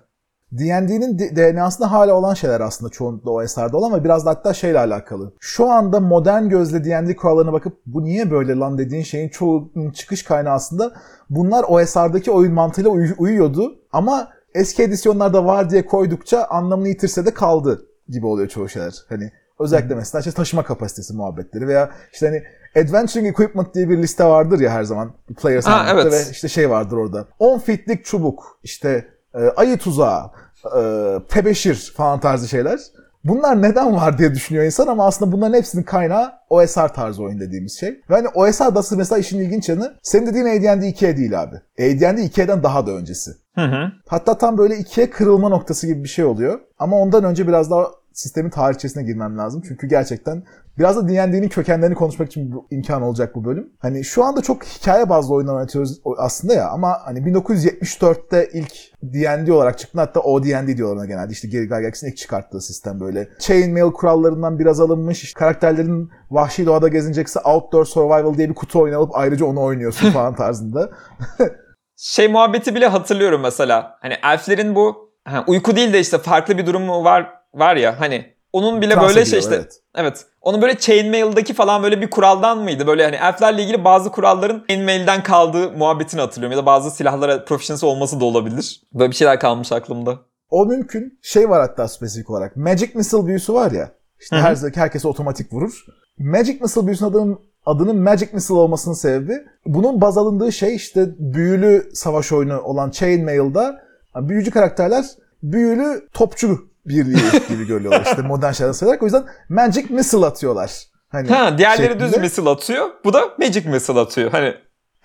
D&D'nin 0.52 1.18
DNA'sında 1.18 1.92
hala 1.92 2.14
olan 2.14 2.34
şeyler 2.34 2.60
aslında 2.60 2.90
çoğunlukla 2.90 3.30
o 3.30 3.42
eserde 3.42 3.76
olan 3.76 3.86
ama 3.86 4.04
biraz 4.04 4.26
da 4.26 4.30
hatta 4.30 4.54
şeyle 4.54 4.78
alakalı. 4.78 5.32
Şu 5.40 5.70
anda 5.70 6.00
modern 6.00 6.48
gözle 6.48 6.84
D&D 6.84 7.16
kurallarına 7.16 7.52
bakıp 7.52 7.78
bu 7.86 8.04
niye 8.04 8.30
böyle 8.30 8.56
lan 8.56 8.78
dediğin 8.78 9.02
şeyin 9.02 9.28
çoğunun 9.28 9.90
çıkış 9.90 10.22
kaynağı 10.22 10.54
aslında 10.54 10.92
bunlar 11.30 11.64
o 11.68 11.80
eserdeki 11.80 12.30
oyun 12.30 12.52
mantığıyla 12.54 12.90
uy- 12.90 13.14
uyuyordu 13.18 13.78
ama 13.92 14.28
eski 14.54 14.82
edisyonlarda 14.82 15.44
var 15.44 15.70
diye 15.70 15.86
koydukça 15.86 16.44
anlamını 16.44 16.88
yitirse 16.88 17.26
de 17.26 17.34
kaldı 17.34 17.86
gibi 18.08 18.26
oluyor 18.26 18.48
çoğu 18.48 18.68
şeyler. 18.68 18.94
Hani 19.08 19.30
özellikle 19.60 19.94
mesela 19.94 20.20
işte 20.20 20.32
taşıma 20.32 20.62
kapasitesi 20.64 21.14
muhabbetleri 21.14 21.66
veya 21.68 21.90
işte 22.12 22.26
hani 22.26 22.42
Adventuring 22.86 23.26
Equipment 23.26 23.74
diye 23.74 23.88
bir 23.88 23.98
liste 23.98 24.24
vardır 24.24 24.60
ya 24.60 24.70
her 24.70 24.82
zaman 24.84 25.12
Players 25.42 25.66
Ha, 25.66 25.78
Handbook'ta 25.86 26.16
evet. 26.16 26.26
ve 26.26 26.30
işte 26.30 26.48
şey 26.48 26.70
vardır 26.70 26.96
orada. 26.96 27.26
10 27.38 27.58
fitlik 27.58 28.04
çubuk, 28.04 28.58
işte 28.62 29.04
e, 29.34 29.38
ayı 29.56 29.78
tuzağı, 29.78 30.30
e, 30.78 30.82
tebeşir 31.28 31.92
falan 31.96 32.20
tarzı 32.20 32.48
şeyler. 32.48 32.80
Bunlar 33.24 33.62
neden 33.62 33.96
var 33.96 34.18
diye 34.18 34.34
düşünüyor 34.34 34.64
insan 34.64 34.86
ama 34.86 35.06
aslında 35.06 35.32
bunların 35.32 35.54
hepsinin 35.54 35.82
kaynağı 35.82 36.32
OSR 36.50 36.88
tarzı 36.88 37.22
oyun 37.22 37.40
dediğimiz 37.40 37.80
şey. 37.80 37.88
Ve 37.88 38.14
hani 38.14 38.28
OSR 38.28 38.74
da 38.74 38.82
mesela 38.96 39.18
işin 39.18 39.40
ilginç 39.40 39.68
yanı 39.68 39.94
senin 40.02 40.26
dediğin 40.26 40.44
AD&D 40.46 40.88
2'ye 40.88 41.16
değil 41.16 41.42
abi. 41.42 41.56
AD&D 41.56 42.22
2'den 42.22 42.62
daha 42.62 42.86
da 42.86 42.90
öncesi. 42.90 43.30
Hı 43.54 43.60
hı. 43.64 43.92
Hatta 44.08 44.38
tam 44.38 44.58
böyle 44.58 44.76
ikiye 44.76 45.10
kırılma 45.10 45.48
noktası 45.48 45.86
gibi 45.86 46.04
bir 46.04 46.08
şey 46.08 46.24
oluyor. 46.24 46.60
Ama 46.78 46.96
ondan 46.96 47.24
önce 47.24 47.48
biraz 47.48 47.70
daha 47.70 47.86
sistemin 48.20 48.50
tarihçesine 48.50 49.02
girmem 49.02 49.38
lazım. 49.38 49.62
Çünkü 49.68 49.86
gerçekten 49.86 50.42
biraz 50.78 50.96
da 50.96 51.08
D&D'nin 51.08 51.48
kökenlerini 51.48 51.94
konuşmak 51.94 52.28
için 52.28 52.52
bir 52.52 52.76
imkan 52.76 53.02
olacak 53.02 53.34
bu 53.34 53.44
bölüm. 53.44 53.72
Hani 53.78 54.04
şu 54.04 54.24
anda 54.24 54.40
çok 54.42 54.64
hikaye 54.64 55.08
bazlı 55.08 55.34
oyunlar 55.34 55.54
oynatıyoruz 55.54 56.00
aslında 56.18 56.54
ya 56.54 56.68
ama 56.68 56.96
hani 57.04 57.18
1974'te 57.18 58.48
ilk 58.52 58.72
D&D 59.02 59.52
olarak 59.52 59.78
çıktı. 59.78 59.98
Hatta 59.98 60.20
o 60.20 60.44
D&D 60.44 60.76
diyorlar 60.76 60.96
ona 60.96 61.06
genelde. 61.06 61.32
İşte 61.32 61.48
Gary 61.48 61.62
Gygax'in 61.62 62.08
ilk 62.08 62.16
çıkarttığı 62.16 62.60
sistem 62.60 63.00
böyle. 63.00 63.28
Chainmail 63.38 63.92
kurallarından 63.92 64.58
biraz 64.58 64.80
alınmış. 64.80 65.34
Karakterlerin 65.34 66.10
vahşi 66.30 66.66
doğada 66.66 66.88
gezinecekse 66.88 67.40
Outdoor 67.40 67.84
Survival 67.84 68.36
diye 68.36 68.48
bir 68.48 68.54
kutu 68.54 68.80
oyun 68.80 68.94
alıp 68.94 69.10
ayrıca 69.14 69.46
onu 69.46 69.62
oynuyorsun 69.62 70.10
falan 70.12 70.34
tarzında. 70.34 70.90
Şey 71.96 72.28
muhabbeti 72.28 72.74
bile 72.74 72.86
hatırlıyorum 72.86 73.40
mesela. 73.40 73.98
Hani 74.00 74.14
elflerin 74.24 74.74
bu 74.74 75.10
uyku 75.46 75.76
değil 75.76 75.92
de 75.92 76.00
işte 76.00 76.18
farklı 76.18 76.58
bir 76.58 76.66
durumu 76.66 77.04
var 77.04 77.39
var 77.54 77.76
ya 77.76 78.00
hani 78.00 78.34
onun 78.52 78.80
bile 78.80 78.94
Transa 78.94 79.08
böyle 79.08 79.24
şey 79.24 79.24
giriyor, 79.24 79.42
işte 79.42 79.54
evet. 79.54 79.80
evet. 79.94 80.26
Onun 80.40 80.62
böyle 80.62 80.78
chainmail'daki 80.78 81.54
falan 81.54 81.82
böyle 81.82 82.00
bir 82.00 82.10
kuraldan 82.10 82.58
mıydı? 82.58 82.86
Böyle 82.86 83.04
hani 83.04 83.16
elflerle 83.16 83.62
ilgili 83.62 83.84
bazı 83.84 84.10
kuralların 84.10 84.64
chainmail'den 84.68 85.22
kaldığı 85.22 85.72
muhabbetini 85.72 86.20
hatırlıyorum 86.20 86.58
ya 86.58 86.62
da 86.62 86.66
bazı 86.66 86.90
silahlara 86.90 87.44
proficiency 87.44 87.86
olması 87.86 88.20
da 88.20 88.24
olabilir. 88.24 88.82
Böyle 88.94 89.10
bir 89.10 89.16
şeyler 89.16 89.40
kalmış 89.40 89.72
aklımda. 89.72 90.18
O 90.50 90.66
mümkün. 90.66 91.18
Şey 91.22 91.50
var 91.50 91.60
hatta 91.60 91.88
spesifik 91.88 92.30
olarak. 92.30 92.56
Magic 92.56 92.90
Missile 92.94 93.26
büyüsü 93.26 93.54
var 93.54 93.70
ya. 93.70 93.90
İşte 94.20 94.36
Hı 94.36 94.40
hı. 94.40 94.44
her 94.44 94.56
herkese 94.74 95.08
otomatik 95.08 95.52
vurur. 95.52 95.84
Magic 96.18 96.58
Missile 96.60 96.86
büyüsünün 96.86 97.10
adının, 97.10 97.38
adının 97.66 97.96
Magic 97.96 98.28
Missile 98.32 98.56
olmasının 98.56 98.94
sebebi 98.94 99.32
bunun 99.66 100.00
baz 100.00 100.18
alındığı 100.18 100.52
şey 100.52 100.74
işte 100.74 101.06
büyülü 101.18 101.90
savaş 101.94 102.32
oyunu 102.32 102.60
olan 102.60 102.90
Chainmail'da 102.90 103.82
büyücü 104.16 104.50
karakterler 104.50 105.04
büyülü 105.42 106.08
topçu 106.12 106.69
birliği 106.86 107.48
gibi 107.48 107.66
görüyorlar 107.66 108.02
işte 108.04 108.22
modern 108.28 108.52
şeyler 108.52 108.72
sayarak. 108.72 109.02
O 109.02 109.06
yüzden 109.06 109.24
Magic 109.48 109.86
Missile 109.90 110.26
atıyorlar. 110.26 110.70
Hani 111.08 111.28
ha, 111.28 111.58
diğerleri 111.58 111.92
şeklinde. 111.92 112.12
düz 112.12 112.18
missile 112.18 112.48
atıyor. 112.48 112.88
Bu 113.04 113.12
da 113.12 113.20
Magic 113.38 113.68
Missile 113.68 114.00
atıyor. 114.00 114.30
Hani 114.30 114.54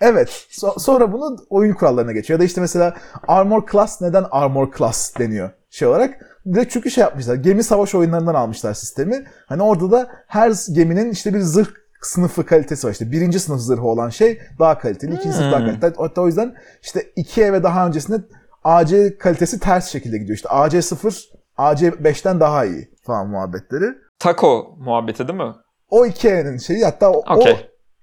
Evet. 0.00 0.46
So- 0.50 0.80
sonra 0.80 1.12
bunu 1.12 1.36
oyun 1.50 1.74
kurallarına 1.74 2.12
geçiyor. 2.12 2.38
Ya 2.38 2.40
da 2.40 2.44
işte 2.44 2.60
mesela 2.60 2.96
Armor 3.28 3.70
Class 3.72 4.00
neden 4.00 4.24
Armor 4.30 4.72
Class 4.78 5.18
deniyor 5.18 5.50
şey 5.70 5.88
olarak. 5.88 6.14
Direkt 6.54 6.72
çünkü 6.72 6.90
şey 6.90 7.02
yapmışlar. 7.02 7.34
Gemi 7.34 7.62
savaş 7.62 7.94
oyunlarından 7.94 8.34
almışlar 8.34 8.74
sistemi. 8.74 9.24
Hani 9.46 9.62
orada 9.62 9.90
da 9.90 10.08
her 10.26 10.52
geminin 10.72 11.10
işte 11.10 11.34
bir 11.34 11.40
zırh 11.40 11.68
sınıfı 12.02 12.46
kalitesi 12.46 12.86
var. 12.86 12.92
İşte 12.92 13.10
birinci 13.10 13.40
sınıf 13.40 13.60
zırhı 13.60 13.82
olan 13.82 14.08
şey 14.08 14.40
daha 14.58 14.78
kaliteli. 14.78 15.10
ikinci 15.10 15.28
hmm. 15.28 15.34
sınıf 15.34 15.52
daha 15.52 15.60
hmm. 15.60 15.66
kaliteli. 15.66 15.94
Hatta 15.96 16.20
o 16.20 16.26
yüzden 16.26 16.54
işte 16.82 17.12
ikiye 17.16 17.52
ve 17.52 17.62
daha 17.62 17.86
öncesinde 17.86 18.16
AC 18.64 19.18
kalitesi 19.18 19.60
ters 19.60 19.88
şekilde 19.88 20.18
gidiyor. 20.18 20.36
İşte 20.36 20.48
AC0 20.48 21.35
AC5'ten 21.58 22.40
daha 22.40 22.64
iyi 22.64 22.90
falan 23.02 23.28
muhabbetleri. 23.28 23.84
Taco 24.18 24.76
muhabbeti 24.78 25.28
değil 25.28 25.38
mi? 25.38 25.54
O 25.90 26.06
hikayenin 26.06 26.58
şeyi 26.58 26.84
hatta 26.84 27.12
o, 27.12 27.36
okay. 27.36 27.56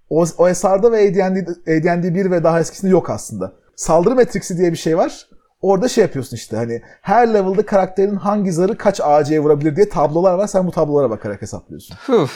o, 0.09 0.25
o 0.37 0.53
SR'da 0.53 0.91
ve 0.91 0.97
AD&D, 0.97 1.39
AD&D 1.77 2.15
1 2.15 2.31
ve 2.31 2.43
daha 2.43 2.59
eskisinde 2.59 2.91
yok 2.91 3.09
aslında. 3.09 3.53
Saldırı 3.75 4.15
metriksi 4.15 4.57
diye 4.57 4.71
bir 4.71 4.77
şey 4.77 4.97
var. 4.97 5.27
Orada 5.61 5.87
şey 5.87 6.01
yapıyorsun 6.01 6.35
işte 6.35 6.57
hani 6.57 6.81
her 7.01 7.33
level'da 7.33 7.65
karakterin 7.65 8.15
hangi 8.15 8.51
zarı 8.51 8.77
kaç 8.77 9.01
AC'ye 9.01 9.39
vurabilir 9.39 9.75
diye 9.75 9.89
tablolar 9.89 10.33
var. 10.33 10.47
Sen 10.47 10.67
bu 10.67 10.71
tablolara 10.71 11.09
bakarak 11.09 11.41
hesaplıyorsun. 11.41 11.97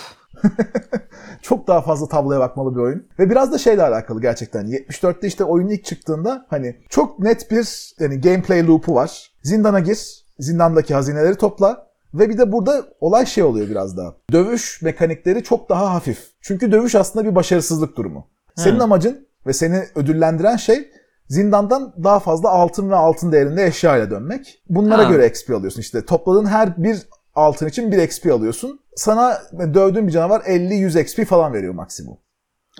Çok 1.41 1.67
daha 1.67 1.81
fazla 1.81 2.07
tabloya 2.07 2.39
bakmalı 2.39 2.75
bir 2.75 2.81
oyun. 2.81 3.07
Ve 3.19 3.29
biraz 3.29 3.51
da 3.51 3.57
şeyle 3.57 3.83
alakalı 3.83 4.21
gerçekten. 4.21 4.65
74'te 4.65 5.27
işte 5.27 5.43
oyun 5.43 5.69
ilk 5.69 5.85
çıktığında 5.85 6.45
hani 6.49 6.75
çok 6.89 7.19
net 7.19 7.51
bir 7.51 7.93
yani 7.99 8.21
gameplay 8.21 8.67
loop'u 8.67 8.95
var. 8.95 9.31
Zindana 9.43 9.79
gir, 9.79 10.25
zindandaki 10.39 10.93
hazineleri 10.93 11.35
topla. 11.35 11.87
Ve 12.13 12.29
bir 12.29 12.37
de 12.37 12.51
burada 12.51 12.85
olay 12.99 13.25
şey 13.25 13.43
oluyor 13.43 13.69
biraz 13.69 13.97
daha. 13.97 14.15
Dövüş 14.31 14.81
mekanikleri 14.81 15.43
çok 15.43 15.69
daha 15.69 15.93
hafif. 15.93 16.27
Çünkü 16.41 16.71
dövüş 16.71 16.95
aslında 16.95 17.25
bir 17.25 17.35
başarısızlık 17.35 17.97
durumu. 17.97 18.27
Senin 18.55 18.75
Hmm. 18.75 18.81
amacın 18.81 19.27
ve 19.47 19.53
seni 19.53 19.83
ödüllendiren 19.95 20.55
şey 20.55 20.91
zindandan 21.29 21.93
daha 22.03 22.19
fazla 22.19 22.49
altın 22.49 22.89
ve 22.89 22.95
altın 22.95 23.31
değerinde 23.31 23.65
eşya 23.65 23.97
ile 23.97 24.09
dönmek. 24.11 24.63
Bunlara 24.69 25.05
Ha. 25.07 25.11
göre 25.11 25.27
XP 25.27 25.49
alıyorsun. 25.53 25.81
İşte 25.81 26.05
topladığın 26.05 26.45
her 26.45 26.77
bir 26.83 26.97
altın 27.35 27.67
için 27.67 27.91
bir 27.91 27.97
XP 27.97 28.31
alıyorsun. 28.31 28.79
Sana 28.95 29.41
dövdüğün 29.73 30.07
bir 30.07 30.11
canavar 30.11 30.41
50-100 30.41 31.01
XP 31.01 31.25
falan 31.25 31.53
veriyor 31.53 31.73
maksimum. 31.73 32.17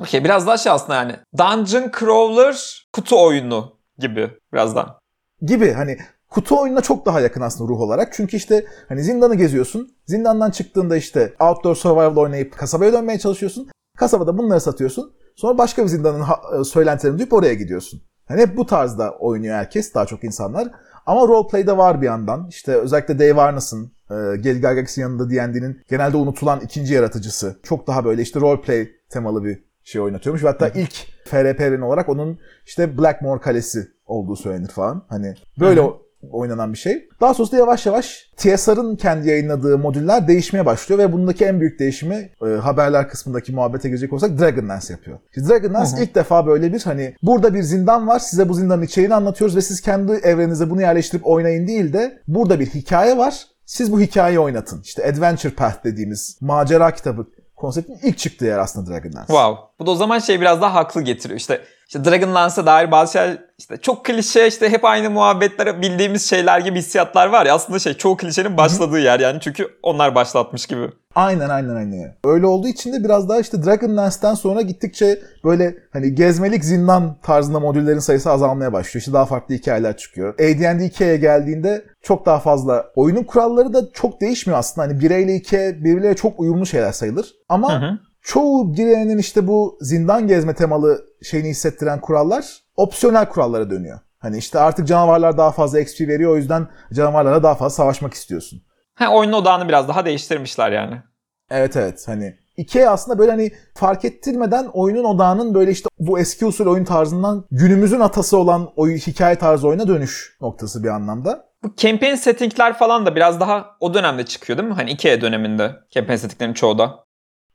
Okey 0.02 0.24
biraz 0.24 0.48
daha 0.48 0.58
şey 0.58 0.72
aslında 0.72 0.96
yani. 0.96 1.16
Dungeon 1.38 1.92
Crawler 2.00 2.88
kutu 2.94 3.26
oyunu 3.26 3.78
gibi 3.98 4.32
birazdan. 4.54 5.00
Gibi 5.42 5.72
hani 5.74 5.98
kutu 6.30 6.62
oyununa 6.62 6.82
çok 6.82 7.06
daha 7.06 7.22
yakın 7.22 7.42
aslında 7.42 7.70
ruh 7.70 7.82
olarak. 7.82 8.14
Çünkü 8.14 8.38
işte 8.38 8.66
hani 8.90 9.04
zindanı 9.04 9.36
geziyorsun. 9.36 9.90
Zindandan 10.06 10.52
çıktığında 10.52 10.98
işte 10.98 11.34
outdoor 11.40 11.76
survival 11.76 12.16
oynayıp 12.16 12.58
kasabaya 12.58 12.94
dönmeye 12.94 13.20
çalışıyorsun. 13.20 13.68
Kasabada 13.98 14.38
bunları 14.38 14.62
satıyorsun. 14.62 15.14
Sonra 15.36 15.58
başka 15.58 15.84
bir 15.84 15.88
zindanın 15.88 16.24
e, 16.60 16.64
söylentilerini 16.64 17.18
duyup 17.18 17.34
oraya 17.34 17.54
gidiyorsun. 17.54 18.02
Hani 18.28 18.42
hep 18.42 18.58
bu 18.58 18.66
tarzda 18.66 19.12
oynuyor 19.12 19.56
herkes, 19.56 19.94
daha 19.94 20.06
çok 20.06 20.24
insanlar. 20.24 20.68
Ama 21.06 21.28
roleplay'de 21.28 21.78
var 21.78 22.02
bir 22.02 22.06
yandan. 22.06 22.48
İşte 22.50 22.76
özellikle 22.76 23.20
Dave 23.20 23.42
Arnas'ın, 23.42 23.86
e, 24.10 24.14
Gary 24.16 24.54
Gygax'in 24.56 25.02
yanında 25.02 25.30
D&D'nin 25.30 25.82
genelde 25.90 26.18
unutulan 26.18 26.60
ikinci 26.60 26.94
yaratıcısı. 26.94 27.60
Çok 27.64 27.88
daha 27.88 28.06
böyle 28.06 28.22
işte 28.22 28.40
roleplay 28.40 28.90
temalı 29.10 29.44
bir 29.44 29.64
şey 29.84 30.02
oynatıyormuş. 30.02 30.44
Ve 30.44 30.48
hatta 30.48 30.70
ilk 30.70 30.94
FRP'nin 31.26 31.82
olarak 31.82 32.10
onun 32.10 32.40
işte 32.66 32.98
Blackmore 32.98 33.42
Kalesi 33.42 33.88
olduğu 34.06 34.36
söylenir 34.36 34.70
falan. 34.70 35.06
Hani 35.10 35.36
böyle 35.60 35.80
Hı 35.80 35.84
hı. 35.84 35.88
o- 35.88 36.02
oynanan 36.32 36.74
bir 36.74 36.78
şey. 36.78 37.10
Daha 37.22 37.34
sonrasında 37.34 37.60
yavaş 37.60 37.86
yavaş 37.86 38.32
TSR'ın 38.38 38.96
kendi 38.96 39.30
yayınladığı 39.30 39.78
modüller 39.78 40.28
değişmeye 40.28 40.66
başlıyor 40.66 41.00
ve 41.00 41.14
bundaki 41.14 41.46
en 41.46 41.60
büyük 41.60 41.80
değişimi 41.80 42.30
e, 42.46 42.46
haberler 42.46 43.10
kısmındaki 43.10 43.52
muhabbete 43.52 43.90
girecek 43.90 44.14
olsak 44.14 44.40
Dragonlance 44.40 44.94
yapıyor. 44.94 45.20
Şimdi 45.34 45.50
Dragonlance 45.50 45.92
Hı 45.92 46.00
hı. 46.00 46.04
ilk 46.04 46.16
defa 46.16 46.48
böyle 46.48 46.74
bir 46.74 46.82
hani 46.82 47.16
burada 47.24 47.54
bir 47.54 47.62
zindan 47.62 48.08
var 48.08 48.20
size 48.20 48.50
bu 48.50 48.54
zindanın 48.54 48.82
içeriğini 48.82 49.16
anlatıyoruz 49.16 49.56
ve 49.56 49.62
siz 49.62 49.82
kendi 49.82 50.12
evrenize 50.12 50.70
bunu 50.70 50.82
yerleştirip 50.82 51.28
oynayın 51.28 51.68
değil 51.68 51.94
de 51.94 52.22
burada 52.28 52.60
bir 52.60 52.66
hikaye 52.66 53.18
var 53.18 53.48
siz 53.66 53.92
bu 53.92 54.00
hikayeyi 54.00 54.40
oynatın. 54.40 54.82
İşte 54.82 55.06
Adventure 55.06 55.54
Path 55.54 55.84
dediğimiz 55.84 56.38
macera 56.42 56.92
kitabı 56.92 57.28
konseptin 57.56 58.00
ilk 58.04 58.18
çıktığı 58.18 58.46
yer 58.46 58.58
aslında 58.58 58.92
Dragonlance. 58.92 59.28
Wow. 59.28 59.56
Bu 59.80 59.86
da 59.86 59.92
o 59.92 59.96
zaman 59.96 60.20
şey 60.20 60.42
biraz 60.42 60.62
daha 60.62 60.74
haklı 60.74 61.02
getiriyor. 61.02 61.40
İşte 61.40 61.62
işte 61.88 62.06
Dragonlance'a 62.06 62.66
dair 62.66 62.92
bazı 62.92 63.12
şeyler 63.12 63.38
işte 63.58 63.78
çok 63.78 64.06
klişe 64.06 64.48
işte 64.48 64.70
hep 64.70 64.86
aynı 64.86 65.10
muhabbetlere 65.10 65.82
bildiğimiz 65.82 66.30
şeyler 66.30 66.60
gibi 66.60 66.80
hissiyatlar 66.80 67.28
var 67.28 67.46
ya 67.46 67.56
aslında 67.56 67.80
şey 67.80 67.94
çoğu 67.94 68.18
klişenin 68.18 68.58
başladığı 68.58 69.00
yer 69.00 69.20
yani 69.20 69.40
çünkü 69.42 69.68
onlar 69.84 70.16
başlatmış 70.16 70.66
gibi. 70.66 70.90
Aynen 71.16 71.50
aynen 71.50 71.76
aynen. 71.76 72.16
Öyle 72.26 72.46
olduğu 72.46 72.68
için 72.68 72.94
de 72.94 73.04
biraz 73.04 73.30
daha 73.30 73.40
işte 73.40 73.66
Dragonlance'den 73.66 74.34
sonra 74.34 74.62
gittikçe 74.62 75.20
böyle 75.44 75.76
hani 75.94 76.16
gezmelik 76.16 76.66
zindan 76.66 77.16
tarzında 77.22 77.60
modüllerin 77.60 78.00
sayısı 78.00 78.32
azalmaya 78.32 78.74
başlıyor. 78.74 79.02
İşte 79.02 79.14
daha 79.14 79.26
farklı 79.26 79.56
hikayeler 79.56 79.98
çıkıyor. 79.98 80.34
AD&D 80.34 80.88
2'ye 80.88 81.18
geldiğinde 81.18 81.86
çok 82.02 82.26
daha 82.26 82.40
fazla 82.40 82.86
oyunun 82.96 83.24
kuralları 83.24 83.74
da 83.74 83.92
çok 83.94 84.22
değişmiyor 84.22 84.60
aslında. 84.60 84.88
Hani 84.88 84.98
1'e 85.00 85.22
ile 85.22 85.38
2'ye 85.38 85.76
birbirleriyle 85.84 86.16
çok 86.16 86.40
uyumlu 86.40 86.66
şeyler 86.66 86.92
sayılır. 86.92 87.28
Ama 87.50 87.82
Hı 87.82 87.86
hı. 87.86 87.98
Çoğu 88.28 88.74
girenin 88.74 89.18
işte 89.18 89.48
bu 89.48 89.78
zindan 89.82 90.28
gezme 90.28 90.54
temalı 90.56 91.06
şeyini 91.24 91.50
hissettiren 91.50 92.02
kurallar 92.02 92.46
opsiyonel 92.76 93.30
kurallara 93.30 93.70
dönüyor. 93.70 94.00
Hani 94.20 94.38
işte 94.38 94.60
artık 94.60 94.88
canavarlar 94.88 95.38
daha 95.38 95.52
fazla 95.52 95.80
XP 95.80 96.02
veriyor 96.02 96.32
o 96.32 96.38
yüzden 96.38 96.68
canavarlara 96.94 97.44
daha 97.44 97.56
fazla 97.56 97.76
savaşmak 97.76 98.14
istiyorsun. 98.14 98.62
Ha, 98.96 99.14
oyunun 99.14 99.34
odağını 99.34 99.68
biraz 99.68 99.88
daha 99.88 100.06
değiştirmişler 100.06 100.72
yani. 100.72 101.02
Evet 101.50 101.76
evet 101.76 102.08
hani 102.08 102.38
Ikea 102.58 102.92
aslında 102.92 103.20
böyle 103.20 103.32
hani 103.32 103.52
fark 103.74 104.06
ettirmeden 104.06 104.66
oyunun 104.74 105.04
odağının 105.04 105.54
böyle 105.54 105.72
işte 105.72 105.90
bu 106.00 106.20
eski 106.20 106.46
usul 106.46 106.68
oyun 106.68 106.86
tarzından 106.86 107.46
günümüzün 107.52 108.00
atası 108.00 108.38
olan 108.38 108.70
oyun 108.76 108.98
hikaye 108.98 109.36
tarzı 109.36 109.68
oyuna 109.68 109.88
dönüş 109.88 110.38
noktası 110.42 110.84
bir 110.84 110.90
anlamda. 110.90 111.48
Bu 111.64 111.76
campaign 111.78 112.16
settingler 112.16 112.74
falan 112.74 113.06
da 113.06 113.16
biraz 113.16 113.40
daha 113.40 113.66
o 113.80 113.94
dönemde 113.94 114.26
çıkıyor 114.26 114.58
değil 114.58 114.70
mi? 114.70 114.76
Hani 114.76 114.92
Ikea 114.92 115.22
döneminde 115.22 115.76
campaign 115.92 116.20
settinglerin 116.20 116.54
çoğu 116.54 116.78
da. 116.78 117.07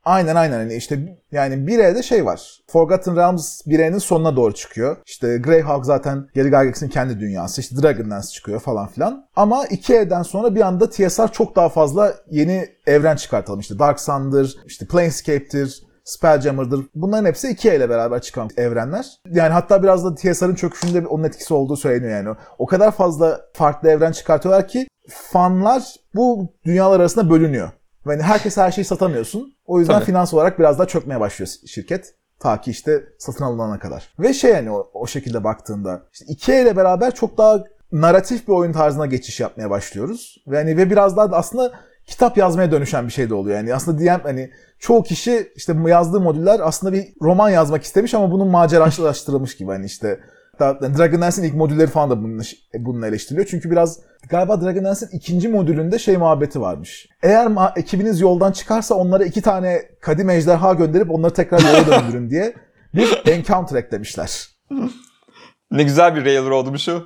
Aynen 0.05 0.35
aynen 0.35 0.57
hani 0.57 0.73
işte 0.73 1.17
yani 1.31 1.55
1E'de 1.55 2.03
şey 2.03 2.25
var. 2.25 2.59
Forgotten 2.67 3.15
Realms 3.15 3.61
1E'nin 3.67 3.97
sonuna 3.97 4.35
doğru 4.35 4.53
çıkıyor. 4.53 4.97
İşte 5.05 5.37
Greyhawk 5.37 5.85
zaten 5.85 6.27
Gary 6.35 6.45
Gygax'in 6.45 6.89
kendi 6.89 7.19
dünyası. 7.19 7.61
İşte 7.61 7.81
Dragonlance 7.81 8.27
çıkıyor 8.27 8.59
falan 8.59 8.87
filan. 8.87 9.27
Ama 9.35 9.65
2E'den 9.65 10.23
sonra 10.23 10.55
bir 10.55 10.61
anda 10.61 10.89
TSR 10.89 11.31
çok 11.31 11.55
daha 11.55 11.69
fazla 11.69 12.13
yeni 12.31 12.69
evren 12.87 13.15
çıkartalım. 13.15 13.59
İşte 13.59 13.79
Dark 13.79 13.99
Sun'dır, 13.99 14.55
işte 14.65 14.85
Planescape'tir, 14.85 15.83
Spelljammer'dır. 16.03 16.85
Bunların 16.95 17.25
hepsi 17.25 17.47
2E 17.47 17.77
ile 17.77 17.89
beraber 17.89 18.21
çıkan 18.21 18.49
evrenler. 18.57 19.05
Yani 19.31 19.53
hatta 19.53 19.83
biraz 19.83 20.05
da 20.05 20.15
TSR'ın 20.15 20.55
çöküşünde 20.55 21.07
onun 21.07 21.23
etkisi 21.23 21.53
olduğu 21.53 21.75
söyleniyor 21.75 22.11
yani. 22.11 22.35
O 22.57 22.65
kadar 22.65 22.91
fazla 22.91 23.41
farklı 23.53 23.89
evren 23.89 24.11
çıkartıyorlar 24.11 24.67
ki 24.67 24.87
fanlar 25.09 25.95
bu 26.15 26.49
dünyalar 26.65 26.99
arasında 26.99 27.29
bölünüyor. 27.29 27.71
Yani 28.05 28.21
herkes 28.21 28.57
her 28.57 28.71
şeyi 28.71 28.85
satamıyorsun. 28.85 29.55
O 29.65 29.79
yüzden 29.79 29.93
Tabii. 29.93 30.05
finans 30.05 30.33
olarak 30.33 30.59
biraz 30.59 30.79
daha 30.79 30.87
çökmeye 30.87 31.19
başlıyor 31.19 31.51
şirket. 31.67 32.15
Ta 32.39 32.61
ki 32.61 32.71
işte 32.71 33.03
satın 33.17 33.43
alınana 33.43 33.79
kadar. 33.79 34.13
Ve 34.19 34.33
şey 34.33 34.51
yani 34.51 34.71
o, 34.71 34.89
o 34.93 35.07
şekilde 35.07 35.43
baktığında 35.43 36.01
işte 36.13 36.25
Ikea 36.25 36.59
ile 36.59 36.77
beraber 36.77 37.15
çok 37.15 37.37
daha 37.37 37.63
naratif 37.91 38.47
bir 38.47 38.53
oyun 38.53 38.71
tarzına 38.71 39.05
geçiş 39.05 39.39
yapmaya 39.39 39.69
başlıyoruz. 39.69 40.43
Ve 40.47 40.57
hani 40.57 40.77
ve 40.77 40.89
biraz 40.89 41.17
daha 41.17 41.31
da 41.31 41.37
aslında 41.37 41.73
kitap 42.05 42.37
yazmaya 42.37 42.71
dönüşen 42.71 43.07
bir 43.07 43.11
şey 43.11 43.29
de 43.29 43.33
oluyor. 43.33 43.57
Yani 43.57 43.73
aslında 43.73 43.99
DM 43.99 44.23
hani 44.23 44.51
çoğu 44.79 45.03
kişi 45.03 45.51
işte 45.55 45.75
yazdığı 45.87 46.19
modüller 46.19 46.59
aslında 46.63 46.93
bir 46.93 47.07
roman 47.21 47.49
yazmak 47.49 47.83
istemiş 47.83 48.13
ama 48.13 48.31
bunun 48.31 48.47
maceralaştırılmış 48.47 49.57
gibi 49.57 49.71
hani 49.71 49.85
işte 49.85 50.19
Hatta 50.57 50.97
Dragonlance'in 50.97 51.47
ilk 51.47 51.53
modülleri 51.55 51.87
falan 51.87 52.09
da 52.09 52.23
bununla, 52.23 52.43
bununla 52.79 53.07
eleştiriliyor. 53.07 53.47
Çünkü 53.47 53.71
biraz 53.71 53.99
galiba 54.29 54.61
Dragonlance'in 54.61 55.09
ikinci 55.17 55.49
modülünde 55.49 55.99
şey 55.99 56.17
muhabbeti 56.17 56.61
varmış. 56.61 57.07
Eğer 57.23 57.45
ma- 57.45 57.79
ekibiniz 57.79 58.21
yoldan 58.21 58.51
çıkarsa 58.51 58.95
onlara 58.95 59.25
iki 59.25 59.41
tane 59.41 59.81
kadim 60.01 60.29
ejderha 60.29 60.73
gönderip 60.73 61.11
onları 61.11 61.33
tekrar 61.33 61.59
yola 61.59 61.87
döndürün 62.03 62.29
diye 62.29 62.53
bir 62.95 63.21
encounter 63.25 63.75
eklemişler. 63.75 64.47
Ne 65.71 65.83
güzel 65.83 66.15
bir 66.15 66.25
railroad'muş 66.25 66.89
o. 66.89 67.01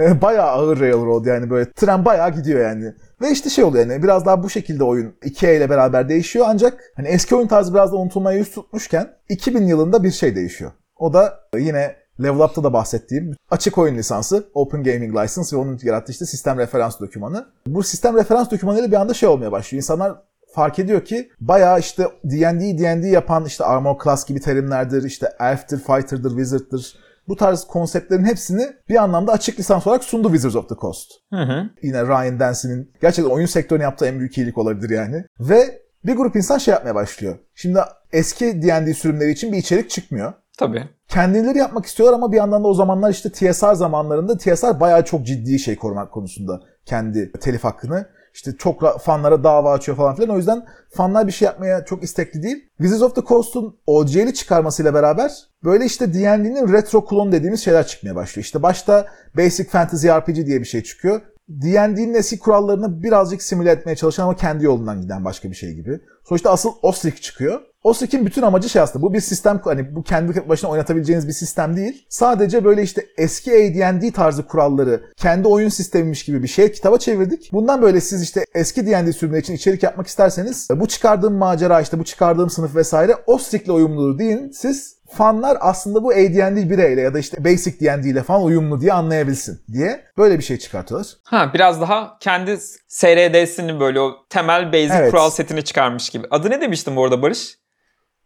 E, 0.00 0.22
bayağı 0.22 0.46
ağır 0.46 0.80
railroad 0.80 1.26
yani 1.26 1.50
böyle 1.50 1.72
tren 1.72 2.04
bayağı 2.04 2.30
gidiyor 2.34 2.60
yani. 2.60 2.92
Ve 3.20 3.30
işte 3.30 3.50
şey 3.50 3.64
oluyor 3.64 3.86
yani 3.86 4.02
biraz 4.02 4.26
daha 4.26 4.42
bu 4.42 4.50
şekilde 4.50 4.84
oyun 4.84 5.14
2 5.24 5.46
ile 5.46 5.70
beraber 5.70 6.08
değişiyor 6.08 6.46
ancak 6.48 6.80
hani 6.96 7.08
eski 7.08 7.36
oyun 7.36 7.46
tarzı 7.48 7.74
biraz 7.74 7.92
da 7.92 7.96
unutulmaya 7.96 8.38
yüz 8.38 8.50
tutmuşken 8.50 9.08
2000 9.28 9.66
yılında 9.66 10.02
bir 10.02 10.10
şey 10.10 10.36
değişiyor. 10.36 10.70
O 10.96 11.12
da 11.12 11.40
yine 11.58 12.01
Level 12.22 12.40
Up'ta 12.40 12.64
da 12.64 12.72
bahsettiğim 12.72 13.36
açık 13.50 13.78
oyun 13.78 13.96
lisansı, 13.96 14.44
Open 14.54 14.84
Gaming 14.84 15.16
License 15.16 15.56
ve 15.56 15.60
onun 15.60 15.78
yarattığı 15.82 16.12
işte 16.12 16.26
sistem 16.26 16.58
referans 16.58 17.00
dokümanı. 17.00 17.46
Bu 17.66 17.82
sistem 17.82 18.16
referans 18.16 18.50
dokümanıyla 18.50 18.90
bir 18.90 18.96
anda 18.96 19.14
şey 19.14 19.28
olmaya 19.28 19.52
başlıyor. 19.52 19.82
İnsanlar 19.82 20.14
fark 20.54 20.78
ediyor 20.78 21.04
ki 21.04 21.30
bayağı 21.40 21.80
işte 21.80 22.06
D&D 22.24 22.78
D&D 22.78 23.08
yapan 23.08 23.44
işte 23.44 23.64
Armor 23.64 23.98
Class 24.04 24.26
gibi 24.26 24.40
terimlerdir, 24.40 25.02
işte 25.02 25.28
Elf'tir, 25.40 25.78
Fighter'dır, 25.78 26.30
Wizard'dır. 26.30 26.96
Bu 27.28 27.36
tarz 27.36 27.64
konseptlerin 27.64 28.24
hepsini 28.24 28.72
bir 28.88 29.02
anlamda 29.02 29.32
açık 29.32 29.58
lisans 29.58 29.86
olarak 29.86 30.04
sundu 30.04 30.28
Wizards 30.28 30.56
of 30.56 30.68
the 30.68 30.74
Coast. 30.74 31.10
Hı 31.32 31.42
hı. 31.42 31.70
Yine 31.82 32.02
Ryan 32.02 32.40
Dancy'nin 32.40 32.92
gerçekten 33.00 33.30
oyun 33.30 33.46
sektörüne 33.46 33.82
yaptığı 33.82 34.06
en 34.06 34.18
büyük 34.18 34.38
iyilik 34.38 34.58
olabilir 34.58 34.90
yani. 34.90 35.24
Ve 35.40 35.82
bir 36.04 36.16
grup 36.16 36.36
insan 36.36 36.58
şey 36.58 36.72
yapmaya 36.72 36.94
başlıyor. 36.94 37.38
Şimdi 37.54 37.78
eski 38.12 38.62
D&D 38.62 38.94
sürümleri 38.94 39.30
için 39.30 39.52
bir 39.52 39.56
içerik 39.56 39.90
çıkmıyor. 39.90 40.32
Tabii. 40.58 40.88
Kendileri 41.08 41.58
yapmak 41.58 41.86
istiyorlar 41.86 42.14
ama 42.16 42.32
bir 42.32 42.36
yandan 42.36 42.64
da 42.64 42.68
o 42.68 42.74
zamanlar 42.74 43.10
işte 43.10 43.30
TSR 43.32 43.74
zamanlarında 43.74 44.38
TSR 44.38 44.80
bayağı 44.80 45.04
çok 45.04 45.26
ciddi 45.26 45.58
şey 45.58 45.76
korumak 45.76 46.12
konusunda 46.12 46.60
kendi 46.86 47.32
telif 47.32 47.64
hakkını. 47.64 48.06
İşte 48.34 48.56
çok 48.58 48.82
ra- 48.82 48.98
fanlara 48.98 49.44
dava 49.44 49.72
açıyor 49.72 49.96
falan 49.96 50.14
filan. 50.14 50.34
O 50.34 50.36
yüzden 50.36 50.66
fanlar 50.90 51.26
bir 51.26 51.32
şey 51.32 51.46
yapmaya 51.46 51.84
çok 51.84 52.02
istekli 52.02 52.42
değil. 52.42 52.68
Wizards 52.76 53.02
of 53.02 53.14
the 53.14 53.20
Coast'un 53.22 53.78
OGL'i 53.86 54.34
çıkarmasıyla 54.34 54.94
beraber 54.94 55.32
böyle 55.64 55.84
işte 55.84 56.14
D&D'nin 56.14 56.72
retro 56.72 57.04
klon 57.04 57.32
dediğimiz 57.32 57.64
şeyler 57.64 57.86
çıkmaya 57.86 58.14
başlıyor. 58.14 58.44
İşte 58.44 58.62
başta 58.62 59.06
Basic 59.36 59.64
Fantasy 59.68 60.08
RPG 60.08 60.46
diye 60.46 60.60
bir 60.60 60.64
şey 60.64 60.82
çıkıyor. 60.82 61.20
D&D'nin 61.48 62.14
eski 62.14 62.38
kurallarını 62.38 63.02
birazcık 63.02 63.42
simüle 63.42 63.70
etmeye 63.70 63.96
çalışan 63.96 64.24
ama 64.24 64.36
kendi 64.36 64.64
yolundan 64.64 65.00
giden 65.00 65.24
başka 65.24 65.50
bir 65.50 65.56
şey 65.56 65.74
gibi. 65.74 66.00
Sonuçta 66.28 66.50
asıl 66.50 66.70
Osric 66.82 67.16
çıkıyor. 67.20 67.60
Osric'in 67.84 68.26
bütün 68.26 68.42
amacı 68.42 68.68
şey 68.68 68.82
aslında 68.82 69.02
bu 69.02 69.14
bir 69.14 69.20
sistem 69.20 69.60
hani 69.64 69.94
bu 69.96 70.02
kendi 70.02 70.48
başına 70.48 70.70
oynatabileceğiniz 70.70 71.28
bir 71.28 71.32
sistem 71.32 71.76
değil. 71.76 72.06
Sadece 72.08 72.64
böyle 72.64 72.82
işte 72.82 73.06
eski 73.18 73.50
AD&D 73.52 74.10
tarzı 74.10 74.46
kuralları 74.46 75.02
kendi 75.16 75.48
oyun 75.48 75.68
sistemiymiş 75.68 76.24
gibi 76.24 76.42
bir 76.42 76.48
şey 76.48 76.72
kitaba 76.72 76.98
çevirdik. 76.98 77.50
Bundan 77.52 77.82
böyle 77.82 78.00
siz 78.00 78.22
işte 78.22 78.44
eski 78.54 78.86
D&D 78.86 79.12
sürümleri 79.12 79.40
için 79.40 79.54
içerik 79.54 79.82
yapmak 79.82 80.06
isterseniz 80.06 80.68
bu 80.70 80.88
çıkardığım 80.88 81.34
macera 81.34 81.80
işte 81.80 81.98
bu 81.98 82.04
çıkardığım 82.04 82.50
sınıf 82.50 82.76
vesaire 82.76 83.16
Osric'le 83.26 83.68
uyumludur 83.68 84.18
deyin. 84.18 84.50
Siz 84.50 84.96
fanlar 85.12 85.58
aslında 85.60 86.02
bu 86.02 86.10
AD&D 86.10 86.70
bireyle 86.70 87.00
ya 87.00 87.14
da 87.14 87.18
işte 87.18 87.44
Basic 87.44 87.80
D&D 87.80 88.08
ile 88.08 88.22
falan 88.22 88.42
uyumlu 88.42 88.80
diye 88.80 88.92
anlayabilsin 88.92 89.60
diye 89.72 90.04
böyle 90.18 90.38
bir 90.38 90.44
şey 90.44 90.58
çıkartıyorlar. 90.58 91.08
Ha 91.24 91.50
biraz 91.54 91.80
daha 91.80 92.18
kendi 92.20 92.58
SRD'sini 92.88 93.80
böyle 93.80 94.00
o 94.00 94.12
temel 94.30 94.72
basic 94.72 94.94
Evet. 94.94 95.10
kural 95.10 95.30
setini 95.30 95.64
çıkarmış 95.64 96.10
gibi. 96.10 96.26
Adı 96.30 96.50
ne 96.50 96.60
demiştin 96.60 96.96
bu 96.96 97.04
arada 97.04 97.22
Barış? 97.22 97.62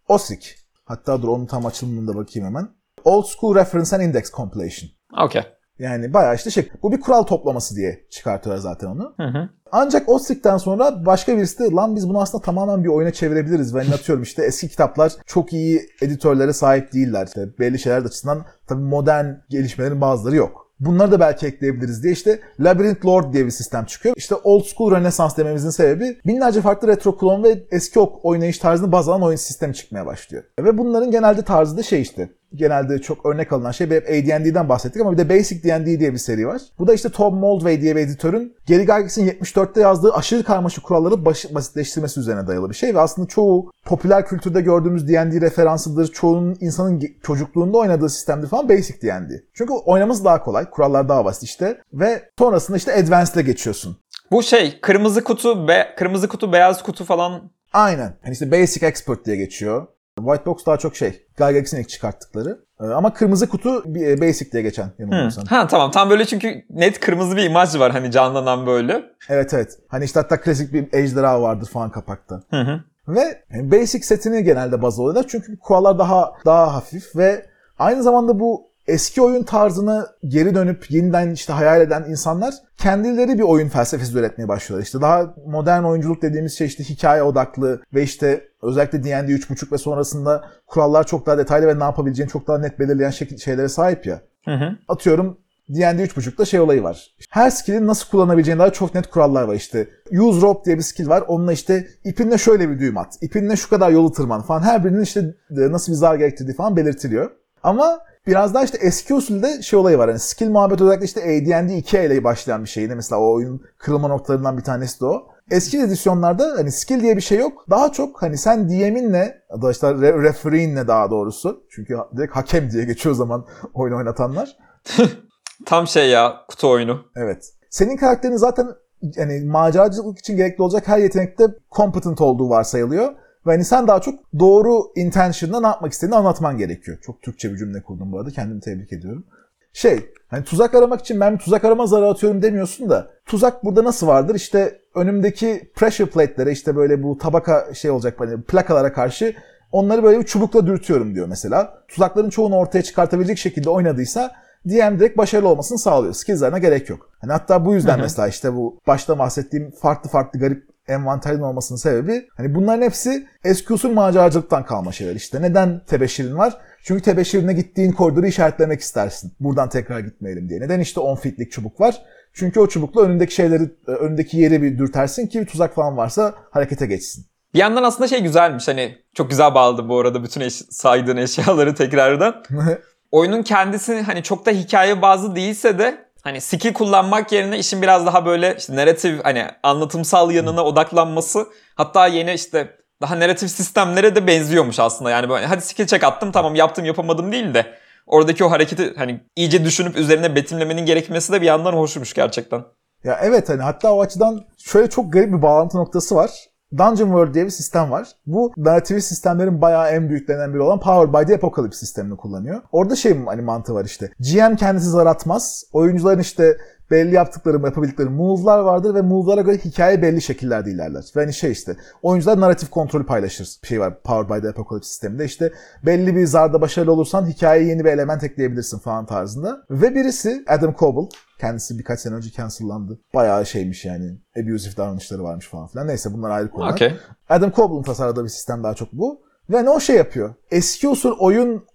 Osric. 0.09 0.49
Hatta 0.85 1.23
dur 1.23 1.29
onun 1.29 1.47
tam 1.47 1.67
açılımını 1.67 2.09
da 2.09 2.17
bakayım 2.17 2.49
hemen. 2.49 2.69
Old 3.05 3.25
School 3.25 3.55
Reference 3.55 3.97
and 3.97 4.03
Index 4.03 4.31
Compilation. 4.33 4.91
Okey. 5.25 5.43
Yani 5.79 6.15
bayağı 6.15 6.35
işte 6.35 6.51
şey. 6.51 6.69
Bu 6.83 6.93
bir 6.93 7.01
kural 7.01 7.23
toplaması 7.23 7.77
diye 7.77 8.07
çıkartıyorlar 8.11 8.63
zaten 8.63 8.87
onu. 8.87 9.15
Hı 9.17 9.27
hı. 9.27 9.49
Ancak 9.73 10.09
Ostric'ten 10.09 10.57
sonra 10.57 11.07
başka 11.07 11.37
birisi 11.37 11.59
de 11.59 11.71
lan 11.71 11.97
biz 11.97 12.09
bunu 12.09 12.21
aslında 12.21 12.45
tamamen 12.45 12.85
bir 12.85 12.89
oyuna 12.89 13.13
çevirebiliriz. 13.13 13.75
Ben 13.75 13.91
atıyorum 13.91 14.23
işte 14.23 14.45
eski 14.45 14.69
kitaplar 14.69 15.13
çok 15.27 15.53
iyi 15.53 15.89
editörlere 16.03 16.53
sahip 16.53 16.93
değiller. 16.93 17.27
İşte 17.27 17.59
belli 17.59 17.79
şeyler 17.79 18.03
açısından 18.03 18.47
tabii 18.67 18.83
modern 18.83 19.27
gelişmelerin 19.49 20.01
bazıları 20.01 20.37
yok. 20.37 20.66
Bunları 20.81 21.13
da 21.13 21.21
belki 21.21 21.47
ekleyebiliriz 21.47 22.03
diye 22.03 22.13
işte 22.13 22.41
Labyrinth 22.61 23.07
Lord 23.07 23.33
diye 23.33 23.47
bir 23.47 23.51
sistem 23.51 23.85
çıkıyor. 23.85 24.15
İşte 24.19 24.35
Old 24.35 24.65
School 24.65 24.91
Renaissance 24.91 25.37
dememizin 25.37 25.71
sebebi 25.71 26.19
binlerce 26.27 26.61
farklı 26.61 26.89
retro 26.89 27.17
klon 27.17 27.45
ve 27.45 27.65
eski 27.71 28.01
ok 28.01 28.25
oynayış 28.25 28.59
tarzını 28.59 28.93
baz 28.93 29.09
alan 29.09 29.23
oyun 29.23 29.37
sistemi 29.37 29.75
çıkmaya 29.75 30.07
başlıyor. 30.07 30.45
Ve 30.61 30.79
bunların 30.79 31.11
genelde 31.11 31.43
tarzı 31.43 31.77
da 31.77 31.83
şey 31.83 32.03
işte 32.03 32.29
genelde 32.57 32.99
çok 32.99 33.27
örnek 33.27 33.53
alınan 33.53 33.71
şey 33.71 33.91
hep 33.91 34.07
AD&D'den 34.09 34.69
bahsettik 34.69 35.03
ama 35.03 35.13
bir 35.13 35.19
de 35.19 35.29
Basic 35.29 35.63
D&D 35.63 36.01
diye 36.01 36.13
bir 36.13 36.19
seri 36.19 36.47
var. 36.47 36.63
Bu 36.79 36.87
da 36.87 36.95
işte 36.95 37.09
Tom 37.09 37.35
Moldway 37.39 37.81
diye 37.81 37.97
bir 37.97 38.01
editörün 38.01 38.55
Gary 38.69 38.81
Gygax'in 38.81 39.27
74'te 39.27 39.81
yazdığı 39.81 40.13
aşırı 40.15 40.45
karmaşık 40.45 40.85
kuralları 40.85 41.25
baş- 41.25 41.55
basitleştirmesi 41.55 42.21
üzerine 42.21 42.47
dayalı 42.47 42.71
bir 42.71 42.75
şey 42.75 42.95
ve 42.95 43.01
aslında 43.01 43.29
çoğu 43.29 43.71
popüler 43.85 44.27
kültürde 44.27 44.61
gördüğümüz 44.61 45.09
D&D 45.09 45.41
referansıdır. 45.41 46.13
Çoğunun 46.13 46.57
insanın 46.61 47.03
çocukluğunda 47.23 47.79
oynadığı 47.79 48.09
sistemdir 48.09 48.49
falan 48.49 48.69
Basic 48.69 49.03
D&D. 49.03 49.43
Çünkü 49.55 49.73
oynaması 49.73 50.25
daha 50.25 50.43
kolay, 50.43 50.71
kurallar 50.71 51.09
daha 51.09 51.25
basit 51.25 51.43
işte 51.43 51.79
ve 51.93 52.23
sonrasında 52.39 52.77
işte 52.77 52.95
Advanced'e 52.95 53.43
geçiyorsun. 53.43 53.97
Bu 54.31 54.43
şey 54.43 54.81
kırmızı 54.81 55.25
kutu, 55.25 55.69
be, 55.69 55.87
kırmızı 55.99 56.29
kutu, 56.29 56.53
beyaz 56.53 56.83
kutu 56.83 57.05
falan. 57.05 57.51
Aynen. 57.73 58.17
Hani 58.23 58.33
işte 58.33 58.51
Basic 58.53 58.87
Expert 58.87 59.27
diye 59.27 59.37
geçiyor. 59.37 59.87
White 60.19 60.47
Box 60.47 60.67
daha 60.67 60.77
çok 60.77 60.97
şey. 60.97 61.27
Gygax'in 61.39 61.81
ilk 61.81 61.89
çıkarttıkları. 61.89 62.59
Ee, 62.81 62.85
Ama 62.85 63.15
kırmızı 63.15 63.49
kutu 63.49 63.85
e, 63.99 64.21
Basic 64.21 64.53
diye 64.53 64.63
geçen 64.63 64.93
yanılmıyorsam. 64.99 65.45
Ha 65.45 65.67
tamam 65.67 65.91
tam 65.91 66.11
böyle 66.11 66.25
çünkü 66.25 66.65
net 66.71 67.01
kırmızı 67.01 67.37
bir 67.37 67.45
imaj 67.45 67.79
var 67.79 67.93
hani 67.93 68.11
canlanan 68.11 68.67
böyle. 68.67 69.05
Evet 69.29 69.55
evet. 69.55 69.79
Hani 69.89 70.05
işte 70.05 70.21
hatta 70.21 70.41
klasik 70.41 70.73
bir 70.73 70.89
ejderha 70.93 71.43
vardır 71.43 71.69
falan 71.73 71.91
kapakta. 71.91 72.43
Hı 72.51 72.61
hı. 72.61 72.81
Ve 73.09 73.43
yani 73.51 73.73
basic 73.73 74.03
setini 74.07 74.45
genelde 74.45 74.83
baz 74.83 75.01
alıyorlar. 75.01 75.25
Çünkü 75.29 75.59
kurallar 75.59 75.99
daha 75.99 76.33
daha 76.45 76.75
hafif 76.75 77.17
ve 77.17 77.47
aynı 77.79 78.03
zamanda 78.03 78.41
bu 78.41 78.71
eski 78.89 79.23
oyun 79.23 79.43
tarzını 79.43 80.07
geri 80.29 80.55
dönüp 80.55 80.91
yeniden 80.91 81.31
işte 81.31 81.53
hayal 81.53 81.81
eden 81.81 82.05
insanlar 82.09 82.55
kendileri 82.77 83.39
bir 83.39 83.43
oyun 83.43 83.69
felsefesi 83.69 84.19
üretmeye 84.19 84.49
başlıyorlar. 84.49 84.85
İşte 84.85 85.01
daha 85.01 85.35
modern 85.47 85.83
oyunculuk 85.83 86.23
dediğimiz 86.23 86.59
şey 86.59 86.67
işte 86.67 86.85
hikaye 86.85 87.23
odaklı 87.23 87.83
ve 87.95 88.03
işte 88.03 88.49
özellikle 88.63 89.05
D&D 89.05 89.33
3.5 89.33 89.73
ve 89.73 89.79
sonrasında 89.79 90.45
kurallar 90.67 91.07
çok 91.07 91.27
daha 91.27 91.39
detaylı 91.39 91.67
ve 91.67 91.79
ne 91.79 91.85
yapabileceğini 91.85 92.31
çok 92.31 92.49
daha 92.49 92.59
net 92.59 92.79
belirleyen 92.79 93.11
şeylere 93.11 93.69
sahip 93.69 94.07
ya. 94.07 94.21
Hı 94.45 94.55
hı. 94.55 94.77
Atıyorum 94.89 95.39
D&D 95.69 96.05
3.5'da 96.05 96.45
şey 96.45 96.61
olayı 96.61 96.83
var. 96.83 97.15
Her 97.31 97.51
skill'in 97.51 97.87
nasıl 97.87 98.11
kullanabileceğine 98.11 98.61
dair 98.61 98.73
çok 98.73 98.95
net 98.95 99.11
kurallar 99.11 99.43
var 99.43 99.55
işte. 99.55 99.89
Use 100.21 100.41
rope 100.41 100.65
diye 100.65 100.77
bir 100.77 100.83
skill 100.83 101.09
var. 101.09 101.25
Onunla 101.29 101.53
işte 101.53 101.87
ipinle 102.05 102.39
şöyle 102.39 102.71
bir 102.71 102.79
düğüm 102.79 102.99
at. 102.99 103.15
İpinle 103.21 103.57
şu 103.57 103.71
kadar 103.71 103.91
yolu 103.91 104.13
tırman 104.13 104.43
falan. 104.43 104.63
Her 104.63 104.85
birinin 104.85 105.03
işte 105.03 105.35
nasıl 105.51 105.93
bir 105.93 105.97
zar 105.97 106.15
gerektirdiği 106.15 106.57
falan 106.57 106.77
belirtiliyor. 106.77 107.31
Ama 107.63 107.99
biraz 108.27 108.55
daha 108.55 108.65
işte 108.65 108.79
eski 108.81 109.15
usulde 109.15 109.63
şey 109.63 109.79
olayı 109.79 109.99
var. 109.99 110.09
Yani 110.09 110.19
skill 110.19 110.51
muhabbet 110.51 110.81
özellikle 110.81 111.05
işte 111.05 111.21
AD&D 111.23 111.77
2 111.77 111.99
ile 111.99 112.25
başlayan 112.25 112.65
bir 112.65 112.69
şeydi. 112.69 112.95
Mesela 112.95 113.21
o 113.21 113.33
oyunun 113.33 113.63
kırılma 113.79 114.09
noktalarından 114.09 114.59
bir 114.59 114.63
tanesi 114.63 115.01
de 115.01 115.05
o. 115.05 115.27
Eski 115.51 115.79
edisyonlarda 115.79 116.55
hani 116.57 116.73
skill 116.73 117.01
diye 117.01 117.17
bir 117.17 117.23
şey 117.23 117.39
yok. 117.39 117.65
Daha 117.71 117.93
çok 117.93 118.23
hani 118.23 118.39
sen 118.39 118.69
DM'inle 118.69 119.43
da 119.63 119.71
işte 119.71 119.87
re- 119.87 120.23
refereeinle 120.23 120.89
daha 120.89 121.11
doğrusu. 121.11 121.65
Çünkü 121.71 121.97
direkt 122.17 122.37
hakem 122.37 122.71
diye 122.71 122.85
geçiyor 122.85 123.13
o 123.13 123.17
zaman 123.17 123.47
oyun 123.75 123.95
oynatanlar. 123.95 124.57
Tam 125.67 125.87
şey 125.87 126.11
ya 126.11 126.37
kutu 126.49 126.71
oyunu. 126.71 127.01
Evet. 127.17 127.53
Senin 127.71 127.97
karakterin 127.97 128.37
zaten 128.37 128.69
yani 129.03 129.45
maceracılık 129.45 130.19
için 130.19 130.37
gerekli 130.37 130.63
olacak 130.63 130.89
her 130.89 130.99
yetenekte 130.99 131.45
competent 131.77 132.21
olduğu 132.21 132.49
varsayılıyor. 132.51 133.15
Ve 133.47 133.51
hani 133.51 133.65
sen 133.65 133.87
daha 133.87 134.01
çok 134.01 134.15
doğru 134.39 134.83
intention'da 134.97 135.61
ne 135.61 135.67
yapmak 135.67 135.93
istediğini 135.93 136.17
anlatman 136.17 136.59
gerekiyor. 136.59 136.99
Çok 137.03 137.23
Türkçe 137.23 137.53
bir 137.53 137.57
cümle 137.57 137.83
kurdum 137.83 138.13
bu 138.13 138.19
arada. 138.19 138.31
Kendimi 138.31 138.61
tebrik 138.61 138.93
ediyorum. 138.93 139.25
Şey, 139.73 140.11
hani 140.29 140.45
tuzak 140.45 140.75
aramak 140.75 141.01
için 141.01 141.21
ben 141.21 141.35
bir 141.35 141.39
tuzak 141.39 141.65
arama 141.65 141.87
zarı 141.87 142.07
atıyorum 142.07 142.43
demiyorsun 142.43 142.91
da 142.91 143.11
tuzak 143.27 143.65
burada 143.65 143.85
nasıl 143.85 144.07
vardır? 144.07 144.35
İşte 144.35 144.81
önümdeki 144.95 145.73
pressure 145.75 146.11
plate'lere 146.11 146.53
işte 146.53 146.77
böyle 146.77 147.03
bu 147.03 147.19
tabaka 147.19 147.75
şey 147.75 147.91
olacak 147.91 148.21
böyle 148.21 148.43
plakalara 148.43 148.93
karşı 148.93 149.35
onları 149.73 150.03
böyle 150.03 150.21
bir 150.21 150.25
çubukla 150.25 150.67
dürtüyorum 150.67 151.15
diyor 151.15 151.27
mesela. 151.29 151.85
Tuzakların 151.89 152.31
çoğunu 152.31 152.57
ortaya 152.57 152.83
çıkartabilecek 152.83 153.39
şekilde 153.39 153.71
oynadıysa 153.71 154.33
DM 154.65 154.99
direkt 154.99 155.19
başarılı 155.19 155.49
olmasını 155.49 155.79
sağlıyor. 155.79 156.15
Skills'lerine 156.15 156.59
gerek 156.59 156.91
yok. 156.91 157.11
Hani 157.21 157.33
hatta 157.33 157.65
bu 157.65 157.75
yüzden 157.75 158.01
mesela 158.01 158.29
işte 158.29 158.55
bu 158.55 158.81
başta 158.87 159.19
bahsettiğim 159.19 159.71
farklı 159.71 160.11
farklı 160.11 160.41
garip 160.41 160.76
envanterin 160.89 161.41
olmasının 161.41 161.79
sebebi 161.79 162.29
hani 162.37 162.55
bunların 162.55 162.83
hepsi 162.83 163.27
eski 163.45 163.73
usul 163.73 163.91
maceracılıktan 163.93 164.65
kalma 164.65 164.93
şeyler. 164.93 165.15
İşte 165.15 165.43
neden 165.43 165.81
tebeşirin 165.87 166.37
var? 166.39 166.57
Çünkü 166.83 167.03
tebeşirine 167.03 167.53
gittiğin 167.53 167.93
koridoru 167.93 168.27
işaretlemek 168.27 168.81
istersin. 168.81 169.33
Buradan 169.41 169.69
tekrar 169.69 170.01
gitmeyelim 170.01 170.49
diye. 170.49 170.61
Neden 170.61 170.81
işte 170.81 171.01
10 171.01 171.17
fitlik 171.17 171.53
çubuk 171.53 171.81
var? 171.81 172.03
Çünkü 172.33 172.61
o 172.61 172.67
çubukla 172.69 173.03
önündeki 173.03 173.35
şeyleri, 173.35 173.71
önündeki 173.87 174.39
yeri 174.39 174.63
bir 174.63 174.79
dürtersin 174.79 175.27
ki 175.27 175.41
bir 175.41 175.47
tuzak 175.47 175.75
falan 175.75 175.97
varsa 175.97 176.35
harekete 176.51 176.87
geçsin. 176.87 177.27
Bir 177.55 177.59
yandan 177.59 177.83
aslında 177.83 178.09
şey 178.09 178.23
güzelmiş 178.23 178.69
hani 178.69 178.99
çok 179.15 179.31
güzel 179.31 179.55
bağladı 179.55 179.89
bu 179.89 179.99
arada 180.01 180.25
bütün 180.25 180.41
eş- 180.41 180.63
saydığın 180.71 181.17
eşyaları 181.17 181.75
tekrardan. 181.75 182.43
Oyunun 183.11 183.43
kendisi 183.43 184.01
hani 184.03 184.23
çok 184.23 184.47
da 184.47 184.51
hikaye 184.51 185.03
bazlı 185.03 185.37
değilse 185.37 185.79
de 185.79 186.06
hani 186.27 186.41
skill 186.41 186.73
kullanmak 186.73 187.33
yerine 187.33 187.59
işin 187.59 187.83
biraz 187.83 188.07
daha 188.07 188.27
böyle 188.27 188.57
işte 188.59 188.77
narratif 188.77 189.25
hani 189.25 189.47
anlatımsal 189.63 190.31
yanına 190.31 190.65
odaklanması 190.65 191.47
hatta 191.75 192.07
yeni 192.07 192.33
işte 192.33 192.77
daha 193.03 193.21
narratif 193.21 193.51
sistemlere 193.51 194.15
de 194.17 194.27
benziyormuş 194.27 194.79
aslında. 194.79 195.11
Yani 195.11 195.29
böyle 195.29 195.47
hadi 195.47 195.61
skill 195.61 195.87
check 195.87 196.05
attım 196.05 196.33
tamam 196.33 196.55
yaptım 196.55 196.85
yapamadım 196.85 197.33
değil 197.33 197.55
de 197.55 197.67
oradaki 198.07 198.45
o 198.45 198.51
hareketi 198.51 198.95
hani 198.97 199.21
iyice 199.37 199.65
düşünüp 199.65 199.97
üzerine 199.97 200.35
betimlemenin 200.35 200.87
gerekmesi 200.87 201.33
de 201.33 201.41
bir 201.41 201.47
yandan 201.47 201.73
hoşmuş 201.73 202.15
gerçekten. 202.15 202.65
Ya 203.05 203.19
evet 203.23 203.49
hani 203.49 203.63
hatta 203.63 203.93
o 203.93 204.01
açıdan 204.01 204.45
şöyle 204.59 204.91
çok 204.91 205.13
garip 205.13 205.33
bir 205.33 205.43
bağlantı 205.43 205.79
noktası 205.79 206.15
var. 206.15 206.31
Dungeon 206.73 207.07
World 207.07 207.35
diye 207.35 207.45
bir 207.45 207.51
sistem 207.51 207.91
var. 207.91 208.09
Bu 208.27 208.53
narrativist 208.57 209.09
sistemlerin 209.09 209.61
bayağı 209.61 209.89
en 209.89 210.09
büyüklerinden 210.09 210.55
biri 210.55 210.63
olan 210.63 210.81
Powered 210.81 211.15
by 211.15 211.27
the 211.27 211.35
Apocalypse 211.35 211.79
sistemini 211.79 212.17
kullanıyor. 212.17 212.63
Orada 212.73 212.97
şey 212.97 213.25
hani 213.25 213.43
mantığı 213.43 213.75
var 213.75 213.85
işte. 213.85 214.11
GM 214.21 214.57
kendisi 214.57 214.89
zar 214.91 215.07
atmaz. 215.07 215.65
Oyuncuların 215.73 216.21
işte 216.21 216.57
belli 216.91 217.15
yaptıkları, 217.15 217.57
yapabildikleri 217.57 218.09
move'lar 218.09 218.59
vardır 218.59 218.95
ve 218.95 219.03
move'lara 219.03 219.41
göre 219.41 219.59
hikaye 219.59 220.03
belli 220.03 220.23
şekillerde 220.23 220.71
ilerler. 220.71 221.05
Ve 221.17 221.21
hani 221.21 221.35
şey 221.35 221.53
işte 221.53 221.77
oyuncular 222.03 222.41
narratif 222.41 222.71
kontrolü 222.71 223.07
paylaşır. 223.07 223.59
Bir 223.63 223.69
şey 223.69 223.81
var 223.81 224.03
Powered 224.03 224.37
by 224.37 224.43
the 224.43 224.49
Apocalypse 224.49 224.89
sisteminde 224.89 225.25
işte 225.25 225.53
belli 225.87 226.17
bir 226.17 226.27
zarda 226.27 226.61
başarılı 226.61 226.93
olursan 226.93 227.27
hikayeye 227.27 227.69
yeni 227.69 227.85
bir 227.85 227.91
element 227.91 228.25
ekleyebilirsin 228.25 228.79
falan 228.79 229.07
tarzında. 229.07 229.63
Ve 229.71 229.95
birisi 229.95 230.45
Adam 230.49 230.75
Coble 230.79 231.09
Kendisi 231.41 231.79
birkaç 231.79 232.01
sene 232.01 232.15
önce 232.15 232.31
cancellandı. 232.31 233.01
Bayağı 233.15 233.47
şeymiş 233.47 233.85
yani. 233.85 234.19
Abusive 234.43 234.77
davranışları 234.77 235.25
varmış 235.25 235.49
falan 235.49 235.67
filan. 235.67 235.89
Neyse 235.89 236.13
bunlar 236.13 236.31
ayrı 236.31 236.51
konular. 236.51 236.73
Okey. 236.73 236.97
Adam 237.29 237.53
Coble'ın 237.57 237.83
tasarladığı 237.83 238.25
bir 238.25 238.29
sistem 238.29 238.65
daha 238.65 238.75
çok 238.75 238.93
bu. 238.93 239.21
Ve 239.51 239.65
ne 239.65 239.71
o 239.71 239.81
şey 239.81 239.97
yapıyor. 239.97 240.35
Eski 240.51 240.89
usul 240.89 241.19
oyun 241.19 241.67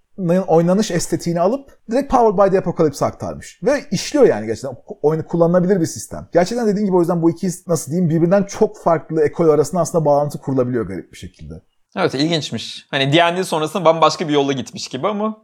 oynanış 0.48 0.92
estetiğini 0.92 1.42
alıp 1.42 1.70
direkt 1.92 2.12
Powered 2.12 2.46
by 2.48 2.52
the 2.52 2.60
Apocalypse 2.60 3.06
aktarmış. 3.06 3.60
Ve 3.64 3.84
işliyor 3.92 4.26
yani 4.26 4.46
gerçekten. 4.46 4.78
Oyunu 5.02 5.26
kullanılabilir 5.26 5.82
bir 5.82 5.86
sistem. 5.86 6.28
Gerçekten 6.34 6.68
dediğim 6.68 6.86
gibi 6.86 6.96
o 6.96 7.00
yüzden 7.00 7.22
bu 7.22 7.30
iki 7.30 7.48
nasıl 7.68 7.92
diyeyim 7.92 8.10
birbirinden 8.10 8.44
çok 8.44 8.78
farklı 8.78 9.24
ekol 9.24 9.50
arasında 9.50 9.82
aslında 9.82 10.06
bağlantı 10.06 10.38
kurulabiliyor 10.40 10.88
garip 10.88 11.12
bir 11.12 11.18
şekilde. 11.18 11.54
Evet 11.96 12.14
ilginçmiş. 12.14 12.88
Hani 12.92 13.14
D&D 13.14 13.44
sonrasında 13.44 13.86
bambaşka 13.86 14.28
bir 14.28 14.34
yola 14.34 14.54
gitmiş 14.54 14.88
gibi 14.88 15.08
ama. 15.08 15.38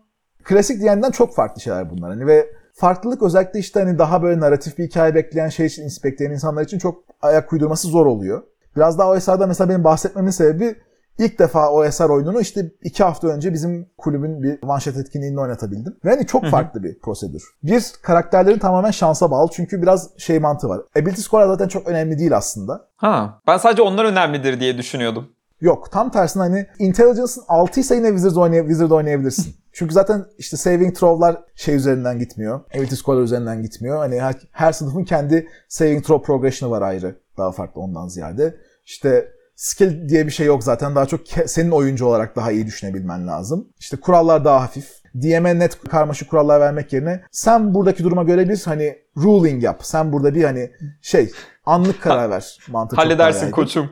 Klasik 0.43 0.81
D&D'den 0.81 1.11
çok 1.11 1.35
farklı 1.35 1.61
şeyler 1.61 1.89
bunlar. 1.89 2.09
Hani 2.09 2.27
ve 2.27 2.47
farklılık 2.77 3.23
özellikle 3.23 3.59
işte 3.59 3.79
hani 3.79 3.99
daha 3.99 4.23
böyle 4.23 4.39
narratif 4.39 4.77
bir 4.77 4.85
hikaye 4.87 5.15
bekleyen 5.15 5.49
şey 5.49 5.65
için, 5.65 5.89
bekleyen 6.03 6.31
insanlar 6.31 6.63
için 6.63 6.79
çok 6.79 7.03
ayak 7.21 7.53
uydurması 7.53 7.87
zor 7.87 8.05
oluyor. 8.05 8.43
Biraz 8.75 8.99
daha 8.99 9.09
o 9.09 9.15
eserde 9.15 9.45
mesela 9.45 9.69
benim 9.69 9.83
bahsetmemin 9.83 10.29
sebebi 10.29 10.75
ilk 11.19 11.39
defa 11.39 11.69
o 11.69 11.85
eser 11.85 12.09
oyununu 12.09 12.41
işte 12.41 12.71
iki 12.83 13.03
hafta 13.03 13.27
önce 13.27 13.53
bizim 13.53 13.89
kulübün 13.97 14.43
bir 14.43 14.63
manşet 14.63 14.97
etkinliğinde 14.97 15.39
oynatabildim. 15.39 15.97
Ve 16.05 16.09
hani 16.09 16.27
çok 16.27 16.45
farklı 16.45 16.83
bir 16.83 16.99
prosedür. 16.99 17.43
Bir, 17.63 17.83
karakterlerin 18.03 18.59
tamamen 18.59 18.91
şansa 18.91 19.31
bağlı 19.31 19.49
çünkü 19.53 19.81
biraz 19.81 20.09
şey 20.17 20.39
mantığı 20.39 20.69
var. 20.69 20.81
Ability 21.01 21.21
score 21.21 21.47
zaten 21.47 21.67
çok 21.67 21.87
önemli 21.87 22.19
değil 22.19 22.37
aslında. 22.37 22.87
Ha, 22.95 23.41
ben 23.47 23.57
sadece 23.57 23.81
onlar 23.81 24.05
önemlidir 24.05 24.59
diye 24.59 24.77
düşünüyordum. 24.77 25.29
Yok 25.61 25.91
tam 25.91 26.11
tersine 26.11 26.43
hani 26.43 26.67
Intelligence'ın 26.79 27.43
6 27.47 27.79
ise 27.79 27.95
yine 27.95 28.07
Wizard, 28.07 28.35
oynay 28.35 28.59
Wizard 28.59 28.91
oynayabilirsin. 28.91 29.55
Çünkü 29.71 29.93
zaten 29.93 30.25
işte 30.37 30.57
saving 30.57 30.97
throw'lar 30.97 31.43
şey 31.55 31.75
üzerinden 31.75 32.19
gitmiyor. 32.19 32.61
Ability 32.75 32.95
score'lar 32.95 33.23
üzerinden 33.23 33.61
gitmiyor. 33.61 33.97
Hani 33.97 34.21
her, 34.21 34.35
her 34.51 34.71
sınıfın 34.71 35.03
kendi 35.03 35.47
saving 35.67 36.05
throw 36.05 36.25
progression'ı 36.25 36.71
var 36.71 36.81
ayrı. 36.81 37.15
Daha 37.37 37.51
farklı 37.51 37.81
ondan 37.81 38.07
ziyade. 38.07 38.55
İşte 38.85 39.31
skill 39.55 40.09
diye 40.09 40.25
bir 40.25 40.31
şey 40.31 40.45
yok 40.45 40.63
zaten. 40.63 40.95
Daha 40.95 41.05
çok 41.05 41.21
senin 41.45 41.71
oyuncu 41.71 42.05
olarak 42.05 42.35
daha 42.35 42.51
iyi 42.51 42.65
düşünebilmen 42.65 43.27
lazım. 43.27 43.67
İşte 43.79 43.97
kurallar 43.97 44.45
daha 44.45 44.61
hafif. 44.61 44.97
DM'e 45.15 45.59
net 45.59 45.79
karmaşık 45.79 46.29
kurallar 46.29 46.59
vermek 46.59 46.93
yerine 46.93 47.23
sen 47.31 47.73
buradaki 47.73 48.03
duruma 48.03 48.23
göre 48.23 48.49
bir 48.49 48.61
hani 48.65 48.97
ruling 49.17 49.63
yap. 49.63 49.79
Sen 49.83 50.13
burada 50.13 50.35
bir 50.35 50.43
hani 50.43 50.71
şey 51.01 51.31
anlık 51.65 52.01
karar 52.01 52.29
ver. 52.29 52.57
Mantık 52.67 52.99
Halledersin 52.99 53.51
koçum. 53.51 53.89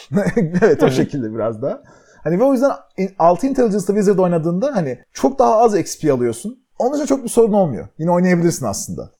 evet 0.62 0.82
o 0.82 0.90
şekilde 0.90 1.34
biraz 1.34 1.62
daha. 1.62 1.82
Hani 2.24 2.40
ve 2.40 2.44
o 2.44 2.52
yüzden 2.52 2.70
6 3.18 3.46
Intelligence'da 3.46 3.92
Wizard 3.92 4.18
oynadığında 4.18 4.76
hani 4.76 4.98
çok 5.12 5.38
daha 5.38 5.56
az 5.56 5.78
XP 5.78 6.10
alıyorsun. 6.12 6.64
Onun 6.78 6.96
için 6.96 7.06
çok 7.06 7.24
bir 7.24 7.28
sorun 7.28 7.52
olmuyor. 7.52 7.88
Yine 7.98 8.10
oynayabilirsin 8.10 8.66
aslında. 8.66 9.10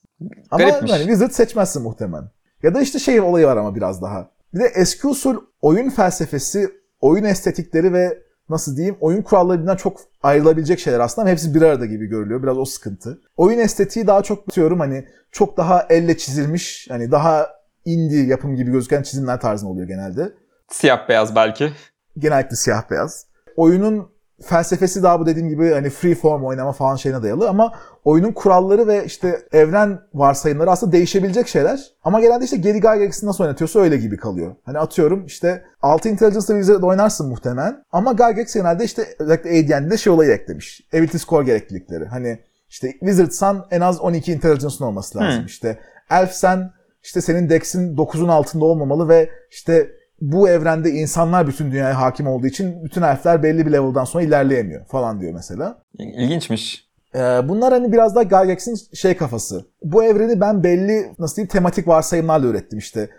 Ama 0.51 0.63
Garipmiş. 0.63 0.91
hani 0.91 1.01
Wizard 1.01 1.31
seçmezsin 1.31 1.83
muhtemelen. 1.83 2.29
Ya 2.63 2.73
da 2.75 2.81
işte 2.81 2.99
şey 2.99 3.21
olayı 3.21 3.45
var 3.45 3.57
ama 3.57 3.75
biraz 3.75 4.01
daha. 4.01 4.29
Bir 4.53 4.59
de 4.59 4.71
eski 4.75 5.07
usul 5.07 5.37
oyun 5.61 5.89
felsefesi, 5.89 6.69
oyun 7.01 7.23
estetikleri 7.23 7.93
ve 7.93 8.17
nasıl 8.49 8.75
diyeyim 8.77 8.97
oyun 9.01 9.21
kurallarından 9.21 9.75
çok 9.75 9.97
ayrılabilecek 10.23 10.79
şeyler 10.79 10.99
aslında 10.99 11.21
ama 11.21 11.31
hepsi 11.31 11.55
bir 11.55 11.61
arada 11.61 11.85
gibi 11.85 12.05
görülüyor. 12.05 12.43
Biraz 12.43 12.57
o 12.57 12.65
sıkıntı. 12.65 13.21
Oyun 13.37 13.59
estetiği 13.59 14.07
daha 14.07 14.23
çok 14.23 14.55
diyorum 14.55 14.79
hani 14.79 15.05
çok 15.31 15.57
daha 15.57 15.85
elle 15.89 16.17
çizilmiş 16.17 16.87
hani 16.89 17.11
daha 17.11 17.49
indie 17.85 18.25
yapım 18.25 18.55
gibi 18.55 18.71
gözüken 18.71 19.03
çizimler 19.03 19.41
tarzında 19.41 19.71
oluyor 19.71 19.87
genelde. 19.87 20.33
Siyah 20.73 21.09
beyaz 21.09 21.35
belki. 21.35 21.71
Genellikle 22.17 22.55
siyah 22.55 22.89
beyaz. 22.91 23.25
Oyunun 23.55 24.13
felsefesi 24.41 25.03
daha 25.03 25.19
bu 25.19 25.25
dediğim 25.25 25.49
gibi 25.49 25.71
hani 25.73 25.89
free 25.89 26.15
form 26.15 26.43
oynama 26.43 26.71
falan 26.71 26.95
şeyine 26.95 27.23
dayalı 27.23 27.49
ama 27.49 27.73
oyunun 28.03 28.31
kuralları 28.31 28.87
ve 28.87 29.05
işte 29.05 29.39
evren 29.51 29.99
varsayımları 30.13 30.71
aslında 30.71 30.91
değişebilecek 30.91 31.47
şeyler. 31.47 31.79
Ama 32.03 32.21
genelde 32.21 32.45
işte 32.45 32.57
Gary 32.57 32.73
Gygax'ı 32.73 33.25
nasıl 33.25 33.43
oynatıyorsa 33.43 33.79
öyle 33.79 33.97
gibi 33.97 34.17
kalıyor. 34.17 34.55
Hani 34.65 34.79
atıyorum 34.79 35.25
işte 35.25 35.65
6 35.81 36.09
Intelligence'da 36.09 36.53
Wizard'da 36.53 36.85
oynarsın 36.85 37.29
muhtemelen 37.29 37.83
ama 37.91 38.11
Gygax 38.11 38.53
genelde 38.53 38.83
işte 38.83 39.15
özellikle 39.19 39.49
ADN'de 39.49 39.97
şey 39.97 40.13
olayı 40.13 40.31
eklemiş. 40.31 40.81
Ability 40.93 41.17
score 41.17 41.45
gereklilikleri. 41.45 42.05
Hani 42.05 42.39
işte 42.69 42.91
Wizard'san 42.91 43.67
en 43.71 43.81
az 43.81 44.01
12 44.01 44.33
Intelligence'ın 44.33 44.85
olması 44.85 45.17
lazım. 45.17 45.39
Hmm. 45.39 45.45
İşte 45.45 45.79
Elf'sen 46.09 46.71
işte 47.03 47.21
senin 47.21 47.49
Dex'in 47.49 47.97
9'un 47.97 48.27
altında 48.27 48.65
olmamalı 48.65 49.09
ve 49.09 49.29
işte 49.51 50.02
bu 50.31 50.49
evrende 50.49 50.89
insanlar 50.89 51.47
bütün 51.47 51.71
dünyaya 51.71 52.01
hakim 52.01 52.27
olduğu 52.27 52.47
için 52.47 52.83
bütün 52.83 53.01
elfler 53.01 53.43
belli 53.43 53.65
bir 53.65 53.71
level'dan 53.71 54.03
sonra 54.03 54.23
ilerleyemiyor 54.23 54.85
falan 54.85 55.21
diyor 55.21 55.33
mesela. 55.33 55.83
İlginçmiş. 55.99 56.87
Ee, 57.15 57.19
bunlar 57.19 57.73
hani 57.73 57.91
biraz 57.91 58.15
daha 58.15 58.23
Gygax'in 58.23 58.75
şey 58.93 59.17
kafası. 59.17 59.65
Bu 59.83 60.03
evreni 60.03 60.41
ben 60.41 60.63
belli 60.63 61.15
nasıl 61.19 61.35
diyeyim 61.35 61.49
tematik 61.49 61.87
varsayımlarla 61.87 62.47
ürettim 62.47 62.79
işte. 62.79 63.09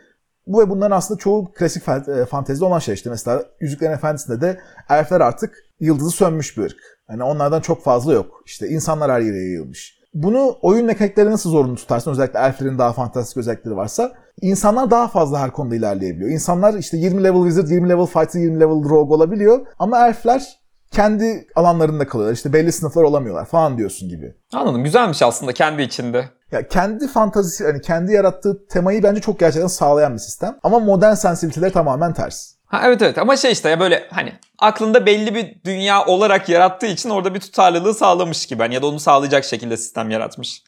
Bu 0.47 0.61
ve 0.61 0.70
bunların 0.70 0.97
aslında 0.97 1.18
çoğu 1.18 1.53
klasik 1.53 1.83
fantezide 2.31 2.64
olan 2.64 2.79
şey 2.79 2.95
işte. 2.95 3.11
Mesela 3.11 3.45
Yüzüklerin 3.61 3.93
Efendisi'nde 3.93 4.41
de 4.41 4.61
elfler 4.91 5.20
artık 5.20 5.55
yıldızı 5.81 6.11
sönmüş 6.11 6.59
bir 6.59 6.62
ırk. 6.62 6.76
Hani 7.07 7.22
onlardan 7.22 7.61
çok 7.61 7.85
fazla 7.85 8.12
yok. 8.12 8.43
İşte 8.47 8.68
insanlar 8.68 9.11
her 9.11 9.20
yere 9.20 9.37
yayılmış. 9.37 9.99
Bunu 10.14 10.57
oyun 10.62 10.87
mekanikleri 10.87 11.31
nasıl 11.31 11.51
zorunlu 11.51 11.76
tutarsın? 11.76 12.11
Özellikle 12.11 12.39
elflerin 12.39 12.79
daha 12.79 12.93
fantastik 12.93 13.37
özellikleri 13.37 13.76
varsa. 13.76 14.12
İnsanlar 14.41 14.91
daha 14.91 15.09
fazla 15.09 15.41
her 15.41 15.51
konuda 15.51 15.74
ilerleyebiliyor. 15.76 16.30
İnsanlar 16.30 16.74
işte 16.74 16.97
20 16.97 17.24
level 17.24 17.43
wizard, 17.43 17.68
20 17.68 17.89
level 17.89 18.07
fighter, 18.07 18.41
20 18.41 18.61
level 18.61 18.89
rogue 18.91 19.16
olabiliyor. 19.16 19.66
Ama 19.78 20.09
elfler 20.09 20.43
kendi 20.91 21.47
alanlarında 21.55 22.07
kalıyorlar. 22.07 22.35
İşte 22.37 22.53
belli 22.53 22.72
sınıflar 22.72 23.03
olamıyorlar 23.03 23.45
falan 23.45 23.78
diyorsun 23.78 24.09
gibi. 24.09 24.35
Anladım. 24.53 24.85
Güzelmiş 24.85 25.22
aslında 25.22 25.53
kendi 25.53 25.82
içinde. 25.82 26.28
Ya 26.53 26.68
kendi 26.68 27.09
fantazisi, 27.09 27.64
hani 27.64 27.80
kendi 27.80 28.12
yarattığı 28.12 28.66
temayı 28.66 29.03
bence 29.03 29.20
çok 29.20 29.41
gerçekten 29.41 29.66
sağlayan 29.68 30.12
bir 30.14 30.18
sistem. 30.18 30.57
Ama 30.62 30.78
modern 30.78 31.14
sensibiliteleri 31.14 31.72
tamamen 31.72 32.12
ters. 32.12 32.55
Ha 32.66 32.80
evet 32.85 33.03
evet 33.03 33.18
ama 33.18 33.37
şey 33.37 33.53
işte 33.53 33.68
ya 33.68 33.80
böyle 33.80 34.03
hani 34.11 34.32
aklında 34.59 35.07
belli 35.07 35.35
bir 35.35 35.61
dünya 35.64 36.05
olarak 36.07 36.49
yarattığı 36.49 36.87
için 36.87 37.11
orada 37.11 37.35
bir 37.35 37.41
tutarlılığı 37.41 37.95
sağlamış 37.95 38.47
gibi. 38.47 38.62
Hani 38.62 38.74
ya 38.74 38.82
da 38.82 38.87
onu 38.87 39.01
sağlayacak 39.01 39.45
şekilde 39.45 39.76
sistem 39.76 40.11
yaratmış. 40.11 40.62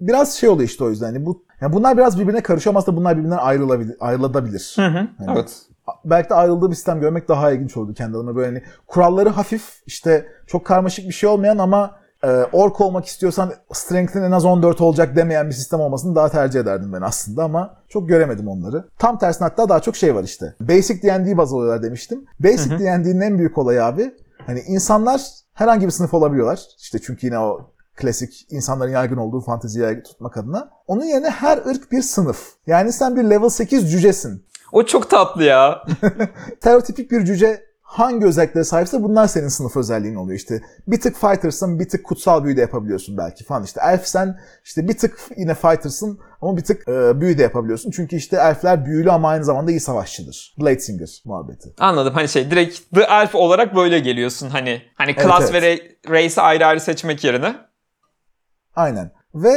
Biraz 0.00 0.34
şey 0.34 0.48
oluyor 0.48 0.68
işte 0.68 0.84
o 0.84 0.90
yüzden. 0.90 1.06
Hani 1.06 1.26
bu 1.26 1.44
yani 1.62 1.72
bunlar 1.72 1.96
biraz 1.96 2.20
birbirine 2.20 2.42
karışıyor 2.42 2.72
ama 2.72 2.78
aslında 2.78 2.96
bunlar 2.96 3.16
birbirinden 3.16 3.36
ayrılabilir, 3.36 3.96
ayrılabilir. 4.00 4.72
Hı 4.76 4.86
hı. 4.86 4.96
Yani 4.96 5.32
Evet. 5.32 5.62
belki 6.04 6.30
de 6.30 6.34
ayrıldığı 6.34 6.70
bir 6.70 6.74
sistem 6.74 7.00
görmek 7.00 7.28
daha 7.28 7.50
ilginç 7.50 7.76
oldu 7.76 7.94
kendi 7.94 8.16
adıma. 8.16 8.36
Böyle 8.36 8.46
hani 8.46 8.62
kuralları 8.86 9.28
hafif, 9.28 9.82
işte 9.86 10.26
çok 10.46 10.66
karmaşık 10.66 11.08
bir 11.08 11.12
şey 11.12 11.28
olmayan 11.28 11.58
ama 11.58 12.02
e, 12.24 12.28
ork 12.52 12.80
olmak 12.80 13.06
istiyorsan 13.06 13.52
strength'in 13.72 14.22
en 14.22 14.30
az 14.30 14.44
14 14.44 14.80
olacak 14.80 15.16
demeyen 15.16 15.46
bir 15.46 15.54
sistem 15.54 15.80
olmasını 15.80 16.14
daha 16.14 16.28
tercih 16.28 16.60
ederdim 16.60 16.92
ben 16.92 17.02
aslında 17.02 17.44
ama 17.44 17.74
çok 17.88 18.08
göremedim 18.08 18.48
onları. 18.48 18.84
Tam 18.98 19.18
tersine 19.18 19.48
hatta 19.48 19.68
daha 19.68 19.80
çok 19.80 19.96
şey 19.96 20.14
var 20.14 20.24
işte. 20.24 20.54
Basic 20.60 21.02
D&D 21.02 21.36
baz 21.36 21.52
alıyorlar 21.52 21.82
demiştim. 21.82 22.24
Basic 22.40 22.78
D&D'nin 22.78 23.20
en 23.20 23.38
büyük 23.38 23.58
olayı 23.58 23.84
abi 23.84 24.14
hani 24.46 24.60
insanlar 24.60 25.20
herhangi 25.54 25.86
bir 25.86 25.90
sınıf 25.90 26.14
olabiliyorlar. 26.14 26.60
İşte 26.78 26.98
çünkü 26.98 27.26
yine 27.26 27.38
o 27.38 27.72
klasik 27.96 28.46
insanların 28.50 28.90
yaygın 28.90 29.16
olduğu 29.16 29.40
fanteziyi 29.40 30.02
tutmak 30.02 30.36
adına. 30.36 30.70
Onun 30.86 31.04
yerine 31.04 31.30
her 31.30 31.58
ırk 31.58 31.92
bir 31.92 32.02
sınıf. 32.02 32.52
Yani 32.66 32.92
sen 32.92 33.16
bir 33.16 33.24
level 33.24 33.48
8 33.48 33.92
cücesin. 33.92 34.46
O 34.72 34.86
çok 34.86 35.10
tatlı 35.10 35.44
ya. 35.44 35.84
Stereotipik 36.60 37.10
bir 37.10 37.24
cüce 37.24 37.72
hangi 37.92 38.26
özelliklere 38.26 38.64
sahipse 38.64 39.02
bunlar 39.02 39.26
senin 39.26 39.48
sınıf 39.48 39.76
özelliğin 39.76 40.14
oluyor. 40.14 40.38
İşte 40.38 40.62
bir 40.86 41.00
tık 41.00 41.16
fighter'sın, 41.16 41.80
bir 41.80 41.88
tık 41.88 42.04
kutsal 42.04 42.44
büyü 42.44 42.56
de 42.56 42.60
yapabiliyorsun 42.60 43.16
belki 43.18 43.44
falan. 43.44 43.64
İşte 43.64 43.80
elf 43.84 44.06
sen 44.06 44.40
işte 44.64 44.88
bir 44.88 44.98
tık 44.98 45.18
yine 45.36 45.54
fighter'sın 45.54 46.20
ama 46.40 46.56
bir 46.56 46.64
tık 46.64 46.88
e, 46.88 47.20
büyü 47.20 47.38
de 47.38 47.42
yapabiliyorsun. 47.42 47.90
Çünkü 47.90 48.16
işte 48.16 48.36
elfler 48.36 48.86
büyülü 48.86 49.10
ama 49.10 49.28
aynı 49.28 49.44
zamanda 49.44 49.70
iyi 49.70 49.80
savaşçıdır. 49.80 50.54
Bladesinger 50.60 51.22
muhabbeti. 51.24 51.68
Anladım. 51.78 52.14
Hani 52.14 52.28
şey 52.28 52.50
direkt 52.50 52.78
The 52.94 53.02
Elf 53.02 53.34
olarak 53.34 53.76
böyle 53.76 53.98
geliyorsun. 53.98 54.48
Hani 54.48 54.82
hani 54.94 55.14
class 55.14 55.50
evet. 55.50 55.62
ve 55.62 55.74
re- 55.74 56.10
race'i 56.10 56.42
ayrı 56.42 56.66
ayrı 56.66 56.80
seçmek 56.80 57.24
yerine. 57.24 57.71
Aynen. 58.74 59.10
Ve 59.34 59.52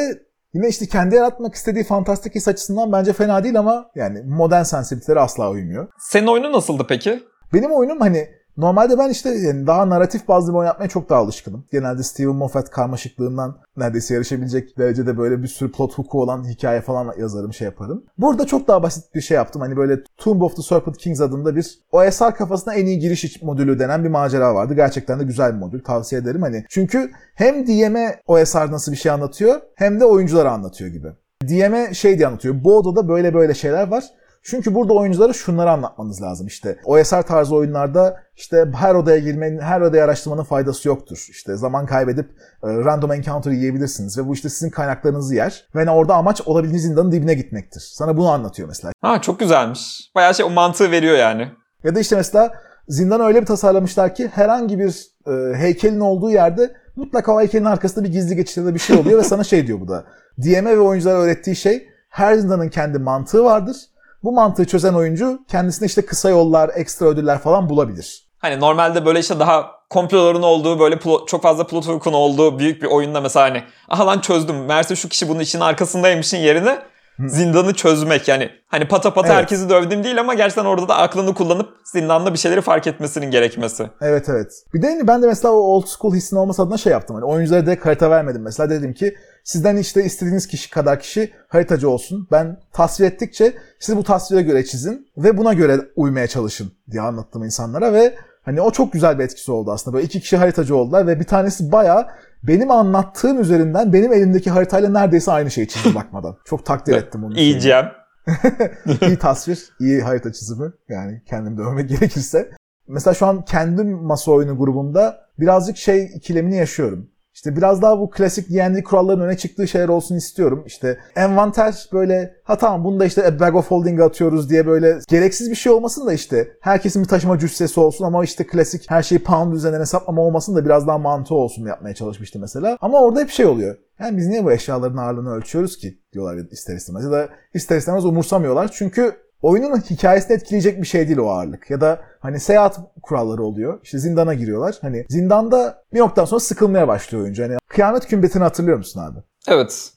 yine 0.53 0.67
işte 0.67 0.85
kendi 0.85 1.15
yaratmak 1.15 1.55
istediği 1.55 1.83
fantastik 1.83 2.35
his 2.35 2.47
açısından 2.47 2.91
bence 2.91 3.13
fena 3.13 3.43
değil 3.43 3.59
ama 3.59 3.91
yani 3.95 4.21
modern 4.25 4.63
sensibilitelere 4.63 5.19
asla 5.19 5.49
uymuyor. 5.49 5.87
Senin 5.99 6.27
oyunu 6.27 6.51
nasıldı 6.51 6.85
peki? 6.89 7.23
Benim 7.53 7.71
oyunum 7.71 7.99
hani 7.99 8.29
normalde 8.57 8.97
ben 8.97 9.09
işte 9.09 9.29
yani 9.29 9.67
daha 9.67 9.89
narratif 9.89 10.27
bazlı 10.27 10.53
bir 10.53 10.57
oyun 10.57 10.67
yapmaya 10.67 10.89
çok 10.89 11.09
daha 11.09 11.19
alışkınım. 11.19 11.65
Genelde 11.71 12.03
Steven 12.03 12.35
Moffat 12.35 12.69
karmaşıklığından 12.69 13.57
neredeyse 13.77 14.13
yarışabilecek 14.13 14.77
derecede 14.77 15.17
böyle 15.17 15.43
bir 15.43 15.47
sürü 15.47 15.71
plot 15.71 15.97
hook'u 15.97 16.21
olan 16.21 16.49
hikaye 16.49 16.81
falan 16.81 17.13
yazarım 17.19 17.53
şey 17.53 17.65
yaparım. 17.65 18.03
Burada 18.17 18.45
çok 18.45 18.67
daha 18.67 18.83
basit 18.83 19.15
bir 19.15 19.21
şey 19.21 19.35
yaptım. 19.35 19.61
Hani 19.61 19.77
böyle 19.77 20.03
Tomb 20.17 20.41
of 20.41 20.55
the 20.55 20.61
Serpent 20.61 20.97
Kings 20.97 21.21
adında 21.21 21.55
bir 21.55 21.79
OSR 21.91 22.35
kafasına 22.35 22.73
en 22.73 22.85
iyi 22.85 22.99
giriş 22.99 23.41
modülü 23.41 23.79
denen 23.79 24.03
bir 24.03 24.09
macera 24.09 24.55
vardı. 24.55 24.73
Gerçekten 24.73 25.19
de 25.19 25.23
güzel 25.23 25.53
bir 25.53 25.59
modül. 25.59 25.83
Tavsiye 25.83 26.21
ederim. 26.21 26.41
Hani 26.41 26.65
çünkü 26.69 27.11
hem 27.35 27.67
DM'e 27.67 28.21
OSR 28.27 28.71
nasıl 28.71 28.91
bir 28.91 28.97
şey 28.97 29.11
anlatıyor 29.11 29.61
hem 29.75 29.99
de 29.99 30.05
oyunculara 30.05 30.51
anlatıyor 30.51 30.89
gibi. 30.89 31.07
DM'e 31.43 31.93
şey 31.93 32.17
diye 32.17 32.27
anlatıyor. 32.27 32.63
Bu 32.63 32.77
odada 32.77 33.09
böyle 33.09 33.33
böyle 33.33 33.53
şeyler 33.53 33.87
var. 33.87 34.03
Çünkü 34.45 34.75
burada 34.75 34.93
oyunculara 34.93 35.33
şunları 35.33 35.71
anlatmanız 35.71 36.21
lazım. 36.21 36.47
İşte 36.47 36.77
OSR 36.85 37.21
tarzı 37.21 37.55
oyunlarda 37.55 38.17
işte 38.35 38.65
her 38.75 38.95
odaya 38.95 39.17
girmenin, 39.17 39.59
her 39.59 39.81
odaya 39.81 40.05
araştırmanın 40.05 40.43
faydası 40.43 40.87
yoktur. 40.87 41.27
İşte 41.29 41.55
zaman 41.55 41.85
kaybedip 41.85 42.29
e, 42.63 42.67
random 42.67 43.11
encounter 43.11 43.51
yiyebilirsiniz 43.51 44.17
ve 44.17 44.27
bu 44.27 44.33
işte 44.33 44.49
sizin 44.49 44.69
kaynaklarınızı 44.69 45.35
yer. 45.35 45.67
Ve 45.75 45.89
orada 45.89 46.15
amaç 46.15 46.41
olabildiğiniz 46.41 46.83
zindanın 46.83 47.11
dibine 47.11 47.33
gitmektir. 47.33 47.79
Sana 47.93 48.17
bunu 48.17 48.29
anlatıyor 48.29 48.67
mesela. 48.67 48.93
Ha 49.01 49.21
çok 49.21 49.39
güzelmiş. 49.39 50.11
Bayağı 50.15 50.35
şey 50.35 50.45
o 50.45 50.49
mantığı 50.49 50.91
veriyor 50.91 51.17
yani. 51.17 51.51
Ya 51.83 51.95
da 51.95 51.99
işte 51.99 52.15
mesela 52.15 52.53
zindanı 52.87 53.23
öyle 53.23 53.41
bir 53.41 53.45
tasarlamışlar 53.45 54.15
ki 54.15 54.27
herhangi 54.27 54.79
bir 54.79 55.07
e, 55.27 55.57
heykelin 55.57 55.99
olduğu 55.99 56.31
yerde 56.31 56.75
mutlaka 56.95 57.35
o 57.35 57.41
heykelin 57.41 57.65
arkasında 57.65 58.05
bir 58.05 58.11
gizli 58.11 58.35
geçit 58.35 58.57
ya 58.57 58.65
da 58.65 58.73
bir 58.73 58.79
şey 58.79 58.97
oluyor 58.97 59.19
ve 59.19 59.23
sana 59.23 59.43
şey 59.43 59.67
diyor 59.67 59.79
bu 59.79 59.87
da. 59.87 60.03
DM'e 60.43 60.77
ve 60.77 60.79
oyunculara 60.79 61.17
öğrettiği 61.17 61.55
şey 61.55 61.87
her 62.09 62.35
zindanın 62.35 62.69
kendi 62.69 62.99
mantığı 62.99 63.43
vardır. 63.43 63.77
Bu 64.25 64.31
mantığı 64.31 64.65
çözen 64.65 64.93
oyuncu 64.93 65.39
kendisine 65.47 65.85
işte 65.85 66.05
kısa 66.05 66.29
yollar, 66.29 66.71
ekstra 66.75 67.05
ödüller 67.05 67.39
falan 67.39 67.69
bulabilir. 67.69 68.27
Hani 68.37 68.59
normalde 68.59 69.05
böyle 69.05 69.19
işte 69.19 69.39
daha 69.39 69.71
komploların 69.89 70.41
olduğu 70.41 70.79
böyle 70.79 70.99
plot, 70.99 71.27
çok 71.27 71.41
fazla 71.43 71.67
plot 71.67 71.87
hook'un 71.87 72.13
olduğu 72.13 72.59
büyük 72.59 72.81
bir 72.81 72.87
oyunda 72.87 73.21
mesela 73.21 73.45
hani 73.49 73.63
aha 73.89 74.07
lan 74.07 74.19
çözdüm. 74.19 74.65
Meğerse 74.65 74.95
şu 74.95 75.09
kişi 75.09 75.29
bunun 75.29 75.39
için 75.39 75.59
arkasındaymışın 75.59 76.37
yerine 76.37 76.79
zindanı 77.19 77.73
çözmek 77.73 78.27
yani 78.27 78.49
hani 78.67 78.87
pata 78.87 79.13
pata 79.13 79.27
Evet. 79.27 79.37
herkesi 79.37 79.69
dövdüm 79.69 80.03
değil 80.03 80.19
ama 80.19 80.33
gerçekten 80.33 80.65
orada 80.65 80.87
da 80.87 80.97
aklını 80.97 81.33
kullanıp 81.33 81.69
zindanda 81.83 82.33
bir 82.33 82.37
şeyleri 82.37 82.61
fark 82.61 82.87
etmesinin 82.87 83.31
gerekmesi. 83.31 83.89
Evet 84.01 84.29
evet. 84.29 84.51
Bir 84.73 84.81
de 84.81 84.87
hani 84.87 85.07
ben 85.07 85.21
de 85.21 85.27
mesela 85.27 85.53
o 85.53 85.57
old 85.57 85.85
school 85.87 86.15
hissin 86.15 86.35
olması 86.35 86.61
adına 86.61 86.77
şey 86.77 86.91
yaptım. 86.91 87.15
Hani 87.15 87.25
oyunculara 87.25 87.65
direkt 87.65 87.85
harita 87.85 88.09
vermedim. 88.09 88.41
Mesela 88.41 88.69
dedim 88.69 88.93
ki 88.93 89.15
sizden 89.45 89.77
işte 89.77 90.03
istediğiniz 90.03 90.47
kişi 90.47 90.69
kadar 90.69 90.99
kişi 90.99 91.33
haritacı 91.47 91.89
olsun. 91.89 92.27
Ben 92.31 92.59
tasvir 92.73 93.05
ettikçe 93.05 93.53
siz 93.79 93.97
bu 93.97 94.03
tasvire 94.03 94.41
göre 94.41 94.65
çizin 94.65 95.07
ve 95.17 95.37
buna 95.37 95.53
göre 95.53 95.79
uymaya 95.95 96.27
çalışın 96.27 96.71
diye 96.91 97.01
anlattım 97.01 97.43
insanlara 97.43 97.93
ve 97.93 98.15
hani 98.43 98.61
o 98.61 98.71
çok 98.71 98.93
güzel 98.93 99.19
bir 99.19 99.23
etkisi 99.23 99.51
oldu 99.51 99.71
aslında. 99.71 99.95
Böyle 99.95 100.05
iki 100.05 100.19
kişi 100.19 100.37
haritacı 100.37 100.75
oldular 100.75 101.07
ve 101.07 101.19
bir 101.19 101.25
tanesi 101.25 101.71
bayağı 101.71 102.07
benim 102.43 102.71
anlattığım 102.71 103.41
üzerinden 103.41 103.93
benim 103.93 104.13
elimdeki 104.13 104.49
haritayla 104.49 104.89
neredeyse 104.89 105.31
aynı 105.31 105.51
şeyi 105.51 105.67
çizdi 105.67 105.95
bakmadan. 105.95 106.37
Çok 106.45 106.65
takdir 106.65 106.95
ettim 106.95 107.23
onu. 107.23 107.37
İyicem. 107.37 107.91
iyi 109.01 109.17
tasvir, 109.17 109.69
iyi 109.79 110.01
harita 110.01 110.33
çizimi. 110.33 110.71
Yani 110.89 111.21
kendim 111.25 111.57
de 111.57 111.61
övmek 111.61 111.89
gerekirse. 111.99 112.51
Mesela 112.87 113.13
şu 113.13 113.25
an 113.25 113.45
kendim 113.45 113.91
masa 113.91 114.31
oyunu 114.31 114.57
grubumda 114.57 115.17
birazcık 115.39 115.77
şey 115.77 116.05
ikilemini 116.15 116.55
yaşıyorum. 116.55 117.09
İşte 117.35 117.55
biraz 117.55 117.81
daha 117.81 117.99
bu 117.99 118.09
klasik 118.09 118.49
D&D 118.49 118.83
kuralların 118.83 119.21
öne 119.21 119.37
çıktığı 119.37 119.67
şeyler 119.67 119.87
olsun 119.87 120.15
istiyorum. 120.15 120.63
İşte 120.67 120.99
envanter 121.15 121.89
böyle 121.93 122.35
ha 122.43 122.57
tamam 122.57 122.83
bunu 122.83 122.99
da 122.99 123.05
işte 123.05 123.27
a 123.27 123.39
bag 123.39 123.55
of 123.55 123.71
holding 123.71 124.01
atıyoruz 124.01 124.49
diye 124.49 124.67
böyle 124.67 124.99
gereksiz 125.07 125.49
bir 125.49 125.55
şey 125.55 125.71
olmasın 125.71 126.07
da 126.07 126.13
işte 126.13 126.47
herkesin 126.61 127.03
bir 127.03 127.07
taşıma 127.07 127.39
cüssesi 127.39 127.79
olsun 127.79 128.05
ama 128.05 128.23
işte 128.23 128.47
klasik 128.47 128.91
her 128.91 129.03
şeyi 129.03 129.19
pound 129.23 129.53
üzerinden 129.53 129.79
hesaplama 129.81 130.21
olmasın 130.21 130.55
da 130.55 130.65
biraz 130.65 130.87
daha 130.87 130.97
mantığı 130.97 131.35
olsun 131.35 131.65
yapmaya 131.65 131.95
çalışmıştı 131.95 132.39
mesela. 132.39 132.77
Ama 132.81 133.01
orada 133.01 133.19
hep 133.19 133.29
şey 133.29 133.45
oluyor. 133.45 133.77
Yani 133.99 134.17
biz 134.17 134.27
niye 134.27 134.45
bu 134.45 134.51
eşyaların 134.51 134.97
ağırlığını 134.97 135.33
ölçüyoruz 135.33 135.77
ki 135.77 135.99
diyorlar 136.13 136.45
ister 136.51 136.75
istemez. 136.75 137.03
Ya 137.03 137.11
da 137.11 137.29
ister 137.53 137.77
istemez 137.77 138.05
umursamıyorlar. 138.05 138.71
Çünkü 138.73 139.24
oyunun 139.45 139.77
hikayesini 139.77 140.35
etkileyecek 140.35 140.81
bir 140.81 140.87
şey 140.87 141.07
değil 141.07 141.17
o 141.17 141.29
ağırlık. 141.29 141.69
Ya 141.69 141.81
da 141.81 142.01
hani 142.19 142.39
seyahat 142.39 142.79
kuralları 143.01 143.43
oluyor. 143.43 143.79
İşte 143.83 143.99
zindana 143.99 144.33
giriyorlar. 144.33 144.77
Hani 144.81 145.05
zindanda 145.09 145.83
bir 145.93 145.99
noktadan 145.99 146.25
sonra 146.25 146.39
sıkılmaya 146.39 146.87
başlıyor 146.87 147.23
oyuncu. 147.23 147.43
Hani 147.43 147.57
kıyamet 147.67 148.07
kümbetini 148.07 148.43
hatırlıyor 148.43 148.77
musun 148.77 148.99
abi? 149.01 149.19
Evet. 149.47 149.91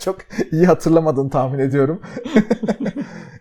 Çok 0.00 0.16
iyi 0.52 0.66
hatırlamadığını 0.66 1.30
tahmin 1.30 1.58
ediyorum. 1.58 2.02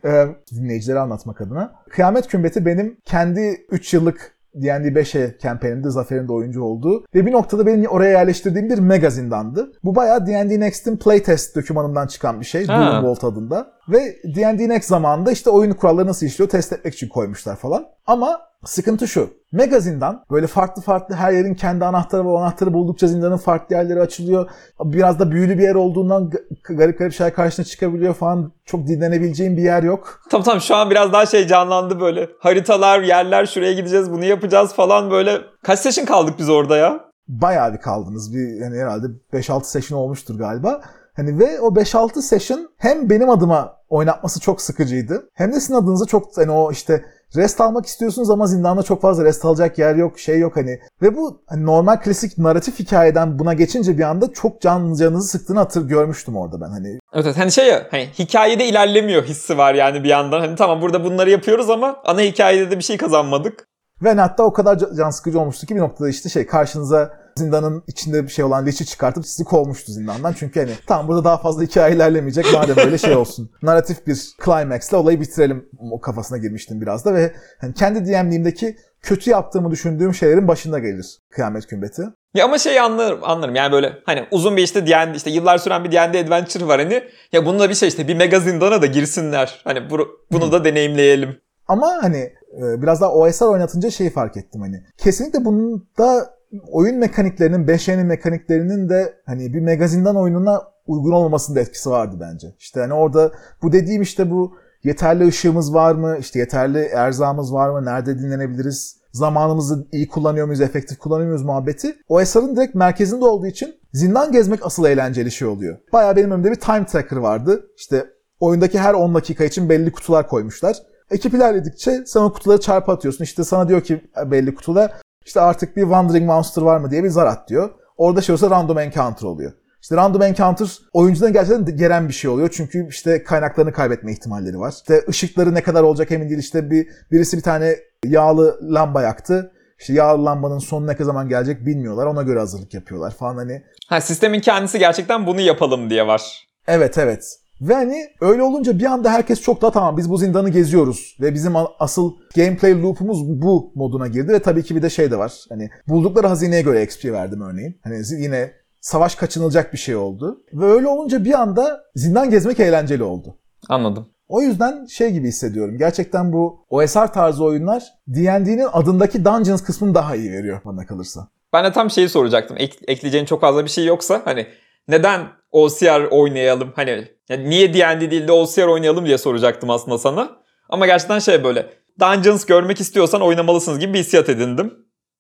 Ee, 0.06 0.28
dinleyicilere 0.56 1.00
anlatmak 1.00 1.42
adına. 1.42 1.76
Kıyamet 1.90 2.28
Kümbeti 2.28 2.66
benim 2.66 2.98
kendi 3.06 3.66
3 3.72 3.94
yıllık 3.94 4.33
D&D 4.56 4.88
5'e 4.88 5.38
kampanyamda 5.38 5.90
Zafer'in 5.90 6.28
de 6.28 6.34
oyuncu 6.34 6.64
olduğu 6.64 7.06
ve 7.16 7.26
bir 7.26 7.32
noktada 7.32 7.66
benim 7.66 7.86
oraya 7.86 8.12
yerleştirdiğim 8.12 8.70
bir 8.70 8.80
mega 8.80 9.10
zindandı. 9.10 9.72
Bu 9.84 9.96
bayağı 9.96 10.26
D&D 10.28 10.60
Next'in 10.60 10.98
playtest 10.98 11.56
dokümanından 11.56 12.08
çıkan 12.08 12.40
bir 12.40 12.46
şey. 12.46 12.68
Doom 12.68 13.04
Vault 13.04 13.24
adında. 13.24 13.68
Ve 13.90 14.00
D&D 14.36 14.70
Next 14.70 14.90
zamanında 14.90 15.32
işte 15.32 15.50
oyun 15.50 15.72
kuralları 15.72 16.08
nasıl 16.08 16.26
işliyor 16.26 16.50
test 16.50 16.74
etmek 16.74 16.94
için 16.94 17.08
koymuşlar 17.08 17.56
falan. 17.56 17.86
Ama 18.08 18.42
sıkıntı 18.66 19.08
şu. 19.08 19.30
Mega 19.52 19.80
zindan 19.80 20.24
böyle 20.32 20.48
farklı 20.48 20.82
farklı 20.82 21.16
her 21.16 21.32
yerin 21.32 21.54
kendi 21.54 21.86
anahtarı 21.86 22.24
ve 22.24 22.28
o 22.28 22.38
anahtarı 22.38 22.74
buldukça 22.74 23.08
zindanın 23.08 23.38
farklı 23.38 23.76
yerleri 23.76 24.02
açılıyor. 24.02 24.50
Biraz 24.84 25.20
da 25.20 25.32
büyülü 25.32 25.58
bir 25.58 25.64
yer 25.64 25.76
olduğundan 25.76 26.32
garip 26.70 27.00
garip 27.00 27.14
şeyler 27.14 27.34
karşına 27.34 27.66
çıkabiliyor 27.66 28.14
falan. 28.14 28.52
Çok 28.66 28.88
dinlenebileceğin 28.88 29.58
bir 29.58 29.64
yer 29.64 29.84
yok. 29.84 30.22
Tamam 30.30 30.44
tamam 30.44 30.62
şu 30.62 30.76
an 30.76 30.90
biraz 30.90 31.14
daha 31.14 31.26
şey 31.26 31.48
canlandı 31.48 32.00
böyle. 32.00 32.30
Haritalar, 32.40 33.02
yerler, 33.02 33.46
şuraya 33.46 33.74
gideceğiz, 33.74 34.12
bunu 34.12 34.26
yapacağız 34.26 34.74
falan 34.74 35.12
böyle. 35.12 35.42
Kaç 35.64 35.80
session 35.80 36.06
kaldık 36.06 36.36
biz 36.40 36.50
orada 36.50 36.78
ya? 36.78 37.14
bayağı 37.28 37.74
bir 37.74 37.78
kaldınız. 37.78 38.34
Bir 38.34 38.62
yani 38.62 38.78
herhalde 38.78 39.08
5-6 39.34 39.64
session 39.64 40.00
olmuştur 40.00 40.38
galiba. 40.38 40.82
Hani 41.16 41.40
ve 41.40 41.60
o 41.60 41.68
5-6 41.68 42.22
session 42.22 42.70
hem 42.78 43.10
benim 43.10 43.30
adıma 43.30 43.78
oynatması 43.90 44.40
çok 44.40 44.62
sıkıcıydı. 44.62 45.30
Hem 45.34 45.54
de 45.54 45.60
sizin 45.60 45.74
adınıza 45.74 46.06
çok 46.06 46.38
hani 46.38 46.52
o 46.52 46.72
işte 46.72 47.06
rest 47.36 47.62
almak 47.62 47.86
istiyorsunuz 47.86 48.30
ama 48.30 48.48
zindanda 48.48 48.84
çok 48.84 49.02
fazla 49.02 49.24
rest 49.24 49.46
alacak 49.46 49.78
yer 49.78 49.96
yok, 49.96 50.20
şey 50.20 50.40
yok 50.40 50.56
hani. 50.56 50.80
Ve 51.02 51.16
bu 51.16 51.42
hani 51.48 51.66
normal 51.66 51.96
klasik 51.96 52.38
narratif 52.38 52.80
hikayeden 52.80 53.40
buna 53.40 53.54
geçince 53.54 53.98
bir 53.98 54.04
anda 54.04 54.34
çok 54.34 54.62
can 54.62 54.94
canınızı 54.94 55.28
sıktığını 55.28 55.60
hatır 55.60 55.88
görmüştüm 55.88 56.38
orada 56.38 56.62
ben 56.62 56.70
hani. 56.70 56.88
Evet 57.14 57.26
evet 57.26 57.38
hani 57.38 57.52
şey 57.52 57.68
ya 57.68 57.88
hani 57.92 58.10
hikayede 58.20 58.66
ilerlemiyor 58.66 59.24
hissi 59.24 59.58
var 59.58 59.74
yani 59.74 60.04
bir 60.04 60.10
yandan. 60.10 60.40
Hani 60.40 60.56
tamam 60.56 60.82
burada 60.82 61.04
bunları 61.04 61.30
yapıyoruz 61.30 61.70
ama 61.70 61.96
ana 62.06 62.22
hikayede 62.22 62.72
de 62.72 62.78
bir 62.78 62.84
şey 62.84 62.98
kazanmadık. 62.98 63.68
Ve 64.04 64.14
hatta 64.14 64.44
o 64.44 64.54
kadar 64.54 64.80
can 64.98 65.10
sıkıcı 65.10 65.40
olmuştu 65.40 65.68
ki 65.68 65.76
bir 65.76 65.80
noktada 65.80 66.10
işte 66.10 66.30
şey 66.30 66.46
karşınıza 66.46 67.23
zindanın 67.38 67.84
içinde 67.88 68.24
bir 68.24 68.30
şey 68.30 68.46
olan 68.46 68.66
leşi 68.66 68.86
çıkartıp 68.86 69.28
sizi 69.28 69.44
kovmuştu 69.44 69.92
zindandan. 69.92 70.34
Çünkü 70.34 70.60
hani 70.60 70.72
tam 70.88 71.08
burada 71.08 71.24
daha 71.24 71.38
fazla 71.38 71.64
hikaye 71.64 71.96
ilerlemeyecek 71.96 72.46
madem 72.54 72.76
böyle 72.76 72.98
şey 72.98 73.16
olsun. 73.16 73.52
Narratif 73.62 74.08
bir 74.08 74.30
climax'le 74.46 74.94
olayı 74.94 75.22
bitirelim 75.22 75.70
o 75.92 76.02
kafasına 76.02 76.38
girmiştim 76.38 76.82
biraz 76.82 77.06
da 77.06 77.14
ve 77.14 77.34
hani 77.62 77.74
kendi 77.74 78.06
DM'liğimdeki 78.06 78.78
kötü 79.02 79.30
yaptığımı 79.30 79.72
düşündüğüm 79.72 80.14
şeylerin 80.14 80.48
başında 80.48 80.80
gelir 80.80 81.20
kıyamet 81.30 81.68
kümbeti. 81.68 82.02
Ya 82.34 82.46
ama 82.46 82.58
şeyi 82.58 82.82
anlarım, 82.82 83.20
anlarım 83.24 83.56
yani 83.56 83.72
böyle 83.72 83.94
hani 84.06 84.28
uzun 84.32 84.58
bir 84.58 84.64
işte 84.64 84.88
D&D 84.88 85.16
işte 85.16 85.30
yıllar 85.30 85.58
süren 85.58 85.84
bir 85.84 85.92
D&D 85.92 86.20
adventure 86.20 86.68
var 86.68 86.80
hani 86.80 87.04
ya 87.32 87.46
bununla 87.46 87.70
bir 87.70 87.76
şey 87.76 87.90
işte 87.90 88.08
bir 88.08 88.16
mega 88.16 88.40
zindana 88.40 88.82
da 88.82 88.86
girsinler. 88.86 89.62
Hani 89.64 89.90
bu, 89.90 90.08
bunu 90.32 90.52
da 90.52 90.66
deneyimleyelim. 90.66 91.42
Ama 91.68 92.00
hani 92.02 92.34
e, 92.58 92.82
biraz 92.82 93.02
daha 93.02 93.14
OSR 93.14 93.46
oynatınca 93.46 93.92
şeyi 93.92 94.10
fark 94.10 94.38
ettim 94.38 94.62
hani. 94.62 94.84
Kesinlikle 94.98 95.46
bunun 95.46 95.88
da 95.98 96.33
oyun 96.72 96.98
mekaniklerinin, 96.98 97.68
5N'in 97.68 98.06
mekaniklerinin 98.06 98.90
de 98.90 99.14
hani 99.26 99.54
bir 99.54 99.60
megazindan 99.60 100.16
oyununa 100.16 100.62
uygun 100.88 101.12
olmamasının 101.12 101.56
da 101.56 101.62
etkisi 101.62 101.90
vardı 101.90 102.16
bence. 102.20 102.56
İşte 102.60 102.80
hani 102.80 102.94
orada 102.94 103.32
bu 103.62 103.72
dediğim 103.72 104.02
işte 104.02 104.32
bu 104.32 104.56
yeterli 104.84 105.28
ışığımız 105.28 105.74
var 105.74 105.96
mı, 105.96 106.18
işte 106.20 106.40
yeterli 106.40 106.80
erzağımız 106.80 107.54
var 107.54 107.70
mı, 107.70 107.86
nerede 107.86 108.20
dinlenebiliriz, 108.20 108.98
zamanımızı 109.12 109.88
iyi 109.92 110.08
kullanıyor 110.08 110.46
muyuz, 110.46 110.62
efektif 110.62 111.00
kullanıyor 111.00 111.28
muyuz 111.28 111.44
muhabbeti. 111.44 111.96
O 112.08 112.22
eserin 112.22 112.56
direkt 112.56 112.76
merkezinde 112.76 113.26
olduğu 113.26 113.48
için 113.48 113.76
zindan 113.94 114.32
gezmek 114.32 114.66
asıl 114.66 114.86
eğlenceli 114.86 115.32
şey 115.32 115.48
oluyor. 115.48 115.78
Baya 115.94 116.16
benim 116.16 116.32
önümde 116.32 116.52
bir 116.52 116.56
time 116.56 116.86
tracker 116.86 117.18
vardı. 117.18 117.66
İşte 117.78 118.06
oyundaki 118.40 118.80
her 118.80 118.94
10 118.94 119.16
dakika 119.16 119.44
için 119.44 119.70
belli 119.70 119.92
kutular 119.92 120.28
koymuşlar. 120.28 120.78
Ekip 121.12 121.34
ilerledikçe 121.34 122.04
sen 122.06 122.22
o 122.22 122.34
kutuları 122.34 122.60
çarpı 122.60 122.92
atıyorsun. 122.92 123.24
İşte 123.24 123.44
sana 123.44 123.68
diyor 123.68 123.82
ki 123.82 124.02
belli 124.26 124.56
kutuda 124.56 124.92
işte 125.26 125.42
artık 125.42 125.78
bir 125.78 125.82
Wandering 125.82 126.26
Monster 126.26 126.62
var 126.62 126.78
mı 126.78 126.92
diye 126.92 127.04
bir 127.04 127.10
zar 127.10 127.28
at 127.28 127.50
diyor. 127.50 127.70
Orada 127.98 128.22
şey 128.22 128.34
olsa 128.34 128.50
random 128.50 128.80
encounter 128.80 129.28
oluyor. 129.28 129.54
İşte 129.82 129.96
random 129.96 130.22
encounter 130.22 130.68
oyuncudan 130.94 131.34
gerçekten 131.34 131.78
gelen 131.78 132.08
bir 132.08 132.14
şey 132.14 132.30
oluyor. 132.30 132.50
Çünkü 132.54 132.88
işte 132.90 133.24
kaynaklarını 133.24 133.74
kaybetme 133.74 134.12
ihtimalleri 134.12 134.60
var. 134.60 134.72
İşte 134.72 135.02
ışıkları 135.10 135.54
ne 135.54 135.64
kadar 135.64 135.84
olacak 135.84 136.12
emin 136.12 136.30
değil. 136.30 136.40
İşte 136.40 136.72
bir 136.72 136.88
birisi 137.12 137.38
bir 137.38 137.42
tane 137.42 137.76
yağlı 138.06 138.60
lamba 138.74 139.02
yaktı. 139.02 139.52
İşte 139.80 139.94
yağlı 139.94 140.26
lambanın 140.26 140.60
sonu 140.60 140.88
ne 140.88 140.96
zaman 140.96 141.30
gelecek 141.30 141.66
bilmiyorlar. 141.66 142.06
Ona 142.06 142.22
göre 142.22 142.40
hazırlık 142.40 142.74
yapıyorlar 142.74 143.12
falan 143.12 143.36
hani. 143.36 143.64
Ha 143.88 144.02
sistemin 144.02 144.40
kendisi 144.40 144.80
gerçekten 144.80 145.28
bunu 145.28 145.42
yapalım 145.42 145.90
diye 145.90 146.08
var. 146.08 146.48
Evet 146.68 146.98
evet. 146.98 147.40
Ve 147.62 147.74
hani 147.74 148.08
öyle 148.22 148.44
olunca 148.44 148.80
bir 148.80 148.86
anda 148.86 149.12
herkes 149.12 149.42
çok 149.42 149.62
da 149.62 149.72
tamam 149.72 149.98
biz 149.98 150.10
bu 150.10 150.18
zindanı 150.18 150.50
geziyoruz 150.50 151.18
ve 151.22 151.34
bizim 151.34 151.54
asıl 151.80 152.14
gameplay 152.36 152.82
loop'umuz 152.82 153.42
bu 153.42 153.72
moduna 153.76 154.08
girdi 154.08 154.34
ve 154.34 154.40
tabii 154.40 154.64
ki 154.64 154.76
bir 154.76 154.82
de 154.82 154.90
şey 154.90 155.12
de 155.12 155.18
var. 155.18 155.34
Hani 155.50 155.70
buldukları 155.88 156.28
hazineye 156.28 156.62
göre 156.62 156.84
XP 156.84 157.06
verdim 157.06 157.42
örneğin. 157.42 157.80
Hani 157.84 158.02
yine 158.20 158.52
savaş 158.82 159.16
kaçınılacak 159.16 159.74
bir 159.74 159.78
şey 159.78 159.96
oldu. 159.96 160.44
Ve 160.54 160.66
öyle 160.66 160.88
olunca 160.88 161.26
bir 161.26 161.42
anda 161.42 161.82
zindan 161.96 162.30
gezmek 162.30 162.60
eğlenceli 162.60 163.04
oldu. 163.04 163.38
Anladım. 163.70 164.10
O 164.28 164.42
yüzden 164.42 164.86
şey 164.86 165.12
gibi 165.12 165.28
hissediyorum. 165.28 165.78
Gerçekten 165.78 166.34
bu 166.34 166.66
OSR 166.70 167.14
tarzı 167.14 167.44
oyunlar 167.44 167.84
D&D'nin 168.08 168.68
adındaki 168.74 169.26
Dungeons 169.26 169.64
kısmını 169.64 169.96
daha 169.96 170.16
iyi 170.16 170.32
veriyor 170.32 170.62
bana 170.66 170.86
kalırsa. 170.86 171.28
Ben 171.54 171.66
de 171.66 171.72
tam 171.72 171.90
şeyi 171.90 172.10
soracaktım. 172.10 172.58
Ek, 172.60 172.78
ekleyeceğin 172.88 173.26
çok 173.26 173.42
fazla 173.42 173.64
bir 173.66 173.70
şey 173.70 173.86
yoksa 173.86 174.22
hani 174.26 174.48
neden 174.88 175.22
OCR 175.54 176.12
oynayalım? 176.12 176.74
Hani 176.76 177.08
yani 177.30 177.50
niye 177.50 177.74
D&D 177.74 178.12
değil 178.12 178.28
de 178.28 178.32
OCR 178.32 178.68
oynayalım 178.68 179.06
diye 179.06 179.18
soracaktım 179.18 179.70
aslında 179.70 179.98
sana. 179.98 180.38
Ama 180.70 180.86
gerçekten 180.86 181.20
şey 181.20 181.44
böyle 181.44 181.70
Dungeons 182.00 182.46
görmek 182.46 182.82
istiyorsan 182.82 183.22
oynamalısınız 183.22 183.80
gibi 183.80 183.94
bir 183.94 184.00
hissiyat 184.00 184.30
edindim. 184.30 184.74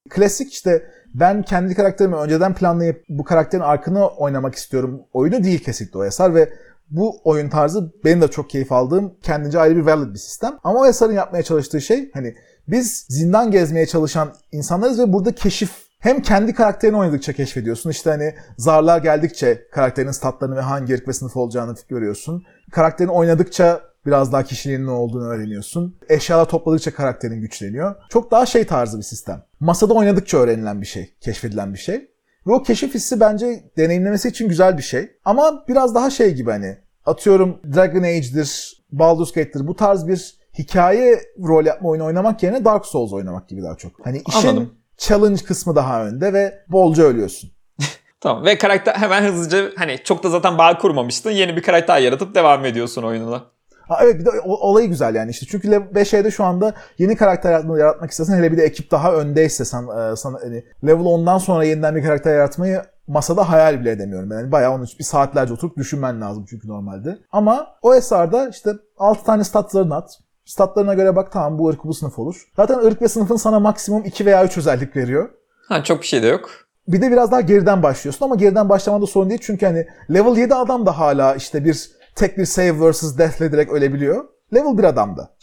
Klasik 0.10 0.54
işte 0.54 0.84
ben 1.14 1.44
kendi 1.44 1.76
karakterimi 1.76 2.16
önceden 2.16 2.56
planlayıp 2.56 3.04
bu 3.10 3.24
karakterin 3.24 3.62
arkını 3.62 4.08
oynamak 4.08 4.56
istiyorum 4.56 5.02
oyunu 5.14 5.44
değil 5.44 5.64
kesinlikle 5.64 6.00
OSR 6.00 6.36
ve 6.36 6.54
bu 6.90 7.22
oyun 7.24 7.50
tarzı 7.50 7.92
benim 8.06 8.22
de 8.22 8.28
çok 8.28 8.50
keyif 8.50 8.72
aldığım 8.72 9.14
kendince 9.24 9.60
ayrı 9.60 9.76
bir 9.76 9.82
valid 9.82 10.14
bir 10.14 10.20
sistem. 10.20 10.58
Ama 10.64 10.80
OSR'ın 10.80 11.14
yapmaya 11.14 11.44
çalıştığı 11.44 11.82
şey 11.82 12.12
hani 12.14 12.36
biz 12.68 13.06
zindan 13.10 13.52
gezmeye 13.52 13.86
çalışan 13.86 14.34
insanlarız 14.52 15.00
ve 15.00 15.14
burada 15.14 15.36
keşif 15.36 15.83
hem 16.04 16.22
kendi 16.22 16.54
karakterini 16.54 16.98
oynadıkça 16.98 17.34
keşfediyorsun. 17.34 17.90
İşte 17.90 18.10
hani 18.10 18.36
zarlar 18.58 18.98
geldikçe 18.98 19.68
karakterin 19.72 20.12
statlarını 20.12 20.56
ve 20.56 20.62
hangi 20.62 20.94
ırk 20.94 21.08
ve 21.08 21.14
sınıf 21.14 21.38
olacağını 21.38 21.76
görüyorsun. 21.90 22.44
Karakterini 22.72 23.12
oynadıkça 23.12 23.82
biraz 24.06 24.34
daha 24.34 24.44
kişiliğinin 24.44 24.86
ne 24.86 24.92
olduğunu 24.92 25.28
öğreniyorsun. 25.28 25.96
Eşyalar 26.10 26.46
topladıkça 26.46 26.94
karakterin 26.94 27.42
güçleniyor. 27.42 27.96
Çok 28.10 28.32
daha 28.32 28.46
şey 28.46 28.66
tarzı 28.66 28.98
bir 28.98 29.04
sistem. 29.04 29.44
Masada 29.60 29.94
oynadıkça 29.94 30.38
öğrenilen 30.38 30.82
bir 30.82 30.86
şey, 30.86 31.14
keşfedilen 31.22 31.74
bir 31.74 31.80
şey. 31.80 31.96
Ve 32.48 32.54
o 32.54 32.64
keşif 32.64 32.94
hissi 32.94 33.20
bence 33.20 33.64
deneyimlemesi 33.78 34.28
için 34.28 34.50
güzel 34.50 34.78
bir 34.78 34.84
şey. 34.84 35.12
Ama 35.26 35.64
biraz 35.68 35.96
daha 35.96 36.10
şey 36.10 36.34
gibi 36.34 36.52
hani 36.52 36.78
atıyorum 37.06 37.60
Dragon 37.76 38.04
Age'dir, 38.04 38.82
Baldur's 38.92 39.32
Gate'dir 39.32 39.68
bu 39.68 39.76
tarz 39.76 40.08
bir 40.08 40.38
hikaye 40.60 41.22
rol 41.40 41.66
yapma 41.66 41.90
oyunu 41.90 42.06
oynamak 42.06 42.44
yerine 42.44 42.66
Dark 42.66 42.86
Souls 42.86 43.14
oynamak 43.14 43.50
gibi 43.50 43.64
daha 43.64 43.76
çok. 43.76 44.06
Hani 44.06 44.22
işin 44.28 44.48
Anladım. 44.48 44.83
Challenge 44.98 45.44
kısmı 45.44 45.76
daha 45.76 46.06
önde 46.06 46.34
ve 46.34 46.64
bolca 46.68 47.04
ölüyorsun. 47.04 47.52
tamam 48.22 48.46
ve 48.46 48.58
karakter 48.58 48.96
hemen 48.96 49.24
hızlıca 49.24 49.72
hani 49.78 50.00
çok 50.04 50.24
da 50.24 50.30
zaten 50.30 50.58
bağ 50.58 50.78
kurmamıştın. 50.78 51.32
Yeni 51.32 51.56
bir 51.56 51.62
karakter 51.62 52.00
yaratıp 52.00 52.36
devam 52.36 52.66
ediyorsun 52.66 53.04
oyununa. 53.04 53.54
Ha, 53.88 54.00
evet 54.04 54.20
bir 54.20 54.26
de 54.26 54.30
olayı 54.46 54.88
güzel 54.88 55.16
yani 55.16 55.32
işte 55.32 55.46
çünkü 55.50 55.68
5E'de 55.68 56.32
şu 56.32 56.44
anda 56.44 56.74
yeni 56.98 57.16
karakter 57.16 57.52
yaratmak, 57.52 57.80
yaratmak 57.80 58.12
istersen 58.12 58.38
hele 58.38 58.52
bir 58.52 58.58
de 58.58 58.64
ekip 58.64 58.92
daha 58.92 59.14
öndeyse 59.14 59.66
sen, 59.66 59.86
sana 60.16 60.38
hani 60.44 60.64
level 60.84 61.06
10'dan 61.06 61.38
sonra 61.38 61.64
yeniden 61.64 61.96
bir 61.96 62.04
karakter 62.04 62.36
yaratmayı 62.36 62.82
masada 63.08 63.50
hayal 63.50 63.80
bile 63.80 63.92
edemiyorum. 63.92 64.32
Yani 64.32 64.52
bayağı 64.52 64.72
onun 64.72 64.84
için 64.84 65.00
bir 65.00 65.04
saatlerce 65.04 65.54
oturup 65.54 65.78
düşünmen 65.78 66.22
lazım 66.22 66.46
çünkü 66.50 66.68
normalde. 66.68 67.18
Ama 67.32 67.68
o 67.82 67.96
esarda 67.96 68.50
işte 68.50 68.72
6 68.98 69.24
tane 69.24 69.44
statlarını 69.44 69.96
at. 69.96 70.20
Statlarına 70.46 70.94
göre 70.94 71.16
bak 71.16 71.32
tamam 71.32 71.60
bu 71.60 71.70
ırk 71.70 71.84
bu 71.84 71.94
sınıf 71.94 72.20
olur. 72.20 72.48
Zaten 72.56 72.78
ırk 72.78 73.02
ve 73.02 73.08
sınıfın 73.08 73.36
sana 73.36 73.60
maksimum 73.60 74.06
2 74.06 74.26
veya 74.26 74.46
3 74.46 74.58
özellik 74.58 74.96
veriyor. 74.96 75.30
Ha 75.68 75.84
çok 75.84 76.02
bir 76.02 76.08
şey 76.08 76.24
de 76.24 76.28
yok. 76.28 76.50
Bir 76.88 77.02
de 77.02 77.12
biraz 77.12 77.32
daha 77.32 77.42
geriden 77.42 77.84
başlıyorsun 77.84 78.26
ama 78.26 78.36
geriden 78.36 78.70
başlamada 78.70 79.06
sorun 79.06 79.30
değil 79.30 79.42
çünkü 79.44 79.66
hani 79.66 79.88
level 80.14 80.38
7 80.38 80.56
adam 80.56 80.86
da 80.86 81.00
hala 81.00 81.36
işte 81.36 81.66
bir 81.66 81.92
tek 82.16 82.38
bir 82.38 82.46
save 82.46 82.80
versus 82.80 83.18
death'le 83.18 83.52
direkt 83.52 83.72
ölebiliyor. 83.72 84.26
Level 84.54 84.78
1 84.78 84.84
adamda. 84.84 85.34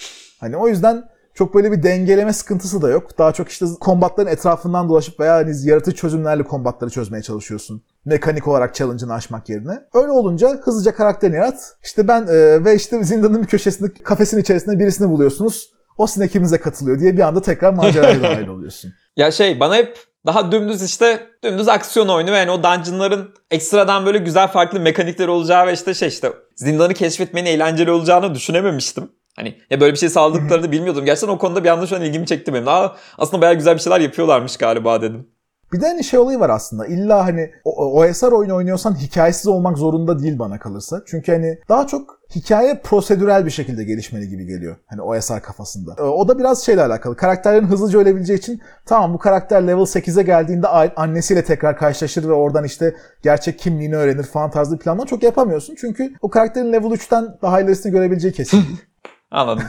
Hani 0.41 0.57
o 0.57 0.69
yüzden 0.69 1.05
çok 1.35 1.55
böyle 1.55 1.73
bir 1.73 1.83
dengeleme 1.83 2.33
sıkıntısı 2.33 2.83
da 2.83 2.89
yok. 2.89 3.19
Daha 3.19 3.33
çok 3.33 3.49
işte 3.49 3.67
kombatların 3.81 4.29
etrafından 4.29 4.89
dolaşıp 4.89 5.21
veya 5.21 5.35
hani 5.35 5.69
yaratıcı 5.69 5.97
çözümlerle 5.97 6.43
kombatları 6.43 6.91
çözmeye 6.91 7.23
çalışıyorsun. 7.23 7.83
Mekanik 8.05 8.49
olarak 8.49 8.75
challenge'ını 8.75 9.15
aşmak 9.15 9.49
yerine. 9.49 9.81
Öyle 9.95 10.11
olunca 10.11 10.49
hızlıca 10.49 10.95
karakterini 10.95 11.37
yarat. 11.37 11.77
İşte 11.85 12.09
ben 12.09 12.23
e, 12.23 12.65
ve 12.65 12.75
işte 12.77 13.05
zindanın 13.05 13.43
bir 13.43 13.47
köşesinde, 13.47 13.93
kafesin 14.03 14.39
içerisinde 14.39 14.79
birisini 14.79 15.11
buluyorsunuz. 15.11 15.71
O 15.99 16.07
sizin 16.07 16.27
ekibinize 16.27 16.59
katılıyor 16.59 17.01
diye 17.01 17.17
bir 17.17 17.23
anda 17.23 17.43
tekrar 17.43 17.73
maceraya 17.73 18.23
dahil 18.23 18.47
oluyorsun. 18.47 18.93
Ya 19.17 19.31
şey 19.31 19.61
bana 19.61 19.77
hep 19.77 19.99
daha 20.27 20.53
dümdüz 20.53 20.83
işte 20.83 21.27
dümdüz 21.45 21.69
aksiyon 21.69 22.09
oyunu 22.09 22.33
ve 22.33 22.37
yani 22.37 22.51
o 22.51 22.63
dungeonların 22.63 23.35
ekstradan 23.51 24.07
böyle 24.07 24.19
güzel 24.19 24.49
farklı 24.49 24.81
mekanikleri 24.81 25.31
olacağı 25.31 25.67
ve 25.67 25.73
işte 25.73 25.95
şey 25.95 26.09
işte 26.09 26.33
zindanı 26.57 26.95
keşfetmenin 26.95 27.47
eğlenceli 27.47 27.91
olacağını 27.91 28.35
düşünememiştim. 28.35 29.13
Hani 29.37 29.59
ya 29.71 29.81
böyle 29.81 29.93
bir 29.93 29.99
şey 29.99 30.09
sağladıklarını 30.09 30.73
bilmiyordum. 30.73 31.05
Gerçekten 31.05 31.35
o 31.35 31.39
konuda 31.39 31.65
bir 31.65 31.69
anda 31.69 31.87
şu 31.87 31.97
an 31.97 32.03
ilgimi 32.03 32.27
çekti 32.27 32.55
benim. 32.55 32.69
Aa, 32.69 32.97
aslında 33.19 33.43
bayağı 33.43 33.55
güzel 33.55 33.75
bir 33.75 33.81
şeyler 33.81 34.01
yapıyorlarmış 34.01 34.57
galiba 34.57 35.03
dedim. 35.03 35.27
Bir 35.73 35.81
de 35.81 35.87
hani 35.87 36.05
şey 36.05 36.19
olayı 36.21 36.41
var 36.41 36.51
aslında. 36.51 36.87
İlla 36.87 37.25
hani 37.25 37.51
OSR 37.65 38.33
oyunu 38.33 38.55
oynuyorsan 38.55 38.95
hikayesiz 38.95 39.47
olmak 39.47 39.79
zorunda 39.79 40.19
değil 40.19 40.39
bana 40.39 40.59
kalırsa. 40.59 41.03
Çünkü 41.07 41.33
hani 41.33 41.59
daha 41.69 41.87
çok 41.87 42.21
hikaye 42.35 42.81
prosedürel 42.85 43.47
bir 43.47 43.51
şekilde 43.51 43.85
gelişmeli 43.85 44.29
gibi 44.29 44.47
geliyor. 44.47 44.77
Hani 44.87 45.03
OSR 45.03 45.41
kafasında. 45.43 45.95
Ee, 45.99 46.03
o 46.03 46.29
da 46.29 46.39
biraz 46.39 46.65
şeyle 46.65 46.83
alakalı. 46.83 47.17
Karakterlerin 47.17 47.67
hızlıca 47.67 47.99
ölebileceği 47.99 48.39
için 48.39 48.61
tamam 48.87 49.15
bu 49.15 49.19
karakter 49.19 49.63
level 49.63 49.83
8'e 49.83 50.23
geldiğinde 50.23 50.69
annesiyle 50.69 51.45
tekrar 51.45 51.77
karşılaşır 51.77 52.29
ve 52.29 52.33
oradan 52.33 52.65
işte 52.65 52.95
gerçek 53.23 53.59
kimliğini 53.59 53.97
öğrenir 53.97 54.23
falan 54.23 54.51
tarzı 54.51 54.79
planlar 54.79 55.07
çok 55.07 55.23
yapamıyorsun. 55.23 55.75
Çünkü 55.81 56.15
o 56.23 56.31
karakterin 56.31 56.73
level 56.73 56.91
3'ten 56.91 57.39
daha 57.43 57.61
ilerisini 57.61 57.93
görebileceği 57.93 58.33
kesin 58.33 58.57
değil. 58.57 58.81
Anladım. 59.31 59.65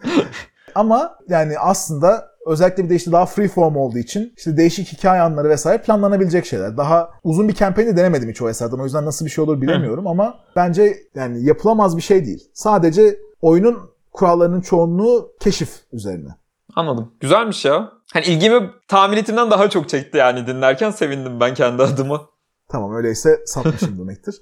Ama 0.74 1.18
yani 1.28 1.58
aslında 1.58 2.31
özellikle 2.46 2.84
bir 2.84 2.90
de 2.90 2.94
işte 2.94 3.12
daha 3.12 3.26
free 3.26 3.48
form 3.48 3.76
olduğu 3.76 3.98
için 3.98 4.32
işte 4.36 4.56
değişik 4.56 4.92
hikaye 4.92 5.22
anları 5.22 5.48
vesaire 5.48 5.82
planlanabilecek 5.82 6.46
şeyler. 6.46 6.76
Daha 6.76 7.10
uzun 7.24 7.48
bir 7.48 7.54
kampanya 7.54 7.96
denemedim 7.96 8.30
hiç 8.30 8.42
o 8.42 8.48
eserden. 8.48 8.78
O 8.78 8.84
yüzden 8.84 9.04
nasıl 9.04 9.24
bir 9.24 9.30
şey 9.30 9.44
olur 9.44 9.60
bilemiyorum 9.60 10.06
ama 10.06 10.38
bence 10.56 10.96
yani 11.14 11.44
yapılamaz 11.44 11.96
bir 11.96 12.02
şey 12.02 12.26
değil. 12.26 12.50
Sadece 12.54 13.18
oyunun 13.42 13.78
kurallarının 14.12 14.60
çoğunluğu 14.60 15.32
keşif 15.40 15.68
üzerine. 15.92 16.28
Anladım. 16.76 17.12
Güzelmiş 17.20 17.64
ya. 17.64 17.92
Hani 18.12 18.24
ilgimi 18.24 18.70
tahmin 18.88 19.16
ettiğimden 19.16 19.50
daha 19.50 19.70
çok 19.70 19.88
çekti 19.88 20.18
yani 20.18 20.46
dinlerken 20.46 20.90
sevindim 20.90 21.40
ben 21.40 21.54
kendi 21.54 21.82
adıma. 21.82 22.20
Tamam 22.68 22.94
öyleyse 22.94 23.40
satmışım 23.46 23.98
demektir. 23.98 24.34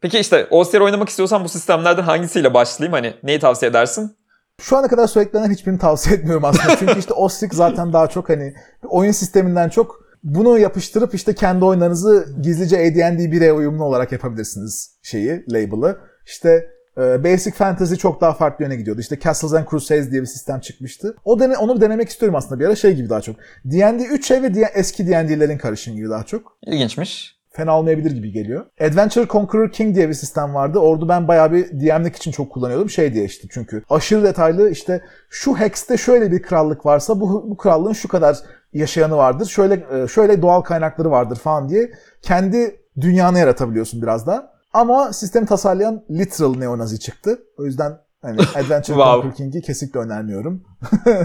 Peki 0.00 0.18
işte 0.18 0.46
OSR 0.50 0.80
oynamak 0.80 1.08
istiyorsan 1.08 1.44
bu 1.44 1.48
sistemlerden 1.48 2.02
hangisiyle 2.02 2.54
başlayayım? 2.54 2.92
Hani 2.92 3.14
neyi 3.22 3.38
tavsiye 3.38 3.70
edersin? 3.70 4.16
Şu 4.60 4.76
ana 4.76 4.88
kadar 4.88 5.06
söylediklerinden 5.06 5.50
hiçbirini 5.50 5.78
tavsiye 5.78 6.16
etmiyorum 6.18 6.44
aslında. 6.44 6.76
Çünkü 6.76 6.98
işte 6.98 7.14
Ostrix 7.14 7.52
zaten 7.52 7.92
daha 7.92 8.06
çok 8.06 8.28
hani 8.28 8.54
oyun 8.88 9.12
sisteminden 9.12 9.68
çok 9.68 10.04
bunu 10.24 10.58
yapıştırıp 10.58 11.14
işte 11.14 11.34
kendi 11.34 11.64
oyunlarınızı 11.64 12.26
gizlice 12.42 12.76
AD&D 12.76 13.22
1'e 13.22 13.52
uyumlu 13.52 13.84
olarak 13.84 14.12
yapabilirsiniz 14.12 14.98
şeyi, 15.02 15.44
label'ı. 15.52 15.98
İşte 16.26 16.70
e, 16.98 17.24
Basic 17.24 17.50
Fantasy 17.50 17.94
çok 17.94 18.20
daha 18.20 18.32
farklı 18.32 18.64
yöne 18.64 18.76
gidiyordu. 18.76 19.00
İşte 19.00 19.18
Castles 19.20 19.52
and 19.52 19.66
Crusades 19.70 20.10
diye 20.10 20.22
bir 20.22 20.26
sistem 20.26 20.60
çıkmıştı. 20.60 21.16
O 21.24 21.40
dene, 21.40 21.56
onu 21.56 21.80
denemek 21.80 22.08
istiyorum 22.08 22.36
aslında 22.36 22.60
bir 22.60 22.66
ara 22.66 22.76
şey 22.76 22.94
gibi 22.94 23.08
daha 23.08 23.20
çok. 23.20 23.36
D&D 23.64 24.04
3 24.04 24.30
ve 24.30 24.54
D- 24.54 24.70
eski 24.74 25.06
D&D'lerin 25.06 25.58
karışımı 25.58 25.96
gibi 25.96 26.10
daha 26.10 26.22
çok. 26.22 26.58
İlginçmiş. 26.66 27.36
Fena 27.56 27.78
olmayabilir 27.78 28.10
gibi 28.10 28.32
geliyor. 28.32 28.66
Adventure 28.80 29.26
Conqueror 29.26 29.70
King 29.72 29.96
diye 29.96 30.08
bir 30.08 30.14
sistem 30.14 30.54
vardı. 30.54 30.78
Orada 30.78 31.08
ben 31.08 31.28
bayağı 31.28 31.52
bir 31.52 31.70
DM'lik 31.70 32.16
için 32.16 32.30
çok 32.30 32.52
kullanıyordum. 32.52 32.90
Şey 32.90 33.14
diye 33.14 33.24
işte 33.24 33.48
çünkü 33.50 33.82
aşırı 33.90 34.22
detaylı 34.22 34.70
işte 34.70 35.00
şu 35.30 35.56
hex'te 35.56 35.96
şöyle 35.96 36.32
bir 36.32 36.42
krallık 36.42 36.86
varsa 36.86 37.20
bu, 37.20 37.50
bu 37.50 37.56
krallığın 37.56 37.92
şu 37.92 38.08
kadar 38.08 38.38
yaşayanı 38.72 39.16
vardır. 39.16 39.46
Şöyle 39.46 40.06
şöyle 40.08 40.42
doğal 40.42 40.60
kaynakları 40.60 41.10
vardır 41.10 41.36
falan 41.36 41.68
diye 41.68 41.90
kendi 42.22 42.80
dünyanı 43.00 43.38
yaratabiliyorsun 43.38 44.02
biraz 44.02 44.26
da. 44.26 44.54
Ama 44.72 45.12
sistemi 45.12 45.46
tasarlayan 45.46 46.04
literal 46.10 46.54
neonazi 46.54 47.00
çıktı. 47.00 47.38
O 47.58 47.64
yüzden 47.64 47.92
hani 48.24 48.40
Adventure 48.54 48.94
Wow. 48.94 49.04
Conqueror 49.04 49.34
King'i 49.34 49.62
kesinlikle 49.62 50.00
önermiyorum. 50.00 50.64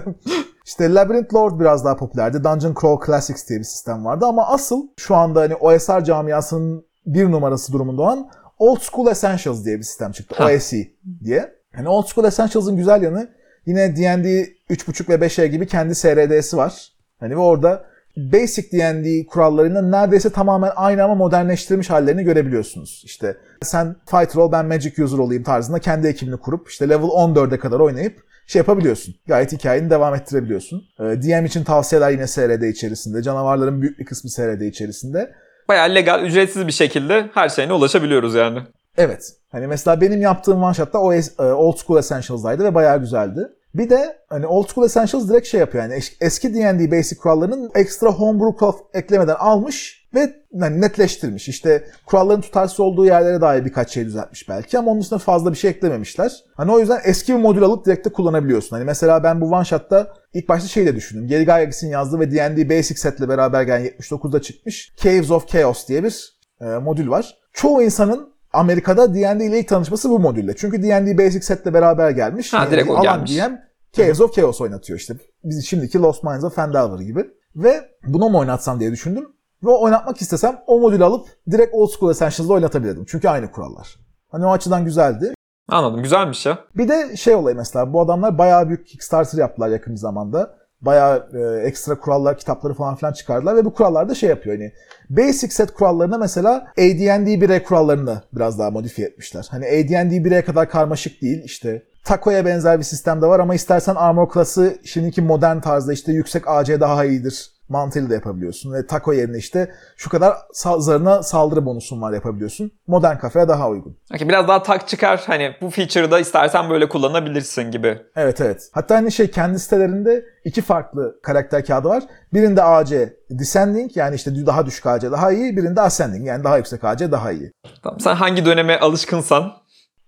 işte 0.66 0.94
Labyrinth 0.94 1.34
Lord 1.34 1.60
biraz 1.60 1.86
daha 1.86 1.96
popülerdi. 1.96 2.44
Dungeon 2.44 2.76
Crawl 2.82 3.06
Classics 3.06 3.50
diye 3.50 3.60
bir 3.60 3.64
sistem 3.64 4.06
vardı 4.06 4.26
ama 4.26 4.48
asıl 4.48 4.88
şu 4.98 5.16
anda 5.16 5.42
hani 5.42 5.56
OSR 5.56 6.04
camiasının 6.04 6.86
bir 7.06 7.32
numarası 7.32 7.74
durumunda 7.74 8.02
olan 8.02 8.30
Old 8.60 8.80
School 8.80 9.12
Essentials 9.12 9.66
diye 9.66 9.78
bir 9.78 9.84
sistem 9.84 10.12
çıktı. 10.12 10.36
Ha. 10.38 10.46
OSE 10.46 10.88
diye. 11.24 11.54
Hani 11.76 11.88
Old 11.90 12.06
School 12.06 12.28
Essentials'ın 12.28 12.78
güzel 12.78 13.02
yanı 13.02 13.30
yine 13.66 13.96
D&D 13.96 14.50
3.5 14.70 15.10
ve 15.10 15.26
5'e 15.26 15.48
gibi 15.48 15.68
kendi 15.68 15.96
SRD'si 15.96 16.58
var. 16.58 16.94
Hani 17.20 17.36
ve 17.36 17.40
orada 17.40 17.86
basic 18.18 18.72
D&D 18.72 19.26
kurallarının 19.26 19.92
neredeyse 19.92 20.30
tamamen 20.30 20.72
aynı 20.76 21.04
ama 21.04 21.16
modernleştirilmiş 21.16 21.90
hallerini 21.90 22.24
görebiliyorsunuz. 22.24 23.02
İşte 23.06 23.38
sen 23.62 23.96
fighter 24.06 24.36
ol 24.42 24.52
ben 24.52 24.66
magic 24.66 25.04
user 25.04 25.18
olayım 25.18 25.44
tarzında 25.44 25.80
kendi 25.80 26.08
ekibini 26.08 26.38
kurup 26.38 26.70
işte 26.70 26.90
level 26.90 27.08
14'e 27.08 27.60
kadar 27.60 27.80
oynayıp 27.80 28.24
şey 28.48 28.60
yapabiliyorsun. 28.60 29.16
Gayet 29.28 29.52
hikayeni 29.52 29.90
devam 29.90 30.16
ettirebiliyorsun. 30.16 30.84
Ee, 31.00 31.04
DM 31.04 31.46
için 31.46 31.64
tavsiyeler 31.64 32.12
yine 32.12 32.28
SRD 32.28 32.64
içerisinde. 32.64 33.22
Canavarların 33.24 33.82
büyük 33.82 34.00
bir 34.00 34.06
kısmı 34.06 34.30
SRD 34.30 34.62
içerisinde. 34.62 35.32
Bayağı 35.68 35.96
legal, 35.96 36.24
ücretsiz 36.24 36.68
bir 36.68 36.72
şekilde 36.72 37.30
her 37.34 37.50
şeyine 37.50 37.74
ulaşabiliyoruz 37.74 38.36
yani. 38.36 38.60
Evet. 38.98 39.34
Hani 39.52 39.68
mesela 39.68 40.02
benim 40.02 40.22
yaptığım 40.22 40.64
one 40.64 40.74
shot'ta 40.74 41.00
o 41.00 41.14
e, 41.14 41.22
Old 41.40 41.78
School 41.78 42.00
Essentials'daydı 42.00 42.64
ve 42.64 42.76
bayağı 42.76 43.00
güzeldi. 43.00 43.48
Bir 43.74 43.90
de 43.90 44.18
hani 44.30 44.48
Old 44.48 44.68
School 44.68 44.86
Essentials 44.86 45.30
direkt 45.30 45.48
şey 45.48 45.60
yapıyor 45.60 45.84
yani 45.84 45.94
es- 45.94 46.14
eski 46.22 46.54
D&D 46.56 46.92
basic 46.92 47.16
kurallarının 47.22 47.72
ekstra 47.76 48.10
homebrew 48.10 48.68
eklemeden 48.94 49.36
almış 49.36 49.99
ve 50.14 50.36
hani 50.60 50.82
netleştirmiş. 50.82 51.50
İşte 51.50 51.88
kuralların 52.06 52.42
tutarsız 52.42 52.80
olduğu 52.80 53.06
yerlere 53.06 53.42
dair 53.42 53.66
birkaç 53.66 53.94
şey 53.94 54.06
düzeltmiş 54.06 54.50
belki 54.50 54.80
ama 54.80 54.92
onun 54.92 55.02
dışında 55.02 55.20
fazla 55.20 55.52
bir 55.52 55.58
şey 55.58 55.72
eklememişler. 55.72 56.32
Hani 56.56 56.72
o 56.72 56.80
yüzden 56.80 57.00
eski 57.04 57.34
bir 57.34 57.40
modül 57.40 57.64
alıp 57.64 57.86
direkt 57.86 58.06
de 58.06 58.10
kullanabiliyorsun. 58.10 58.76
Hani 58.76 58.86
mesela 58.86 59.24
ben 59.24 59.42
bu 59.42 59.46
one 59.46 59.66
shot'ta 59.66 60.14
ilk 60.34 60.50
başta 60.50 60.68
şey 60.68 60.86
de 60.86 60.96
düşündüm. 60.96 61.28
Geri 61.28 61.40
Gygax'in 61.40 61.88
yazdığı 61.88 62.20
ve 62.20 62.32
D&D 62.32 62.70
Basic 62.70 63.00
setle 63.00 63.30
beraber 63.30 63.64
gelen 63.64 63.86
79'da 63.86 64.42
çıkmış 64.42 64.94
Caves 64.98 65.32
of 65.32 65.48
Chaos 65.48 65.88
diye 65.88 66.04
bir 66.04 66.40
e, 66.62 66.66
modül 66.66 67.10
var. 67.10 67.38
Çoğu 67.54 67.84
insanın 67.84 68.34
Amerika'da 68.54 69.14
D&D 69.14 69.46
ile 69.46 69.60
ilk 69.60 69.68
tanışması 69.68 70.10
bu 70.10 70.20
modülle. 70.20 70.54
Çünkü 70.58 70.84
D&D 70.84 71.18
Basic 71.18 71.42
setle 71.42 71.74
beraber 71.74 72.12
gelmiş. 72.12 72.54
Ha, 72.54 72.68
direkt 72.72 72.90
o 72.90 72.94
alan 72.94 73.04
gelmiş. 73.04 73.38
DM 73.38 73.54
Caves 73.94 74.22
of 74.22 74.36
Chaos 74.36 74.62
oynatıyor 74.62 75.00
işte. 75.00 75.14
Biz 75.44 75.66
şimdiki 75.66 76.00
Lost 76.00 76.24
Minds 76.24 76.44
of 76.44 76.56
Phandelver 76.56 77.00
gibi. 77.00 77.26
Ve 77.56 77.82
bunu 78.08 78.30
mu 78.30 78.40
oynatsam 78.40 78.80
diye 78.80 78.92
düşündüm. 78.92 79.28
Ve 79.64 79.70
oynatmak 79.70 80.22
istesem 80.22 80.62
o 80.68 80.80
modülü 80.80 81.04
alıp 81.04 81.28
direkt 81.52 81.74
Old 81.74 81.90
School 81.90 82.12
Essentials'da 82.12 82.54
oynatabilirdim. 82.54 83.06
Çünkü 83.08 83.30
aynı 83.30 83.52
kurallar. 83.52 84.00
Hani 84.32 84.46
o 84.46 84.52
açıdan 84.52 84.86
güzeldi. 84.86 85.34
Anladım. 85.70 86.04
Güzelmiş 86.04 86.46
ya. 86.46 86.60
Bir 86.76 86.90
de 86.90 87.18
şey 87.18 87.36
olayı 87.36 87.56
mesela 87.56 87.94
bu 87.94 88.02
adamlar 88.02 88.38
bayağı 88.38 88.68
büyük 88.68 88.88
Kickstarter 88.88 89.40
yaptılar 89.40 89.70
yakın 89.70 89.94
bir 89.94 90.00
zamanda. 90.00 90.60
Bayağı 90.82 91.30
e, 91.34 91.68
ekstra 91.68 92.00
kurallar, 92.00 92.38
kitapları 92.38 92.74
falan 92.74 92.96
filan 92.96 93.14
çıkardılar 93.14 93.56
ve 93.56 93.66
bu 93.66 93.74
kurallar 93.74 94.10
da 94.10 94.16
şey 94.16 94.30
yapıyor 94.30 94.56
hani 94.56 94.72
basic 95.10 95.54
set 95.54 95.72
kurallarına 95.74 96.18
mesela 96.18 96.52
AD&D 96.78 97.34
1'e 97.34 97.64
kurallarını 97.64 98.22
biraz 98.34 98.60
daha 98.60 98.72
modifiye 98.72 99.08
etmişler. 99.08 99.48
Hani 99.52 99.66
AD&D 99.66 100.16
1'e 100.16 100.42
kadar 100.42 100.70
karmaşık 100.70 101.22
değil 101.22 101.42
işte 101.44 101.84
Taco'ya 102.06 102.46
benzer 102.46 102.80
bir 102.80 102.84
sistem 102.84 103.22
de 103.22 103.26
var 103.26 103.40
ama 103.40 103.56
istersen 103.56 103.96
Armor 103.96 104.30
klası 104.30 104.78
şimdiki 104.84 105.22
modern 105.22 105.60
tarzda 105.60 105.94
işte 105.94 106.12
yüksek 106.12 106.48
AC 106.48 106.80
daha 106.80 107.06
iyidir 107.06 107.59
mantığıyla 107.70 108.10
da 108.10 108.14
yapabiliyorsun. 108.14 108.74
Ve 108.74 108.88
Taco 108.88 109.14
yerine 109.14 109.38
işte 109.38 109.72
şu 109.98 110.10
kadar 110.10 110.34
zarına 110.80 111.24
saldırı 111.24 111.66
bonusun 111.66 112.02
var 112.02 112.14
yapabiliyorsun. 112.14 112.72
Modern 112.88 113.18
kafaya 113.18 113.48
daha 113.48 113.70
uygun. 113.70 113.98
Okey, 114.16 114.30
biraz 114.30 114.48
daha 114.48 114.64
tak 114.64 114.88
çıkar. 114.88 115.24
Hani 115.28 115.52
bu 115.62 115.70
feature'ı 115.70 116.12
da 116.12 116.20
istersen 116.20 116.70
böyle 116.70 116.90
kullanabilirsin 116.90 117.72
gibi. 117.72 118.02
Evet 118.16 118.42
evet. 118.42 118.70
Hatta 118.74 118.96
hani 118.96 119.12
şey 119.12 119.32
kendi 119.32 119.60
sitelerinde 119.60 120.26
iki 120.46 120.62
farklı 120.62 121.20
karakter 121.24 121.66
kağıdı 121.66 121.88
var. 121.88 122.04
Birinde 122.34 122.64
AC 122.64 123.14
descending 123.30 123.98
yani 123.98 124.16
işte 124.16 124.46
daha 124.46 124.66
düşük 124.66 124.86
AC 124.86 125.12
daha 125.12 125.32
iyi. 125.32 125.58
Birinde 125.58 125.82
ascending 125.82 126.28
yani 126.28 126.44
daha 126.44 126.58
yüksek 126.58 126.84
AC 126.84 127.12
daha 127.12 127.32
iyi. 127.32 127.52
Tamam. 127.84 128.00
Sen 128.00 128.16
hangi 128.16 128.46
döneme 128.46 128.80
alışkınsan 128.80 129.52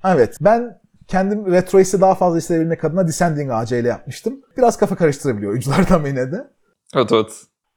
Evet 0.04 0.38
ben 0.42 0.82
kendim 1.08 1.52
retroisi 1.52 2.02
daha 2.02 2.16
fazla 2.16 2.38
isteyebilmek 2.38 2.84
adına 2.84 3.08
descending 3.08 3.52
AC 3.52 3.80
ile 3.80 3.88
yapmıştım. 3.88 4.42
Biraz 4.58 4.78
kafa 4.78 4.96
karıştırabiliyor 4.96 5.52
oyunculardan 5.52 6.06
yine 6.06 6.32
de. 6.32 6.48
Evet 6.96 7.12
evet. 7.12 7.32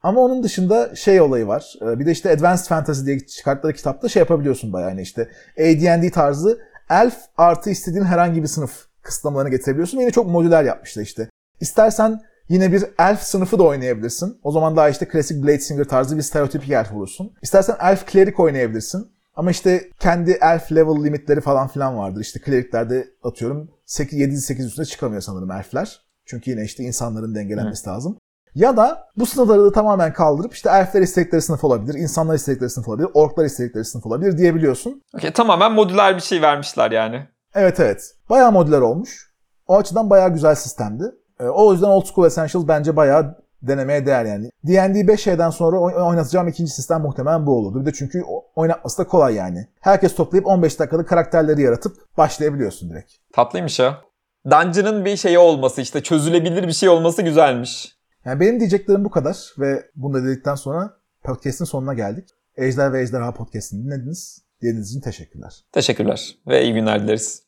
Ama 0.05 0.21
onun 0.21 0.43
dışında 0.43 0.95
şey 0.95 1.21
olayı 1.21 1.47
var. 1.47 1.73
Ee, 1.81 1.99
Bir 1.99 2.05
de 2.05 2.11
işte 2.11 2.31
Advanced 2.31 2.65
Fantasy 2.65 3.05
diye 3.05 3.19
çıkarttıkları 3.19 3.73
kitapta 3.73 4.09
şey 4.09 4.19
yapabiliyorsun 4.19 4.73
bayağı 4.73 4.89
yani 4.89 5.01
işte 5.01 5.29
AD&D 5.59 6.09
tarzı 6.09 6.59
elf 6.89 7.17
artı 7.37 7.69
istediğin 7.69 8.03
herhangi 8.03 8.41
bir 8.43 8.47
sınıf 8.47 8.85
kısıtlamalarını 9.01 9.49
getirebiliyorsun. 9.49 9.99
Yine 9.99 10.11
çok 10.11 10.27
modüler 10.27 10.63
yapmışlar 10.63 11.03
işte. 11.03 11.29
İstersen 11.61 12.21
yine 12.49 12.71
bir 12.71 12.83
elf 12.99 13.21
sınıfı 13.21 13.59
da 13.59 13.63
oynayabilirsin. 13.63 14.39
O 14.43 14.51
zaman 14.51 14.75
daha 14.75 14.89
işte 14.89 15.07
klasik 15.07 15.43
Bladesinger 15.43 15.83
tarzı 15.83 16.17
bir 16.17 16.21
stereotipik 16.21 16.71
elf 16.71 16.93
olursun. 16.93 17.33
İstersen 17.41 17.75
elf 17.81 18.11
cleric 18.11 18.35
oynayabilirsin. 18.37 19.07
Ama 19.35 19.51
işte 19.51 19.89
kendi 19.99 20.31
elf 20.41 20.71
level 20.71 21.03
limitleri 21.05 21.41
falan 21.41 21.67
filan 21.67 21.97
vardır. 21.97 22.21
İşte 22.21 22.39
cleric'lerde 22.45 23.07
atıyorum 23.23 23.69
7-8 23.87 24.65
üstüne 24.65 24.85
çıkamıyor 24.85 25.21
sanırım 25.21 25.51
elfler. 25.51 26.01
Çünkü 26.25 26.51
yine 26.51 26.63
işte 26.63 26.83
insanların 26.83 27.35
dengelenmesi 27.35 27.89
lazım. 27.89 28.17
Ya 28.55 28.77
da 28.77 29.07
bu 29.17 29.25
sınıfları 29.25 29.63
da 29.65 29.71
tamamen 29.71 30.13
kaldırıp 30.13 30.53
işte 30.53 30.69
elfler 30.69 31.01
istedikleri 31.01 31.41
sınıf 31.41 31.63
olabilir, 31.63 31.93
insanlar 31.93 32.35
istedikleri 32.35 32.69
sınıf 32.69 32.87
olabilir, 32.87 33.09
orklar 33.13 33.45
istedikleri 33.45 33.85
sınıf 33.85 34.05
olabilir 34.05 34.37
diyebiliyorsun. 34.37 35.01
Okey, 35.15 35.31
tamamen 35.33 35.71
modüler 35.71 36.15
bir 36.15 36.21
şey 36.21 36.41
vermişler 36.41 36.91
yani. 36.91 37.27
Evet 37.55 37.79
evet. 37.79 38.11
Bayağı 38.29 38.51
modüler 38.51 38.81
olmuş. 38.81 39.31
O 39.67 39.77
açıdan 39.77 40.09
bayağı 40.09 40.29
güzel 40.33 40.55
sistemdi. 40.55 41.03
Ee, 41.39 41.43
o 41.43 41.71
yüzden 41.73 41.87
Old 41.87 42.05
School 42.05 42.27
Essentials 42.27 42.67
bence 42.67 42.95
bayağı 42.95 43.37
denemeye 43.61 44.05
değer 44.05 44.25
yani. 44.25 44.49
D&D 44.63 44.99
5'den 44.99 45.49
sonra 45.49 45.77
oy- 45.79 45.93
oynatacağım 45.95 46.47
ikinci 46.47 46.71
sistem 46.71 47.01
muhtemelen 47.01 47.45
bu 47.45 47.57
olurdu. 47.57 47.81
Bir 47.81 47.85
de 47.85 47.93
çünkü 47.93 48.23
oynatması 48.55 48.97
da 48.97 49.07
kolay 49.07 49.33
yani. 49.35 49.67
Herkes 49.79 50.15
toplayıp 50.15 50.47
15 50.47 50.79
dakikada 50.79 51.05
karakterleri 51.05 51.61
yaratıp 51.61 51.95
başlayabiliyorsun 52.17 52.89
direkt. 52.89 53.11
Tatlıymış 53.33 53.79
ya. 53.79 53.97
Dungeon'ın 54.45 55.05
bir 55.05 55.17
şeyi 55.17 55.39
olması 55.39 55.81
işte 55.81 56.03
çözülebilir 56.03 56.67
bir 56.67 56.73
şey 56.73 56.89
olması 56.89 57.21
güzelmiş. 57.21 57.94
Yani 58.25 58.39
benim 58.39 58.59
diyeceklerim 58.59 59.05
bu 59.05 59.09
kadar 59.09 59.53
ve 59.57 59.89
bunu 59.95 60.13
da 60.13 60.23
dedikten 60.23 60.55
sonra 60.55 60.97
podcast'in 61.23 61.65
sonuna 61.65 61.93
geldik. 61.93 62.29
Ejder 62.57 62.93
ve 62.93 63.01
Ejderha 63.01 63.33
podcast'ini 63.33 63.85
dinlediniz. 63.85 64.45
Dinlediğiniz 64.61 64.89
için 64.89 65.01
teşekkürler. 65.01 65.65
Teşekkürler 65.71 66.35
ve 66.47 66.63
iyi 66.63 66.73
günler 66.73 67.03
dileriz. 67.03 67.43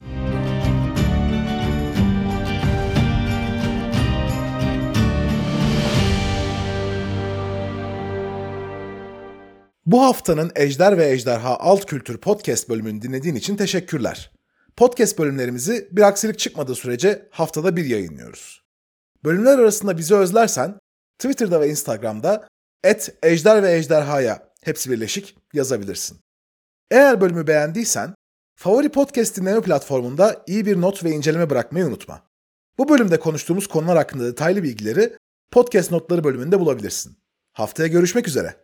Bu 9.86 10.01
haftanın 10.01 10.51
Ejder 10.55 10.97
ve 10.97 11.09
Ejderha 11.09 11.57
Alt 11.59 11.86
Kültür 11.86 12.17
Podcast 12.17 12.69
bölümünü 12.69 13.01
dinlediğin 13.01 13.36
için 13.36 13.55
teşekkürler. 13.55 14.32
Podcast 14.75 15.19
bölümlerimizi 15.19 15.88
bir 15.91 16.01
aksilik 16.01 16.39
çıkmadığı 16.39 16.75
sürece 16.75 17.28
haftada 17.32 17.75
bir 17.75 17.86
yayınlıyoruz. 17.86 18.66
Bölümler 19.24 19.59
arasında 19.59 19.97
bizi 19.97 20.15
özlersen 20.15 20.80
Twitter'da 21.20 21.61
ve 21.61 21.70
Instagram'da 21.70 22.47
et 22.84 23.18
Ejder 23.24 23.63
ve 23.63 23.74
Ejderha'ya 23.74 24.53
hepsi 24.63 24.91
birleşik 24.91 25.38
yazabilirsin. 25.53 26.20
Eğer 26.91 27.22
bölümü 27.22 27.47
beğendiysen 27.47 28.15
favori 28.55 28.89
podcast 28.89 29.38
dinleme 29.38 29.61
platformunda 29.61 30.43
iyi 30.47 30.65
bir 30.65 30.82
not 30.82 31.03
ve 31.03 31.11
inceleme 31.11 31.49
bırakmayı 31.49 31.86
unutma. 31.86 32.22
Bu 32.78 32.89
bölümde 32.89 33.20
konuştuğumuz 33.20 33.68
konular 33.68 33.97
hakkında 33.97 34.26
detaylı 34.26 34.63
bilgileri 34.63 35.18
podcast 35.51 35.91
notları 35.91 36.24
bölümünde 36.24 36.59
bulabilirsin. 36.59 37.18
Haftaya 37.53 37.88
görüşmek 37.88 38.28
üzere. 38.28 38.57